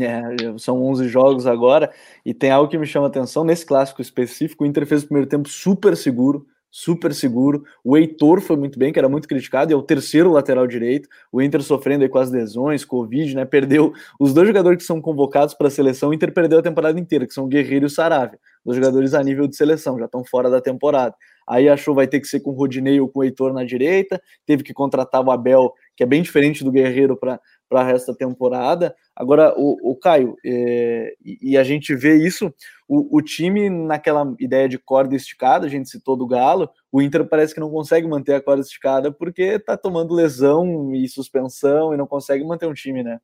É, 0.00 0.58
são 0.58 0.82
11 0.82 1.08
jogos 1.08 1.46
agora, 1.46 1.90
e 2.24 2.34
tem 2.34 2.50
algo 2.50 2.70
que 2.70 2.76
me 2.76 2.86
chama 2.86 3.06
atenção, 3.06 3.42
nesse 3.42 3.64
clássico 3.64 4.02
específico, 4.02 4.64
o 4.64 4.66
Inter 4.66 4.86
fez 4.86 5.02
o 5.02 5.06
primeiro 5.06 5.28
tempo 5.28 5.48
super 5.48 5.96
seguro, 5.96 6.46
super 6.70 7.14
seguro. 7.14 7.64
O 7.82 7.96
Heitor 7.96 8.40
foi 8.40 8.56
muito 8.56 8.78
bem, 8.78 8.92
que 8.92 8.98
era 8.98 9.08
muito 9.08 9.26
criticado, 9.26 9.72
e 9.72 9.74
é 9.74 9.76
o 9.76 9.82
terceiro 9.82 10.30
lateral 10.30 10.66
direito. 10.66 11.08
O 11.32 11.40
Inter 11.40 11.62
sofrendo 11.62 12.04
aí 12.04 12.08
com 12.08 12.18
as 12.18 12.30
lesões, 12.30 12.84
Covid, 12.84 13.34
né? 13.34 13.44
Perdeu 13.44 13.92
os 14.18 14.34
dois 14.34 14.46
jogadores 14.46 14.78
que 14.78 14.84
são 14.84 15.00
convocados 15.00 15.54
para 15.54 15.68
a 15.68 15.70
seleção. 15.70 16.10
O 16.10 16.14
Inter 16.14 16.32
perdeu 16.32 16.58
a 16.58 16.62
temporada 16.62 16.98
inteira, 16.98 17.26
que 17.26 17.34
são 17.34 17.44
o 17.44 17.48
Guerreiro 17.48 17.86
e 17.86 17.88
o 17.88 17.90
Saravia. 17.90 18.38
os 18.64 18.76
jogadores 18.76 19.14
a 19.14 19.22
nível 19.22 19.46
de 19.46 19.56
seleção, 19.56 19.98
já 19.98 20.04
estão 20.04 20.24
fora 20.24 20.50
da 20.50 20.60
temporada. 20.60 21.14
Aí 21.48 21.68
achou 21.68 21.94
vai 21.94 22.06
ter 22.06 22.20
que 22.20 22.26
ser 22.26 22.40
com 22.40 22.50
o 22.50 22.54
Rodinei 22.54 23.00
ou 23.00 23.08
com 23.08 23.20
o 23.20 23.24
Heitor 23.24 23.54
na 23.54 23.64
direita, 23.64 24.20
teve 24.44 24.62
que 24.62 24.74
contratar 24.74 25.24
o 25.24 25.30
Abel, 25.30 25.72
que 25.98 26.04
é 26.04 26.06
bem 26.06 26.22
diferente 26.22 26.62
do 26.62 26.70
Guerreiro 26.70 27.16
para 27.16 27.40
para 27.68 27.82
o 27.82 27.84
resto 27.84 28.12
da 28.12 28.16
temporada. 28.16 28.96
Agora, 29.14 29.52
o, 29.54 29.90
o 29.90 29.94
Caio, 29.94 30.36
é, 30.42 31.14
e, 31.22 31.56
a 31.56 31.62
gente 31.62 31.94
vê 31.94 32.16
isso, 32.16 32.52
o, 32.88 33.18
o, 33.18 33.20
time 33.20 33.68
naquela 33.68 34.34
ideia 34.40 34.66
de 34.68 34.78
corda 34.78 35.14
esticada, 35.14 35.66
a 35.66 35.68
gente 35.68 35.90
citou 35.90 36.16
do 36.16 36.26
Galo, 36.26 36.70
o 36.90 37.02
Inter 37.02 37.28
parece 37.28 37.52
que 37.52 37.60
não 37.60 37.70
consegue 37.70 38.08
manter 38.08 38.34
a 38.34 38.40
corda 38.40 38.62
esticada 38.62 39.12
porque 39.12 39.42
está 39.42 39.76
tomando 39.76 40.14
lesão 40.14 40.94
e 40.94 41.06
suspensão 41.08 41.92
e 41.92 41.96
não 41.98 42.06
consegue 42.06 42.42
manter 42.42 42.66
um 42.66 42.72
time, 42.72 43.02
né? 43.02 43.20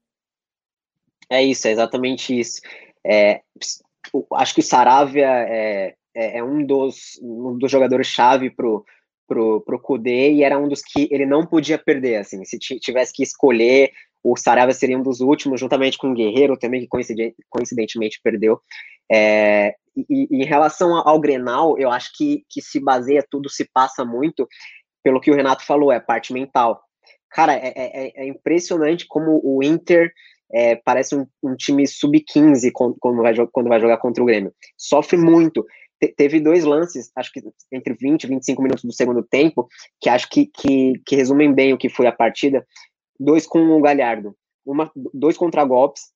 É 1.30 1.42
isso, 1.42 1.66
é 1.66 1.70
exatamente 1.70 2.38
isso. 2.38 2.60
É, 3.02 3.40
acho 4.34 4.54
que 4.54 4.60
o 4.60 4.64
Saravia 4.64 5.26
é, 5.26 5.94
é, 6.14 6.38
é, 6.38 6.44
um, 6.44 6.66
dos, 6.66 7.18
um 7.22 7.56
dos 7.56 7.70
jogadores-chave 7.70 8.50
pro, 8.50 8.84
pro, 9.26 9.60
pro 9.62 9.80
Kudê 9.80 10.32
e 10.32 10.42
era 10.42 10.58
um 10.58 10.68
dos 10.68 10.82
que 10.82 11.08
ele 11.10 11.26
não 11.26 11.46
podia 11.46 11.78
perder, 11.78 12.16
assim, 12.16 12.44
se 12.44 12.58
tivesse 12.58 13.12
que 13.12 13.22
escolher, 13.22 13.90
o 14.22 14.36
Saravia 14.36 14.74
seria 14.74 14.98
um 14.98 15.02
dos 15.02 15.20
últimos, 15.20 15.60
juntamente 15.60 15.98
com 15.98 16.10
o 16.10 16.14
Guerreiro 16.14 16.56
também, 16.56 16.80
que 16.80 17.34
coincidentemente 17.50 18.20
perdeu. 18.22 18.58
É, 19.12 19.74
e, 19.94 20.26
e, 20.30 20.42
em 20.42 20.44
relação 20.44 20.96
ao 20.96 21.20
Grenal, 21.20 21.78
eu 21.78 21.90
acho 21.90 22.10
que, 22.16 22.42
que 22.48 22.62
se 22.62 22.80
baseia, 22.80 23.24
tudo 23.30 23.50
se 23.50 23.68
passa 23.72 24.04
muito 24.04 24.48
pelo 25.02 25.20
que 25.20 25.30
o 25.30 25.34
Renato 25.34 25.64
falou, 25.66 25.92
é 25.92 26.00
parte 26.00 26.32
mental. 26.32 26.80
Cara, 27.30 27.52
é, 27.54 27.72
é, 27.76 28.12
é 28.24 28.26
impressionante 28.26 29.06
como 29.06 29.40
o 29.44 29.62
Inter 29.62 30.10
é, 30.52 30.76
parece 30.76 31.14
um, 31.14 31.26
um 31.42 31.54
time 31.54 31.86
sub-15 31.86 32.70
quando 32.72 33.22
vai, 33.22 33.34
quando 33.52 33.68
vai 33.68 33.80
jogar 33.80 33.98
contra 33.98 34.22
o 34.22 34.26
Grêmio. 34.26 34.54
Sofre 34.78 35.18
muito. 35.18 35.66
Te, 36.04 36.14
teve 36.14 36.40
dois 36.40 36.64
lances, 36.64 37.10
acho 37.16 37.32
que 37.32 37.42
entre 37.72 37.94
20 37.94 38.24
e 38.24 38.26
25 38.26 38.62
minutos 38.62 38.84
do 38.84 38.92
segundo 38.92 39.22
tempo, 39.22 39.68
que 40.00 40.08
acho 40.08 40.28
que, 40.28 40.46
que, 40.46 41.00
que 41.06 41.16
resumem 41.16 41.52
bem 41.52 41.72
o 41.72 41.78
que 41.78 41.88
foi 41.88 42.06
a 42.06 42.12
partida. 42.12 42.66
Dois 43.18 43.46
com 43.46 43.60
o 43.70 43.80
Galhardo. 43.80 44.36
Uma, 44.66 44.90
dois 45.12 45.36
contragolpes. 45.36 46.12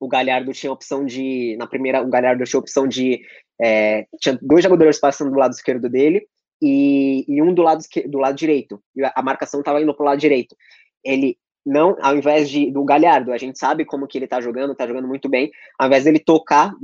O 0.00 0.08
Galhardo 0.08 0.52
tinha 0.52 0.72
opção 0.72 1.04
de. 1.04 1.56
Na 1.56 1.66
primeira, 1.66 2.02
o 2.02 2.08
Galhardo 2.08 2.44
tinha 2.44 2.60
opção 2.60 2.86
de. 2.86 3.20
É, 3.60 4.06
tinha 4.20 4.38
dois 4.42 4.62
jogadores 4.62 4.98
passando 4.98 5.30
do 5.30 5.38
lado 5.38 5.52
esquerdo 5.52 5.88
dele 5.88 6.26
e, 6.60 7.24
e 7.28 7.40
um 7.40 7.54
do 7.54 7.62
lado, 7.62 7.82
do 8.08 8.18
lado 8.18 8.36
direito. 8.36 8.82
E 8.94 9.02
a 9.04 9.22
marcação 9.22 9.60
estava 9.60 9.80
indo 9.80 9.94
para 9.94 10.02
o 10.02 10.06
lado 10.06 10.18
direito. 10.18 10.56
Ele 11.02 11.38
não, 11.64 11.96
ao 12.00 12.16
invés 12.16 12.50
de 12.50 12.70
do 12.70 12.84
Galhardo, 12.84 13.32
a 13.32 13.38
gente 13.38 13.58
sabe 13.58 13.84
como 13.84 14.06
que 14.06 14.18
ele 14.18 14.26
tá 14.26 14.40
jogando, 14.40 14.74
tá 14.74 14.86
jogando 14.86 15.08
muito 15.08 15.28
bem, 15.28 15.50
ao 15.78 15.86
invés 15.86 16.04
dele 16.04 16.18
tocar, 16.18 16.74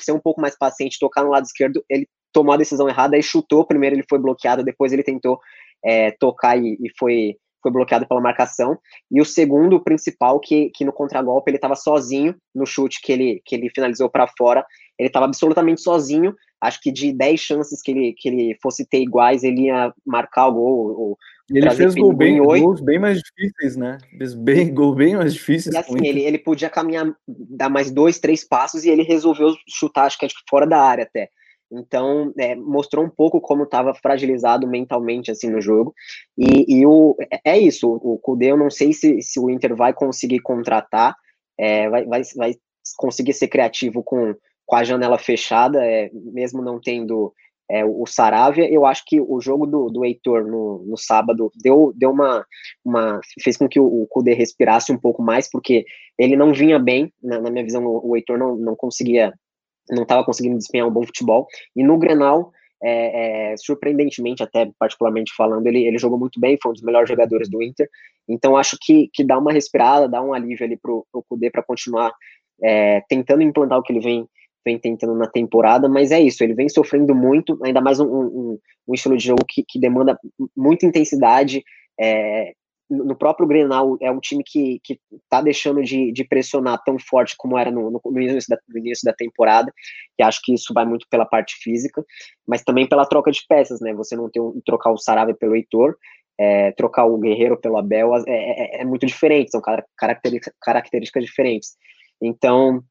ser 0.00 0.12
um 0.12 0.18
pouco 0.18 0.40
mais 0.40 0.56
paciente, 0.58 0.98
tocar 0.98 1.22
no 1.22 1.30
lado 1.30 1.44
esquerdo, 1.44 1.84
ele 1.88 2.08
tomou 2.32 2.52
a 2.52 2.56
decisão 2.56 2.88
errada 2.88 3.16
e 3.16 3.22
chutou, 3.22 3.64
primeiro 3.64 3.96
ele 3.96 4.04
foi 4.08 4.18
bloqueado, 4.18 4.64
depois 4.64 4.92
ele 4.92 5.02
tentou 5.02 5.38
é, 5.84 6.10
tocar 6.12 6.58
e, 6.58 6.76
e, 6.80 6.90
foi, 6.98 7.36
foi 7.62 7.70
bloqueado 7.70 8.06
pela 8.08 8.20
marcação, 8.20 8.76
e 9.10 9.20
o 9.20 9.24
segundo, 9.24 9.76
o 9.76 9.84
principal, 9.84 10.40
que, 10.40 10.70
que 10.74 10.84
no 10.84 10.92
contragolpe 10.92 11.50
ele 11.50 11.58
estava 11.58 11.76
sozinho, 11.76 12.34
no 12.54 12.66
chute 12.66 13.00
que 13.00 13.12
ele, 13.12 13.42
que 13.44 13.54
ele 13.54 13.70
finalizou 13.70 14.10
para 14.10 14.26
fora, 14.26 14.66
ele 14.98 15.08
estava 15.08 15.26
absolutamente 15.26 15.80
sozinho, 15.80 16.34
acho 16.60 16.80
que 16.80 16.90
de 16.90 17.12
10 17.12 17.40
chances 17.40 17.80
que 17.80 17.92
ele, 17.92 18.14
que 18.18 18.28
ele 18.28 18.58
fosse 18.60 18.84
ter 18.84 19.00
iguais, 19.00 19.44
ele 19.44 19.66
ia 19.66 19.92
marcar 20.04 20.48
o 20.48 20.54
gol, 20.54 20.98
ou, 20.98 21.18
ele 21.50 21.70
fez 21.70 21.94
gol 21.94 22.12
bem, 22.12 22.38
gols 22.38 22.80
bem 22.80 22.98
mais 22.98 23.20
difíceis, 23.20 23.76
né? 23.76 23.98
Fez 24.16 24.34
bem, 24.34 24.72
gol 24.74 24.94
bem 24.94 25.16
mais 25.16 25.32
difíceis. 25.32 25.74
E 25.74 25.78
assim, 25.78 26.06
ele, 26.06 26.20
ele 26.22 26.38
podia 26.38 26.68
caminhar, 26.68 27.14
dar 27.26 27.70
mais 27.70 27.90
dois, 27.90 28.18
três 28.18 28.44
passos 28.44 28.84
e 28.84 28.90
ele 28.90 29.02
resolveu 29.02 29.54
chutar, 29.68 30.04
acho 30.04 30.18
que 30.18 30.26
é 30.26 30.28
fora 30.48 30.66
da 30.66 30.80
área 30.80 31.04
até. 31.04 31.30
Então, 31.70 32.32
é, 32.38 32.54
mostrou 32.54 33.04
um 33.04 33.10
pouco 33.10 33.40
como 33.40 33.64
estava 33.64 33.94
fragilizado 33.94 34.66
mentalmente 34.66 35.30
assim 35.30 35.50
no 35.50 35.60
jogo. 35.60 35.94
E, 36.36 36.80
e 36.80 36.86
o, 36.86 37.16
é 37.44 37.58
isso, 37.58 37.88
o 38.02 38.18
Kudê, 38.18 38.50
eu 38.50 38.56
não 38.56 38.70
sei 38.70 38.92
se, 38.92 39.20
se 39.22 39.38
o 39.38 39.50
Inter 39.50 39.74
vai 39.76 39.92
conseguir 39.92 40.40
contratar, 40.40 41.14
é, 41.58 41.88
vai, 41.88 42.04
vai, 42.06 42.22
vai 42.36 42.54
conseguir 42.96 43.34
ser 43.34 43.48
criativo 43.48 44.02
com, 44.02 44.34
com 44.64 44.76
a 44.76 44.84
janela 44.84 45.18
fechada, 45.18 45.84
é, 45.84 46.10
mesmo 46.12 46.62
não 46.62 46.80
tendo 46.80 47.34
é, 47.70 47.84
o 47.84 48.06
Saravia, 48.06 48.70
eu 48.72 48.86
acho 48.86 49.04
que 49.06 49.20
o 49.20 49.40
jogo 49.40 49.66
do, 49.66 49.90
do 49.90 50.04
Heitor 50.04 50.46
no, 50.46 50.84
no 50.86 50.96
sábado 50.96 51.52
deu, 51.62 51.92
deu 51.94 52.10
uma, 52.10 52.44
uma. 52.84 53.20
fez 53.42 53.56
com 53.56 53.68
que 53.68 53.78
o, 53.78 53.84
o 53.84 54.06
Kudê 54.06 54.32
respirasse 54.32 54.90
um 54.90 54.98
pouco 54.98 55.22
mais, 55.22 55.50
porque 55.50 55.84
ele 56.18 56.34
não 56.34 56.52
vinha 56.52 56.78
bem, 56.78 57.12
na, 57.22 57.40
na 57.40 57.50
minha 57.50 57.64
visão, 57.64 57.84
o, 57.84 58.10
o 58.10 58.16
Heitor 58.16 58.38
não, 58.38 58.56
não 58.56 58.74
conseguia, 58.74 59.34
não 59.90 60.02
estava 60.04 60.24
conseguindo 60.24 60.56
desempenhar 60.56 60.88
um 60.88 60.92
bom 60.92 61.04
futebol, 61.04 61.46
e 61.76 61.84
no 61.84 61.98
Grenal, 61.98 62.50
é, 62.82 63.52
é, 63.52 63.56
surpreendentemente, 63.58 64.42
até 64.42 64.70
particularmente 64.78 65.32
falando, 65.36 65.66
ele, 65.66 65.84
ele 65.84 65.98
jogou 65.98 66.18
muito 66.18 66.40
bem, 66.40 66.58
foi 66.62 66.70
um 66.70 66.74
dos 66.74 66.82
melhores 66.82 67.08
jogadores 67.08 67.50
do 67.50 67.62
Inter, 67.62 67.88
então 68.26 68.56
acho 68.56 68.78
que, 68.80 69.10
que 69.12 69.24
dá 69.24 69.38
uma 69.38 69.52
respirada, 69.52 70.08
dá 70.08 70.22
um 70.22 70.32
alívio 70.32 70.64
ali 70.64 70.76
pro, 70.76 71.06
pro 71.12 71.24
Kudê 71.28 71.50
para 71.50 71.62
continuar 71.62 72.12
é, 72.62 73.02
tentando 73.08 73.42
implantar 73.42 73.78
o 73.78 73.82
que 73.82 73.92
ele 73.92 74.00
vem 74.00 74.28
vem 74.64 74.78
tentando 74.78 75.14
na 75.14 75.26
temporada, 75.26 75.88
mas 75.88 76.10
é 76.10 76.20
isso, 76.20 76.42
ele 76.42 76.54
vem 76.54 76.68
sofrendo 76.68 77.14
muito, 77.14 77.58
ainda 77.64 77.80
mais 77.80 78.00
um, 78.00 78.06
um, 78.06 78.58
um 78.86 78.94
estilo 78.94 79.16
de 79.16 79.26
jogo 79.26 79.44
que, 79.46 79.64
que 79.66 79.78
demanda 79.78 80.18
muita 80.56 80.86
intensidade. 80.86 81.62
É, 82.00 82.52
no 82.90 83.14
próprio 83.14 83.46
Grenal, 83.46 83.98
é 84.00 84.10
um 84.10 84.18
time 84.18 84.42
que, 84.42 84.80
que 84.82 84.98
tá 85.28 85.42
deixando 85.42 85.82
de, 85.82 86.10
de 86.10 86.24
pressionar 86.24 86.82
tão 86.84 86.98
forte 86.98 87.34
como 87.36 87.58
era 87.58 87.70
no, 87.70 87.90
no, 87.90 88.00
no, 88.02 88.20
início 88.20 88.48
da, 88.48 88.58
no 88.66 88.78
início 88.78 89.04
da 89.04 89.12
temporada, 89.12 89.72
e 90.18 90.22
acho 90.22 90.40
que 90.42 90.54
isso 90.54 90.72
vai 90.72 90.86
muito 90.86 91.06
pela 91.10 91.26
parte 91.26 91.56
física, 91.56 92.02
mas 92.46 92.62
também 92.62 92.88
pela 92.88 93.04
troca 93.04 93.30
de 93.30 93.40
peças, 93.46 93.80
né? 93.80 93.92
Você 93.94 94.16
não 94.16 94.30
tem 94.30 94.40
um, 94.40 94.60
trocar 94.64 94.90
o 94.90 94.98
Sarave 94.98 95.34
pelo 95.34 95.54
Heitor, 95.54 95.96
é, 96.38 96.72
trocar 96.72 97.04
o 97.04 97.18
Guerreiro 97.18 97.60
pelo 97.60 97.76
Abel 97.76 98.14
é, 98.14 98.22
é, 98.26 98.80
é 98.80 98.84
muito 98.84 99.04
diferente, 99.04 99.50
são 99.50 99.60
características, 99.96 100.54
características 100.62 101.24
diferentes. 101.24 101.76
Então, 102.22 102.82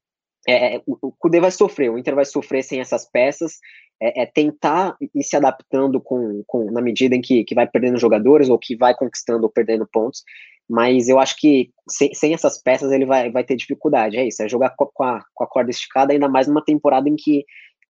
é, 0.46 0.76
é, 0.76 0.82
o, 0.86 1.12
Kudê 1.12 1.40
vai 1.40 1.50
sofrer, 1.50 1.90
o 1.90 1.98
Inter 1.98 2.14
vai 2.14 2.24
sofrer 2.24 2.62
sem 2.62 2.80
essas 2.80 3.10
peças, 3.10 3.58
é, 4.00 4.22
é, 4.22 4.26
tentar 4.26 4.96
ir 5.14 5.24
se 5.24 5.36
adaptando 5.36 6.00
com, 6.00 6.42
com 6.46 6.70
na 6.70 6.80
medida 6.80 7.14
em 7.14 7.20
que, 7.20 7.44
que 7.44 7.54
vai 7.54 7.66
perdendo 7.66 7.98
jogadores 7.98 8.48
ou 8.48 8.58
que 8.58 8.76
vai 8.76 8.94
conquistando 8.94 9.44
ou 9.44 9.50
perdendo 9.50 9.88
pontos, 9.92 10.22
mas 10.68 11.08
eu 11.08 11.18
acho 11.18 11.36
que 11.36 11.70
sem, 11.88 12.14
sem 12.14 12.34
essas 12.34 12.62
peças 12.62 12.92
ele 12.92 13.06
vai, 13.06 13.30
vai 13.30 13.42
ter 13.42 13.56
dificuldade, 13.56 14.16
é 14.16 14.26
isso, 14.26 14.42
é 14.42 14.48
jogar 14.48 14.74
com 14.76 15.04
a, 15.04 15.24
com 15.34 15.44
a 15.44 15.46
corda 15.46 15.70
esticada, 15.70 16.12
ainda 16.12 16.28
mais 16.28 16.46
numa 16.46 16.64
temporada 16.64 17.08
em 17.08 17.16
que, 17.16 17.44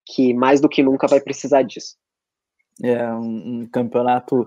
que 0.07 0.33
mais 0.33 0.61
do 0.61 0.69
que 0.69 0.83
nunca 0.83 1.07
vai 1.07 1.21
precisar 1.21 1.63
disso. 1.63 1.97
É 2.83 3.13
um, 3.13 3.63
um 3.63 3.69
campeonato 3.71 4.47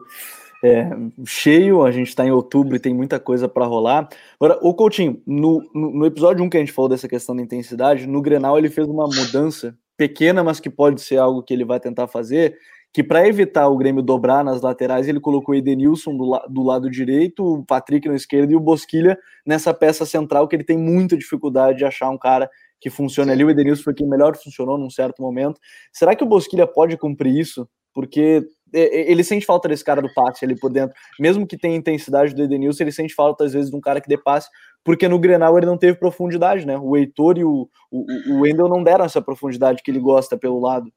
é, 0.63 0.89
cheio, 1.25 1.83
a 1.83 1.91
gente 1.91 2.09
está 2.09 2.25
em 2.25 2.31
outubro 2.31 2.75
e 2.75 2.79
tem 2.79 2.93
muita 2.93 3.19
coisa 3.19 3.49
para 3.49 3.65
rolar. 3.65 4.07
Agora, 4.39 4.59
o 4.61 4.73
Coutinho, 4.73 5.21
no, 5.25 5.61
no, 5.73 6.05
episódio 6.05 6.43
1 6.43 6.49
que 6.49 6.57
a 6.57 6.59
gente 6.59 6.71
falou 6.71 6.89
dessa 6.89 7.07
questão 7.07 7.35
da 7.35 7.41
intensidade, 7.41 8.05
no 8.05 8.21
Grenal 8.21 8.57
ele 8.57 8.69
fez 8.69 8.87
uma 8.87 9.05
mudança 9.07 9.75
pequena, 9.97 10.43
mas 10.43 10.59
que 10.59 10.69
pode 10.69 11.01
ser 11.01 11.17
algo 11.17 11.43
que 11.43 11.53
ele 11.53 11.65
vai 11.65 11.79
tentar 11.79 12.07
fazer, 12.07 12.57
que 12.93 13.03
para 13.03 13.27
evitar 13.27 13.67
o 13.69 13.77
Grêmio 13.77 14.03
dobrar 14.03 14.43
nas 14.43 14.61
laterais, 14.61 15.07
ele 15.07 15.19
colocou 15.19 15.55
Edenilson 15.55 16.15
do, 16.15 16.25
la 16.25 16.45
do 16.47 16.61
lado 16.61 16.89
direito, 16.89 17.43
o 17.43 17.65
Patrick 17.65 18.07
na 18.07 18.15
esquerda 18.15 18.51
e 18.51 18.55
o 18.55 18.59
Bosquilha 18.59 19.17
nessa 19.45 19.73
peça 19.73 20.05
central, 20.05 20.47
que 20.47 20.55
ele 20.55 20.63
tem 20.63 20.77
muita 20.77 21.17
dificuldade 21.17 21.79
de 21.79 21.85
achar 21.85 22.09
um 22.09 22.17
cara 22.17 22.49
que 22.79 22.89
funcione 22.89 23.31
ali. 23.31 23.45
O 23.45 23.49
Edenilson 23.49 23.83
foi 23.83 23.93
quem 23.93 24.07
melhor 24.07 24.35
funcionou 24.35 24.77
num 24.77 24.89
certo 24.89 25.21
momento. 25.21 25.59
Será 25.93 26.15
que 26.15 26.23
o 26.23 26.27
Bosquilha 26.27 26.67
pode 26.67 26.97
cumprir 26.97 27.37
isso? 27.37 27.67
Porque 27.93 28.43
ele 28.73 29.23
sente 29.23 29.45
falta 29.45 29.67
desse 29.67 29.83
cara 29.83 30.01
do 30.01 30.13
passe 30.13 30.45
ali 30.45 30.57
por 30.57 30.71
dentro. 30.71 30.95
Mesmo 31.19 31.45
que 31.45 31.57
tenha 31.57 31.75
intensidade 31.75 32.33
do 32.33 32.43
Edenilson, 32.43 32.83
ele 32.83 32.91
sente 32.91 33.13
falta, 33.13 33.43
às 33.43 33.53
vezes, 33.53 33.69
de 33.69 33.75
um 33.75 33.81
cara 33.81 33.99
que 33.99 34.07
dê 34.07 34.17
passe, 34.17 34.49
porque 34.83 35.07
no 35.07 35.19
Grenal 35.19 35.57
ele 35.57 35.65
não 35.65 35.77
teve 35.77 35.97
profundidade, 35.97 36.65
né? 36.65 36.77
O 36.77 36.95
Heitor 36.95 37.37
e 37.37 37.43
o, 37.43 37.69
o, 37.91 38.33
o 38.33 38.41
Wendel 38.41 38.67
não 38.67 38.83
deram 38.83 39.05
essa 39.05 39.21
profundidade 39.21 39.81
que 39.83 39.91
ele 39.91 39.99
gosta 39.99 40.37
pelo 40.37 40.59
lado. 40.59 40.91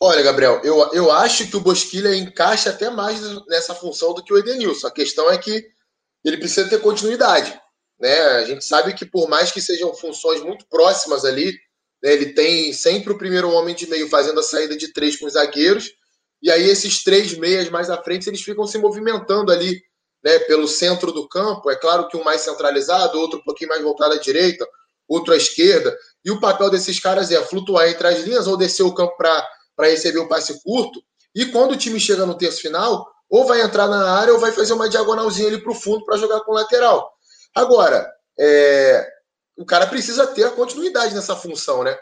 Olha, 0.00 0.22
Gabriel, 0.22 0.60
eu, 0.62 0.90
eu 0.92 1.10
acho 1.12 1.48
que 1.48 1.56
o 1.56 1.60
Bosquilha 1.60 2.14
encaixa 2.14 2.70
até 2.70 2.88
mais 2.88 3.20
nessa 3.46 3.74
função 3.74 4.14
do 4.14 4.22
que 4.22 4.32
o 4.32 4.38
Edenilson. 4.38 4.86
A 4.86 4.92
questão 4.92 5.30
é 5.30 5.36
que 5.36 5.66
ele 6.24 6.38
precisa 6.38 6.68
ter 6.68 6.80
continuidade. 6.80 7.58
Né? 7.98 8.18
A 8.18 8.44
gente 8.44 8.64
sabe 8.64 8.94
que, 8.94 9.04
por 9.04 9.28
mais 9.28 9.50
que 9.50 9.60
sejam 9.60 9.92
funções 9.94 10.42
muito 10.42 10.66
próximas 10.68 11.24
ali, 11.24 11.52
né, 12.02 12.12
ele 12.12 12.32
tem 12.32 12.72
sempre 12.72 13.12
o 13.12 13.18
primeiro 13.18 13.50
homem 13.50 13.74
de 13.74 13.88
meio 13.88 14.08
fazendo 14.08 14.40
a 14.40 14.42
saída 14.42 14.76
de 14.76 14.92
três 14.92 15.16
com 15.16 15.26
os 15.26 15.34
zagueiros 15.34 15.90
e 16.42 16.50
aí 16.50 16.68
esses 16.68 17.02
três 17.02 17.36
meias 17.36 17.68
mais 17.68 17.90
à 17.90 18.02
frente, 18.02 18.28
eles 18.28 18.42
ficam 18.42 18.66
se 18.66 18.78
movimentando 18.78 19.52
ali, 19.52 19.82
né, 20.22 20.38
pelo 20.40 20.66
centro 20.66 21.12
do 21.12 21.28
campo. 21.28 21.70
É 21.70 21.76
claro 21.76 22.08
que 22.08 22.16
um 22.16 22.24
mais 22.24 22.42
centralizado, 22.42 23.18
outro 23.18 23.38
um 23.38 23.42
pouquinho 23.42 23.70
mais 23.70 23.82
voltado 23.82 24.14
à 24.14 24.18
direita, 24.18 24.66
outro 25.08 25.32
à 25.34 25.36
esquerda. 25.36 25.96
E 26.24 26.30
o 26.30 26.40
papel 26.40 26.70
desses 26.70 26.98
caras 26.98 27.30
é 27.30 27.42
flutuar 27.42 27.88
entre 27.88 28.06
as 28.06 28.20
linhas 28.20 28.46
ou 28.46 28.56
descer 28.56 28.82
o 28.82 28.94
campo 28.94 29.16
para 29.16 29.46
receber 29.80 30.18
o 30.18 30.28
passe 30.28 30.62
curto. 30.62 31.02
E 31.34 31.46
quando 31.46 31.72
o 31.72 31.76
time 31.76 32.00
chega 32.00 32.26
no 32.26 32.36
terço 32.36 32.60
final, 32.60 33.06
ou 33.28 33.46
vai 33.46 33.62
entrar 33.62 33.86
na 33.86 34.18
área 34.18 34.32
ou 34.34 34.40
vai 34.40 34.50
fazer 34.50 34.72
uma 34.72 34.88
diagonalzinha 34.88 35.48
ali 35.48 35.62
para 35.62 35.70
o 35.70 35.74
fundo 35.74 36.04
para 36.04 36.16
jogar 36.16 36.40
com 36.40 36.50
o 36.50 36.54
lateral. 36.54 37.10
Agora, 37.54 38.10
é, 38.38 39.08
o 39.56 39.64
cara 39.64 39.86
precisa 39.86 40.26
ter 40.26 40.44
a 40.44 40.50
continuidade 40.50 41.14
nessa 41.14 41.36
função, 41.36 41.84
né? 41.84 41.96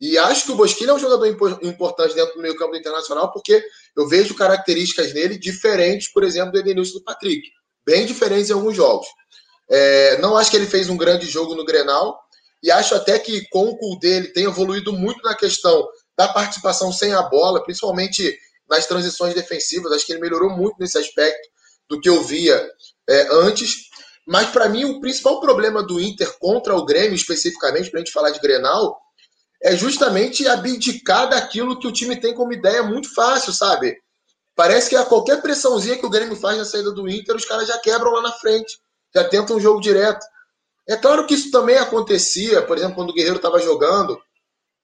E 0.00 0.18
acho 0.18 0.44
que 0.44 0.52
o 0.52 0.56
Bosquilha 0.56 0.90
é 0.90 0.94
um 0.94 0.98
jogador 0.98 1.26
importante 1.62 2.14
dentro 2.14 2.34
do 2.34 2.42
meio 2.42 2.56
campo 2.56 2.76
internacional, 2.76 3.32
porque 3.32 3.62
eu 3.96 4.06
vejo 4.06 4.34
características 4.34 5.14
nele 5.14 5.38
diferentes, 5.38 6.12
por 6.12 6.22
exemplo, 6.22 6.52
do 6.52 6.58
Edenilson 6.58 6.98
do 6.98 7.04
Patrick. 7.04 7.48
Bem 7.84 8.04
diferentes 8.04 8.50
em 8.50 8.52
alguns 8.52 8.76
jogos. 8.76 9.06
É, 9.70 10.18
não 10.18 10.36
acho 10.36 10.50
que 10.50 10.56
ele 10.56 10.66
fez 10.66 10.90
um 10.90 10.96
grande 10.96 11.26
jogo 11.26 11.54
no 11.54 11.64
Grenal, 11.64 12.18
e 12.62 12.70
acho 12.70 12.94
até 12.94 13.18
que 13.18 13.46
com 13.48 13.68
o 13.68 13.76
cu 13.76 13.98
dele 13.98 14.28
tem 14.28 14.44
evoluído 14.44 14.92
muito 14.92 15.22
na 15.22 15.34
questão 15.34 15.86
da 16.16 16.28
participação 16.28 16.92
sem 16.92 17.12
a 17.12 17.22
bola, 17.22 17.62
principalmente 17.62 18.36
nas 18.68 18.86
transições 18.86 19.34
defensivas. 19.34 19.92
Acho 19.92 20.06
que 20.06 20.12
ele 20.12 20.20
melhorou 20.20 20.50
muito 20.50 20.76
nesse 20.78 20.98
aspecto 20.98 21.48
do 21.88 22.00
que 22.00 22.08
eu 22.08 22.22
via 22.22 22.68
é, 23.08 23.28
antes. 23.30 23.88
Mas 24.26 24.48
para 24.50 24.68
mim, 24.68 24.84
o 24.84 25.00
principal 25.00 25.40
problema 25.40 25.82
do 25.82 26.00
Inter 26.00 26.36
contra 26.38 26.74
o 26.74 26.84
Grêmio, 26.84 27.14
especificamente, 27.14 27.90
para 27.90 28.00
a 28.00 28.04
gente 28.04 28.12
falar 28.12 28.30
de 28.30 28.40
Grenal, 28.40 28.98
é 29.66 29.74
justamente 29.74 30.46
abdicar 30.46 31.28
daquilo 31.28 31.76
que 31.76 31.88
o 31.88 31.92
time 31.92 32.14
tem 32.14 32.32
como 32.32 32.52
ideia 32.52 32.84
muito 32.84 33.12
fácil, 33.12 33.52
sabe? 33.52 33.98
Parece 34.54 34.88
que 34.88 34.94
a 34.94 35.04
qualquer 35.04 35.42
pressãozinha 35.42 35.98
que 35.98 36.06
o 36.06 36.08
Grêmio 36.08 36.36
faz 36.36 36.56
na 36.56 36.64
saída 36.64 36.92
do 36.92 37.08
Inter, 37.08 37.34
os 37.34 37.44
caras 37.44 37.66
já 37.66 37.76
quebram 37.78 38.12
lá 38.12 38.22
na 38.22 38.30
frente, 38.30 38.78
já 39.12 39.24
tentam 39.24 39.56
um 39.56 39.60
jogo 39.60 39.80
direto. 39.80 40.24
É 40.88 40.96
claro 40.96 41.26
que 41.26 41.34
isso 41.34 41.50
também 41.50 41.76
acontecia, 41.78 42.62
por 42.62 42.78
exemplo, 42.78 42.94
quando 42.94 43.10
o 43.10 43.12
Guerreiro 43.12 43.38
estava 43.38 43.58
jogando, 43.58 44.16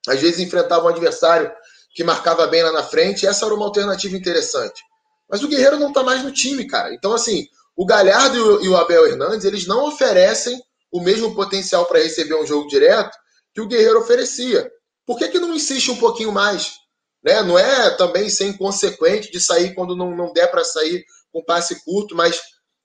às 0.08 0.20
vezes 0.20 0.40
enfrentava 0.40 0.84
um 0.86 0.88
adversário 0.88 1.52
que 1.94 2.02
marcava 2.02 2.48
bem 2.48 2.64
lá 2.64 2.72
na 2.72 2.82
frente, 2.82 3.24
essa 3.24 3.46
era 3.46 3.54
uma 3.54 3.66
alternativa 3.66 4.16
interessante. 4.16 4.82
Mas 5.30 5.44
o 5.44 5.48
Guerreiro 5.48 5.78
não 5.78 5.90
está 5.90 6.02
mais 6.02 6.24
no 6.24 6.32
time, 6.32 6.66
cara. 6.66 6.92
Então, 6.92 7.12
assim, 7.12 7.46
o 7.76 7.86
Galhardo 7.86 8.60
e 8.64 8.68
o 8.68 8.76
Abel 8.76 9.06
Hernandes, 9.06 9.44
eles 9.44 9.64
não 9.64 9.86
oferecem 9.86 10.60
o 10.90 11.00
mesmo 11.00 11.36
potencial 11.36 11.86
para 11.86 12.00
receber 12.00 12.34
um 12.34 12.44
jogo 12.44 12.66
direto 12.66 13.21
que 13.54 13.60
o 13.60 13.66
Guerreiro 13.66 14.00
oferecia. 14.00 14.70
Por 15.06 15.18
que, 15.18 15.28
que 15.28 15.38
não 15.38 15.54
insiste 15.54 15.90
um 15.90 15.96
pouquinho 15.96 16.32
mais? 16.32 16.72
Né? 17.22 17.42
Não 17.42 17.58
é 17.58 17.90
também 17.96 18.28
ser 18.28 18.46
inconsequente 18.46 19.30
de 19.30 19.40
sair 19.40 19.74
quando 19.74 19.96
não, 19.96 20.16
não 20.16 20.32
der 20.32 20.50
para 20.50 20.64
sair 20.64 21.04
com 21.32 21.44
passe 21.44 21.82
curto, 21.84 22.14
mas 22.14 22.40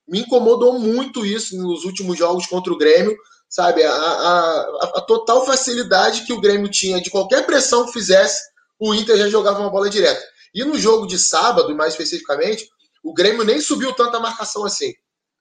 me 0.07 0.21
incomodou 0.21 0.79
muito 0.79 1.25
isso 1.25 1.57
nos 1.57 1.83
últimos 1.83 2.17
jogos 2.17 2.47
contra 2.47 2.71
o 2.71 2.77
Grêmio, 2.77 3.15
sabe? 3.49 3.83
A, 3.83 3.93
a, 3.93 4.61
a, 4.95 5.01
total 5.01 5.45
facilidade 5.45 6.25
que 6.25 6.33
o 6.33 6.39
Grêmio 6.39 6.69
tinha 6.69 7.01
de 7.01 7.09
qualquer 7.09 7.45
pressão 7.45 7.85
que 7.85 7.93
fizesse, 7.93 8.41
o 8.79 8.93
Inter 8.93 9.17
já 9.17 9.27
jogava 9.27 9.59
uma 9.59 9.69
bola 9.69 9.89
direta. 9.89 10.23
E 10.53 10.63
no 10.63 10.77
jogo 10.77 11.05
de 11.05 11.19
sábado, 11.19 11.75
mais 11.75 11.93
especificamente, 11.93 12.67
o 13.03 13.13
Grêmio 13.13 13.43
nem 13.43 13.59
subiu 13.59 13.93
tanta 13.93 14.19
marcação 14.19 14.63
assim. 14.63 14.93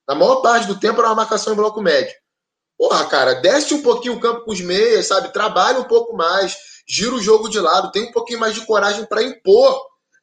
Na 0.08 0.14
maior 0.14 0.36
parte 0.36 0.66
do 0.66 0.78
tempo 0.78 1.00
era 1.00 1.08
uma 1.08 1.16
marcação 1.16 1.52
em 1.52 1.56
bloco 1.56 1.80
médio. 1.80 2.14
Porra, 2.78 3.06
cara, 3.06 3.34
desce 3.34 3.72
um 3.72 3.82
pouquinho 3.82 4.14
o 4.14 4.20
campo 4.20 4.44
com 4.44 4.52
os 4.52 4.60
meias, 4.60 5.06
sabe? 5.06 5.32
Trabalha 5.32 5.80
um 5.80 5.84
pouco 5.84 6.14
mais, 6.14 6.56
gira 6.86 7.14
o 7.14 7.22
jogo 7.22 7.48
de 7.48 7.58
lado, 7.58 7.90
tem 7.90 8.04
um 8.04 8.12
pouquinho 8.12 8.38
mais 8.38 8.54
de 8.54 8.66
coragem 8.66 9.04
para 9.06 9.22
impor. 9.22 9.82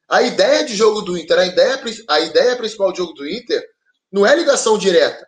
A 0.09 0.21
ideia 0.21 0.63
de 0.63 0.75
jogo 0.75 1.01
do 1.01 1.17
Inter, 1.17 1.39
a 1.39 1.45
ideia, 1.45 1.81
a 2.09 2.19
ideia 2.19 2.55
principal 2.55 2.91
do 2.91 2.97
jogo 2.97 3.13
do 3.13 3.27
Inter 3.27 3.63
não 4.11 4.25
é 4.25 4.35
ligação 4.35 4.77
direta, 4.77 5.27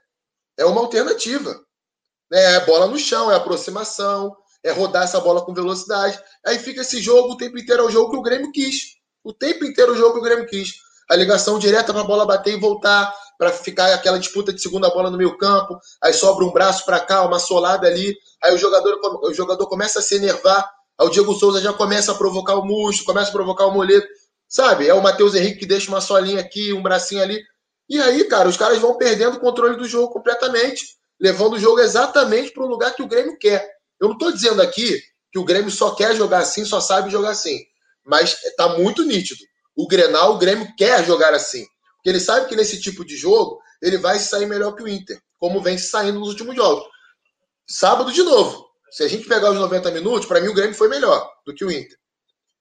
é 0.57 0.65
uma 0.65 0.81
alternativa. 0.81 1.59
É 2.31 2.59
bola 2.61 2.87
no 2.87 2.97
chão, 2.97 3.31
é 3.31 3.35
aproximação, 3.35 4.35
é 4.63 4.71
rodar 4.71 5.03
essa 5.03 5.19
bola 5.19 5.43
com 5.43 5.53
velocidade. 5.53 6.19
Aí 6.45 6.57
fica 6.59 6.81
esse 6.81 6.99
jogo 6.99 7.33
o 7.33 7.37
tempo 7.37 7.57
inteiro, 7.57 7.83
é 7.83 7.85
o 7.85 7.91
jogo 7.91 8.11
que 8.11 8.17
o 8.17 8.21
Grêmio 8.21 8.51
quis. 8.51 8.95
O 9.23 9.31
tempo 9.31 9.63
inteiro 9.65 9.93
o 9.93 9.97
jogo 9.97 10.13
que 10.13 10.19
o 10.19 10.23
Grêmio 10.23 10.47
quis. 10.47 10.73
A 11.09 11.15
ligação 11.15 11.59
direta 11.59 11.93
para 11.93 12.01
a 12.01 12.05
bola 12.05 12.25
bater 12.25 12.53
e 12.53 12.59
voltar, 12.59 13.13
para 13.37 13.51
ficar 13.51 13.93
aquela 13.93 14.19
disputa 14.19 14.53
de 14.53 14.61
segunda 14.61 14.89
bola 14.89 15.09
no 15.09 15.17
meio 15.17 15.37
campo, 15.37 15.79
aí 16.01 16.13
sobra 16.13 16.45
um 16.45 16.51
braço 16.51 16.85
para 16.85 16.99
cá, 16.99 17.25
uma 17.25 17.39
solada 17.39 17.87
ali, 17.87 18.15
aí 18.43 18.53
o 18.53 18.57
jogador, 18.57 18.99
o 19.23 19.33
jogador 19.33 19.67
começa 19.67 19.99
a 19.99 20.01
se 20.01 20.15
enervar, 20.15 20.69
aí 20.97 21.07
o 21.07 21.09
Diego 21.09 21.33
Souza 21.33 21.61
já 21.61 21.73
começa 21.73 22.11
a 22.11 22.15
provocar 22.15 22.55
o 22.55 22.65
Musto, 22.65 23.03
começa 23.03 23.29
a 23.29 23.33
provocar 23.33 23.65
o 23.65 23.71
Moleto, 23.71 24.07
sabe? 24.47 24.87
É 24.87 24.93
o 24.93 25.01
Matheus 25.01 25.35
Henrique 25.35 25.59
que 25.59 25.65
deixa 25.65 25.89
uma 25.89 26.01
solinha 26.01 26.39
aqui, 26.39 26.71
um 26.73 26.81
bracinho 26.81 27.21
ali, 27.21 27.41
e 27.87 28.01
aí, 28.01 28.23
cara, 28.23 28.49
os 28.49 28.57
caras 28.57 28.79
vão 28.79 28.97
perdendo 28.97 29.37
o 29.37 29.39
controle 29.39 29.77
do 29.77 29.85
jogo 29.85 30.11
completamente, 30.11 30.83
levando 31.19 31.53
o 31.53 31.59
jogo 31.59 31.79
exatamente 31.79 32.51
para 32.51 32.63
o 32.63 32.67
lugar 32.67 32.95
que 32.95 33.03
o 33.03 33.07
Grêmio 33.07 33.37
quer. 33.37 33.69
Eu 33.99 34.07
não 34.07 34.15
estou 34.15 34.31
dizendo 34.31 34.61
aqui 34.61 34.99
que 35.31 35.39
o 35.39 35.45
Grêmio 35.45 35.69
só 35.69 35.93
quer 35.93 36.15
jogar 36.15 36.39
assim, 36.39 36.65
só 36.65 36.79
sabe 36.79 37.11
jogar 37.11 37.29
assim, 37.29 37.59
mas 38.03 38.43
está 38.43 38.69
muito 38.69 39.03
nítido. 39.03 39.39
O 39.75 39.87
Grenal, 39.87 40.35
o 40.35 40.37
Grêmio 40.37 40.67
quer 40.77 41.05
jogar 41.05 41.33
assim. 41.33 41.65
Porque 42.05 42.11
ele 42.11 42.19
sabe 42.19 42.47
que 42.47 42.55
nesse 42.55 42.79
tipo 42.79 43.03
de 43.03 43.17
jogo 43.17 43.59
ele 43.81 43.97
vai 43.97 44.19
sair 44.19 44.45
melhor 44.45 44.75
que 44.75 44.83
o 44.83 44.87
Inter, 44.87 45.19
como 45.39 45.59
vem 45.59 45.75
saindo 45.75 46.19
nos 46.19 46.29
últimos 46.29 46.55
jogos. 46.55 46.85
Sábado, 47.67 48.11
de 48.11 48.21
novo. 48.21 48.63
Se 48.91 49.01
a 49.01 49.07
gente 49.07 49.27
pegar 49.27 49.49
os 49.49 49.57
90 49.57 49.89
minutos, 49.89 50.27
para 50.27 50.39
mim 50.39 50.49
o 50.49 50.53
Grêmio 50.53 50.75
foi 50.75 50.87
melhor 50.87 51.27
do 51.43 51.51
que 51.51 51.65
o 51.65 51.71
Inter. 51.71 51.97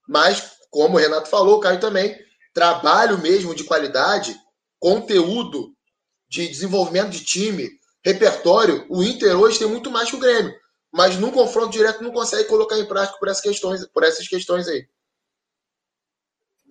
Mas, 0.09 0.53
como 0.71 0.97
o 0.97 0.99
Renato 0.99 1.29
falou, 1.29 1.59
o 1.59 1.61
Caio 1.61 1.79
também, 1.79 2.19
trabalho 2.55 3.19
mesmo 3.19 3.55
de 3.55 3.65
qualidade, 3.65 4.35
conteúdo 4.79 5.75
de 6.27 6.49
desenvolvimento 6.49 7.11
de 7.11 7.23
time, 7.23 7.69
repertório, 8.03 8.87
o 8.89 9.03
Inter 9.03 9.39
hoje 9.39 9.59
tem 9.59 9.69
muito 9.69 9.91
mais 9.91 10.09
que 10.09 10.17
o 10.17 10.21
Grêmio. 10.21 10.55
Mas 10.91 11.19
num 11.19 11.31
confronto 11.31 11.69
direto 11.69 12.03
não 12.03 12.13
consegue 12.13 12.49
colocar 12.49 12.79
em 12.79 12.87
prática 12.87 13.19
por 13.19 13.29
essas 13.29 13.43
questões, 13.43 13.87
por 13.89 14.05
essas 14.05 14.27
questões 14.27 14.67
aí. 14.69 14.89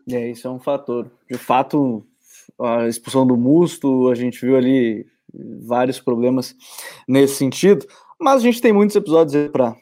É, 0.10 0.32
isso 0.32 0.48
é 0.48 0.50
um 0.50 0.60
fator. 0.60 1.12
De 1.30 1.38
fato, 1.38 2.04
a 2.60 2.88
expulsão 2.88 3.26
do 3.26 3.38
Musto, 3.38 4.10
a 4.10 4.16
gente 4.16 4.44
viu 4.46 4.56
ali 4.56 5.06
vários 5.66 6.00
problemas 6.00 6.56
nesse 7.08 7.36
sentido, 7.36 7.86
mas 8.20 8.42
a 8.42 8.44
gente 8.44 8.62
tem 8.62 8.72
muitos 8.72 8.96
episódios 8.96 9.50
para 9.52 9.76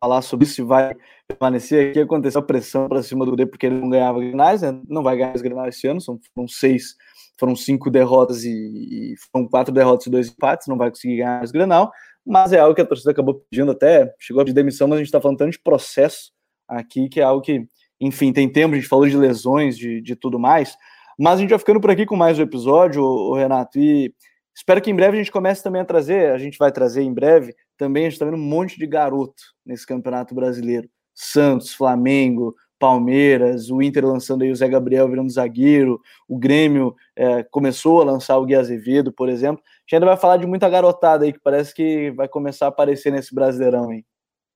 falar 0.00 0.22
sobre 0.22 0.46
se 0.46 0.62
vai 0.62 0.94
permanecer 1.28 1.90
aqui, 1.90 2.00
aconteceu 2.00 2.40
a 2.40 2.44
pressão 2.44 2.88
para 2.88 3.02
cima 3.02 3.26
do 3.26 3.36
D 3.36 3.46
porque 3.46 3.66
ele 3.66 3.80
não 3.80 3.88
ganhava 3.88 4.20
grenais, 4.20 4.62
né? 4.62 4.80
não 4.88 5.02
vai 5.02 5.16
ganhar 5.16 5.34
os 5.34 5.42
grenais 5.42 5.76
esse 5.76 5.86
ano, 5.86 6.00
são, 6.00 6.18
foram 6.34 6.48
seis, 6.48 6.94
foram 7.38 7.56
cinco 7.56 7.90
derrotas 7.90 8.44
e, 8.44 8.50
e 8.50 9.14
foram 9.32 9.48
quatro 9.48 9.72
derrotas 9.72 10.06
e 10.06 10.10
dois 10.10 10.28
empates, 10.28 10.68
não 10.68 10.76
vai 10.76 10.90
conseguir 10.90 11.18
ganhar 11.18 11.42
os 11.42 11.50
grenal, 11.50 11.90
mas 12.24 12.52
é 12.52 12.58
algo 12.58 12.74
que 12.74 12.80
a 12.80 12.86
torcida 12.86 13.10
acabou 13.10 13.44
pedindo 13.50 13.72
até, 13.72 14.14
chegou 14.18 14.40
a 14.40 14.44
pedir 14.44 14.54
demissão, 14.54 14.88
mas 14.88 14.96
a 14.96 14.98
gente 15.00 15.08
está 15.08 15.20
falando 15.20 15.38
tanto 15.38 15.52
de 15.52 15.60
processo 15.60 16.32
aqui, 16.68 17.08
que 17.08 17.20
é 17.20 17.24
algo 17.24 17.42
que, 17.42 17.66
enfim, 18.00 18.32
tem 18.32 18.48
tempo, 18.48 18.74
a 18.74 18.78
gente 18.78 18.88
falou 18.88 19.06
de 19.06 19.16
lesões, 19.16 19.76
de, 19.76 20.00
de 20.00 20.16
tudo 20.16 20.38
mais, 20.38 20.76
mas 21.18 21.38
a 21.38 21.42
gente 21.42 21.50
vai 21.50 21.58
ficando 21.58 21.80
por 21.80 21.90
aqui 21.90 22.06
com 22.06 22.16
mais 22.16 22.38
um 22.38 22.42
episódio, 22.42 23.02
o 23.02 23.34
Renato, 23.34 23.78
e 23.78 24.12
espero 24.54 24.80
que 24.80 24.90
em 24.90 24.96
breve 24.96 25.16
a 25.16 25.20
gente 25.20 25.32
comece 25.32 25.62
também 25.62 25.82
a 25.82 25.84
trazer, 25.84 26.32
a 26.32 26.38
gente 26.38 26.58
vai 26.58 26.72
trazer 26.72 27.02
em 27.02 27.12
breve, 27.12 27.54
também 27.76 28.04
a 28.04 28.06
gente 28.06 28.14
está 28.14 28.24
vendo 28.24 28.36
um 28.36 28.40
monte 28.40 28.78
de 28.78 28.86
garoto 28.86 29.42
nesse 29.64 29.86
Campeonato 29.86 30.34
Brasileiro. 30.34 30.88
Santos, 31.14 31.72
Flamengo, 31.72 32.54
Palmeiras, 32.78 33.70
o 33.70 33.80
Inter 33.80 34.04
lançando 34.04 34.42
aí 34.42 34.50
o 34.50 34.56
Zé 34.56 34.68
Gabriel 34.68 35.08
virando 35.08 35.30
zagueiro, 35.30 36.00
o 36.28 36.36
Grêmio 36.36 36.94
é, 37.16 37.42
começou 37.44 38.02
a 38.02 38.04
lançar 38.04 38.36
o 38.36 38.44
Gui 38.44 38.54
Azevedo, 38.54 39.12
por 39.12 39.28
exemplo. 39.28 39.62
A 39.64 39.80
gente 39.82 39.94
ainda 39.94 40.06
vai 40.06 40.16
falar 40.16 40.36
de 40.36 40.46
muita 40.46 40.68
garotada 40.68 41.24
aí 41.24 41.32
que 41.32 41.40
parece 41.40 41.72
que 41.72 42.10
vai 42.10 42.28
começar 42.28 42.66
a 42.66 42.68
aparecer 42.68 43.12
nesse 43.12 43.34
Brasileirão 43.34 43.90
aí. 43.90 44.04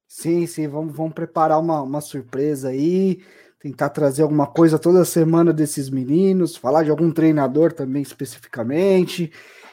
Sim, 0.07 0.47
sim, 0.47 0.67
vamos, 0.67 0.97
vamos 0.97 1.13
preparar 1.13 1.61
uma, 1.61 1.83
uma 1.83 2.01
surpresa 2.01 2.71
aí 2.71 3.21
tentar 3.61 3.91
trazer 3.91 4.23
alguma 4.23 4.47
coisa 4.47 4.79
toda 4.79 5.05
semana 5.05 5.53
desses 5.53 5.91
meninos, 5.91 6.57
falar 6.57 6.85
de 6.85 6.91
algum 6.91 7.11
treinador 7.11 7.73
também 7.73 8.03
especificamente. 8.03 9.33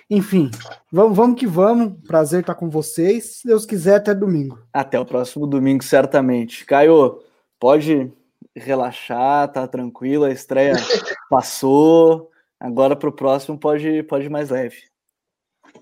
Enfim, 0.09 0.51
vamos, 0.91 1.17
vamos 1.17 1.39
que 1.39 1.47
vamos. 1.47 1.93
Prazer 2.07 2.41
estar 2.41 2.55
com 2.55 2.69
vocês. 2.69 3.37
Se 3.37 3.47
Deus 3.47 3.65
quiser, 3.65 3.95
até 3.95 4.13
domingo. 4.13 4.59
Até 4.71 4.99
o 4.99 5.05
próximo 5.05 5.47
domingo, 5.47 5.83
certamente. 5.83 6.65
Caio, 6.65 7.19
pode 7.59 8.11
relaxar, 8.55 9.51
tá 9.51 9.67
tranquilo, 9.67 10.25
a 10.25 10.31
estreia 10.31 10.73
passou. 11.29 12.31
Agora 12.59 12.95
para 12.95 13.09
o 13.09 13.13
próximo 13.13 13.59
pode, 13.59 14.03
pode 14.03 14.25
ir 14.25 14.29
mais 14.29 14.49
leve. 14.49 14.77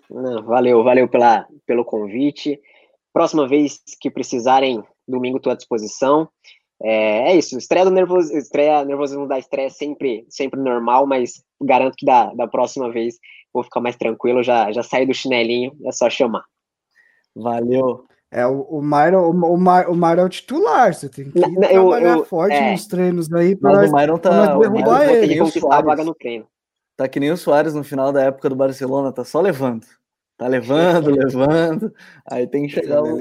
Não, 0.09 0.43
valeu, 0.43 0.83
valeu 0.83 1.07
pela, 1.07 1.47
pelo 1.65 1.85
convite. 1.85 2.59
Próxima 3.11 3.47
vez 3.47 3.81
que 3.99 4.09
precisarem, 4.09 4.83
domingo 5.07 5.37
estou 5.37 5.51
à 5.51 5.55
disposição. 5.55 6.27
É, 6.83 7.31
é, 7.31 7.35
isso, 7.35 7.57
estreia 7.57 7.85
do 7.85 7.91
nervoso, 7.91 8.35
estreia, 8.35 8.83
nervosismo 8.83 9.25
da 9.25 9.39
estreia 9.39 9.67
é 9.67 9.69
sempre, 9.69 10.25
sempre 10.29 10.59
normal, 10.59 11.07
mas 11.07 11.41
garanto 11.61 11.95
que 11.97 12.05
da, 12.05 12.33
da 12.33 12.45
próxima 12.45 12.91
vez 12.91 13.15
vou 13.53 13.63
ficar 13.63 13.79
mais 13.79 13.95
tranquilo, 13.95 14.43
já, 14.43 14.69
já 14.71 14.83
saí 14.83 15.05
do 15.05 15.13
chinelinho, 15.13 15.71
é 15.85 15.91
só 15.93 16.09
chamar. 16.09 16.43
Valeu. 17.33 18.05
É, 18.29 18.45
o, 18.45 18.61
o 18.63 18.81
Myron, 18.81 19.29
o, 19.29 19.53
o, 19.53 19.57
Myron 19.95 20.21
é 20.21 20.25
o 20.25 20.29
titular, 20.29 20.93
você 20.93 21.07
tem 21.07 21.31
que 21.31 21.39
não, 21.39 21.53
trabalhar 21.55 22.17
eu, 22.17 22.25
forte 22.25 22.55
é, 22.55 22.71
nos 22.71 22.85
treinos 22.85 23.31
aí 23.31 23.55
para 23.55 23.87
o 23.87 23.93
Myron 23.93 24.17
tá, 24.17 24.57
derrubar 24.57 25.07
ele. 25.07 25.37
conquistar 25.37 25.77
a 25.77 25.81
vaga 25.81 26.03
no 26.03 26.13
treino. 26.13 26.47
Tá 26.97 27.07
que 27.07 27.19
nem 27.19 27.31
o 27.31 27.37
Soares 27.37 27.73
no 27.73 27.83
final 27.83 28.11
da 28.11 28.23
época 28.23 28.49
do 28.49 28.55
Barcelona, 28.55 29.11
tá 29.13 29.23
só 29.23 29.39
levando. 29.39 29.85
Tá 30.37 30.47
levando, 30.47 31.11
levando. 31.15 31.93
Aí 32.29 32.45
tem 32.45 32.63
que 32.63 32.73
chegar 32.73 33.01
o... 33.01 33.19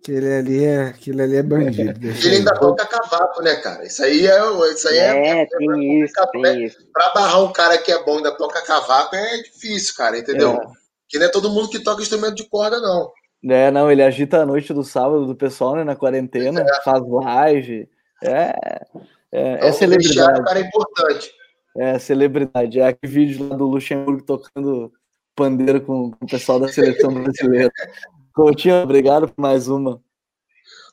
Aquele 0.00 0.32
ali 0.32 0.64
é, 0.64 0.82
aquele 0.84 1.22
ali 1.22 1.36
é 1.36 1.42
bandido. 1.42 2.00
Ele 2.24 2.36
ainda 2.36 2.54
toca 2.54 2.86
cavaco, 2.86 3.42
né, 3.42 3.56
cara? 3.56 3.84
Isso 3.84 4.02
aí 4.02 4.26
é. 4.26 4.72
Isso 4.72 4.88
aí 4.88 4.96
é, 4.96 5.02
é, 5.02 5.42
é 5.42 5.46
tem 5.46 5.70
é, 5.70 6.04
isso, 6.04 6.14
tem 6.32 6.42
né? 6.42 6.58
isso. 6.62 6.78
Pra 6.90 7.12
barrar 7.12 7.44
um 7.44 7.52
cara 7.52 7.76
que 7.76 7.92
é 7.92 8.02
bom 8.02 8.14
e 8.14 8.16
ainda 8.16 8.32
toca 8.32 8.62
cavaco 8.62 9.14
é 9.14 9.42
difícil, 9.42 9.94
cara, 9.94 10.18
entendeu? 10.18 10.54
É. 10.54 10.66
Que 11.06 11.18
não 11.18 11.26
é 11.26 11.28
todo 11.28 11.50
mundo 11.50 11.68
que 11.68 11.78
toca 11.80 12.00
instrumento 12.00 12.34
de 12.34 12.48
corda, 12.48 12.80
não. 12.80 13.12
É, 13.44 13.70
não, 13.70 13.90
ele 13.90 14.02
agita 14.02 14.38
a 14.38 14.46
noite 14.46 14.72
do 14.72 14.82
sábado 14.82 15.26
do 15.26 15.34
pessoal, 15.34 15.76
né, 15.76 15.84
na 15.84 15.96
quarentena, 15.96 16.62
é. 16.62 16.82
faz 16.82 17.02
live. 17.06 17.88
É, 18.22 18.30
é, 18.30 19.42
é 19.42 19.56
então, 19.58 19.72
celebridade. 19.74 20.44
cara 20.44 20.58
é 20.58 20.62
importante. 20.62 21.30
É, 21.76 21.98
celebridade. 21.98 22.80
É 22.80 22.88
aquele 22.88 23.12
vídeo 23.12 23.48
lá 23.48 23.56
do 23.56 23.66
Luxemburgo 23.66 24.22
tocando 24.24 24.90
pandeiro 25.36 25.80
com, 25.82 26.10
com 26.10 26.24
o 26.24 26.28
pessoal 26.28 26.58
da 26.58 26.68
seleção 26.68 27.12
brasileira. 27.12 27.70
Coutinho, 28.40 28.82
obrigado 28.82 29.28
por 29.28 29.38
mais 29.38 29.68
uma. 29.68 30.02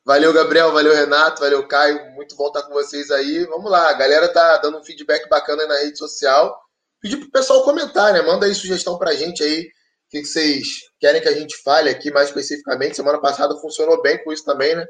Valeu, 0.06 0.34
Gabriel, 0.34 0.74
valeu, 0.74 0.94
Renato, 0.94 1.40
valeu, 1.40 1.66
Caio. 1.66 2.12
Muito 2.12 2.36
bom 2.36 2.48
estar 2.48 2.64
com 2.64 2.74
vocês 2.74 3.10
aí. 3.10 3.46
Vamos 3.46 3.72
lá, 3.72 3.90
a 3.90 3.94
galera 3.94 4.28
tá 4.28 4.58
dando 4.58 4.80
um 4.80 4.84
feedback 4.84 5.30
bacana 5.30 5.66
na 5.66 5.78
rede 5.78 5.98
social. 5.98 6.54
Pedir 7.00 7.16
pro 7.16 7.32
pessoal 7.32 7.64
comentar, 7.64 8.12
né? 8.12 8.22
Manda 8.22 8.46
aí 8.46 8.54
sugestão 8.54 8.98
pra 8.98 9.16
gente 9.16 9.42
aí. 9.44 9.62
O 9.62 10.10
que 10.10 10.26
vocês 10.26 10.68
querem 11.00 11.22
que 11.22 11.30
a 11.30 11.34
gente 11.34 11.56
fale 11.64 11.90
aqui 11.90 12.12
mais 12.12 12.28
especificamente? 12.28 12.98
Semana 12.98 13.22
passada 13.22 13.56
funcionou 13.62 14.02
bem 14.02 14.22
com 14.26 14.34
isso 14.34 14.44
também, 14.44 14.76
né? 14.76 14.86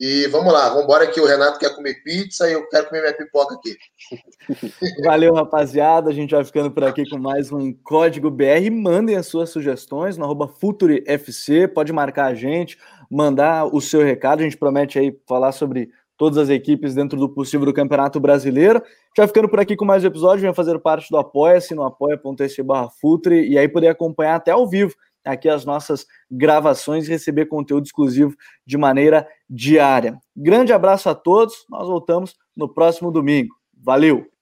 E 0.00 0.26
vamos 0.26 0.52
lá, 0.52 0.68
vamos 0.70 0.84
embora 0.84 1.06
que 1.06 1.20
o 1.20 1.26
Renato 1.26 1.58
quer 1.58 1.72
comer 1.74 2.02
pizza 2.02 2.48
e 2.48 2.52
eu 2.52 2.68
quero 2.68 2.88
comer 2.88 3.02
minha 3.02 3.16
pipoca 3.16 3.54
aqui. 3.54 3.76
Valeu, 5.04 5.32
rapaziada. 5.32 6.10
A 6.10 6.12
gente 6.12 6.34
vai 6.34 6.44
ficando 6.44 6.70
por 6.70 6.82
aqui 6.82 7.08
com 7.08 7.16
mais 7.16 7.52
um 7.52 7.72
Código 7.72 8.28
BR. 8.28 8.70
Mandem 8.72 9.14
as 9.14 9.26
suas 9.26 9.50
sugestões 9.50 10.16
no 10.16 10.24
arroba 10.24 10.48
FutureFC. 10.48 11.68
Pode 11.68 11.92
marcar 11.92 12.26
a 12.26 12.34
gente, 12.34 12.76
mandar 13.08 13.66
o 13.66 13.80
seu 13.80 14.02
recado. 14.02 14.40
A 14.40 14.42
gente 14.42 14.56
promete 14.56 14.98
aí 14.98 15.16
falar 15.28 15.52
sobre 15.52 15.88
todas 16.16 16.38
as 16.38 16.48
equipes 16.48 16.94
dentro 16.94 17.18
do 17.18 17.28
possível 17.28 17.64
do 17.64 17.72
Campeonato 17.72 18.18
Brasileiro. 18.18 18.82
Já 19.16 19.28
ficando 19.28 19.48
por 19.48 19.60
aqui 19.60 19.76
com 19.76 19.84
mais 19.84 20.02
um 20.02 20.08
episódio, 20.08 20.40
venha 20.40 20.54
fazer 20.54 20.76
parte 20.80 21.08
do 21.08 21.18
Apoia-se 21.18 21.72
no 21.72 21.84
apoia.se 21.84 22.62
barra 22.64 22.90
Futre 23.00 23.48
e 23.48 23.56
aí 23.56 23.68
poder 23.68 23.88
acompanhar 23.88 24.34
até 24.34 24.50
ao 24.50 24.68
vivo 24.68 24.92
aqui 25.24 25.48
as 25.48 25.64
nossas 25.64 26.06
gravações 26.30 27.06
e 27.06 27.10
receber 27.10 27.46
conteúdo 27.46 27.84
exclusivo 27.84 28.34
de 28.66 28.76
maneira 28.76 29.26
diária. 29.48 30.18
Grande 30.36 30.72
abraço 30.72 31.08
a 31.08 31.14
todos, 31.14 31.64
nós 31.68 31.88
voltamos 31.88 32.36
no 32.56 32.72
próximo 32.72 33.10
domingo. 33.10 33.54
Valeu! 33.82 34.33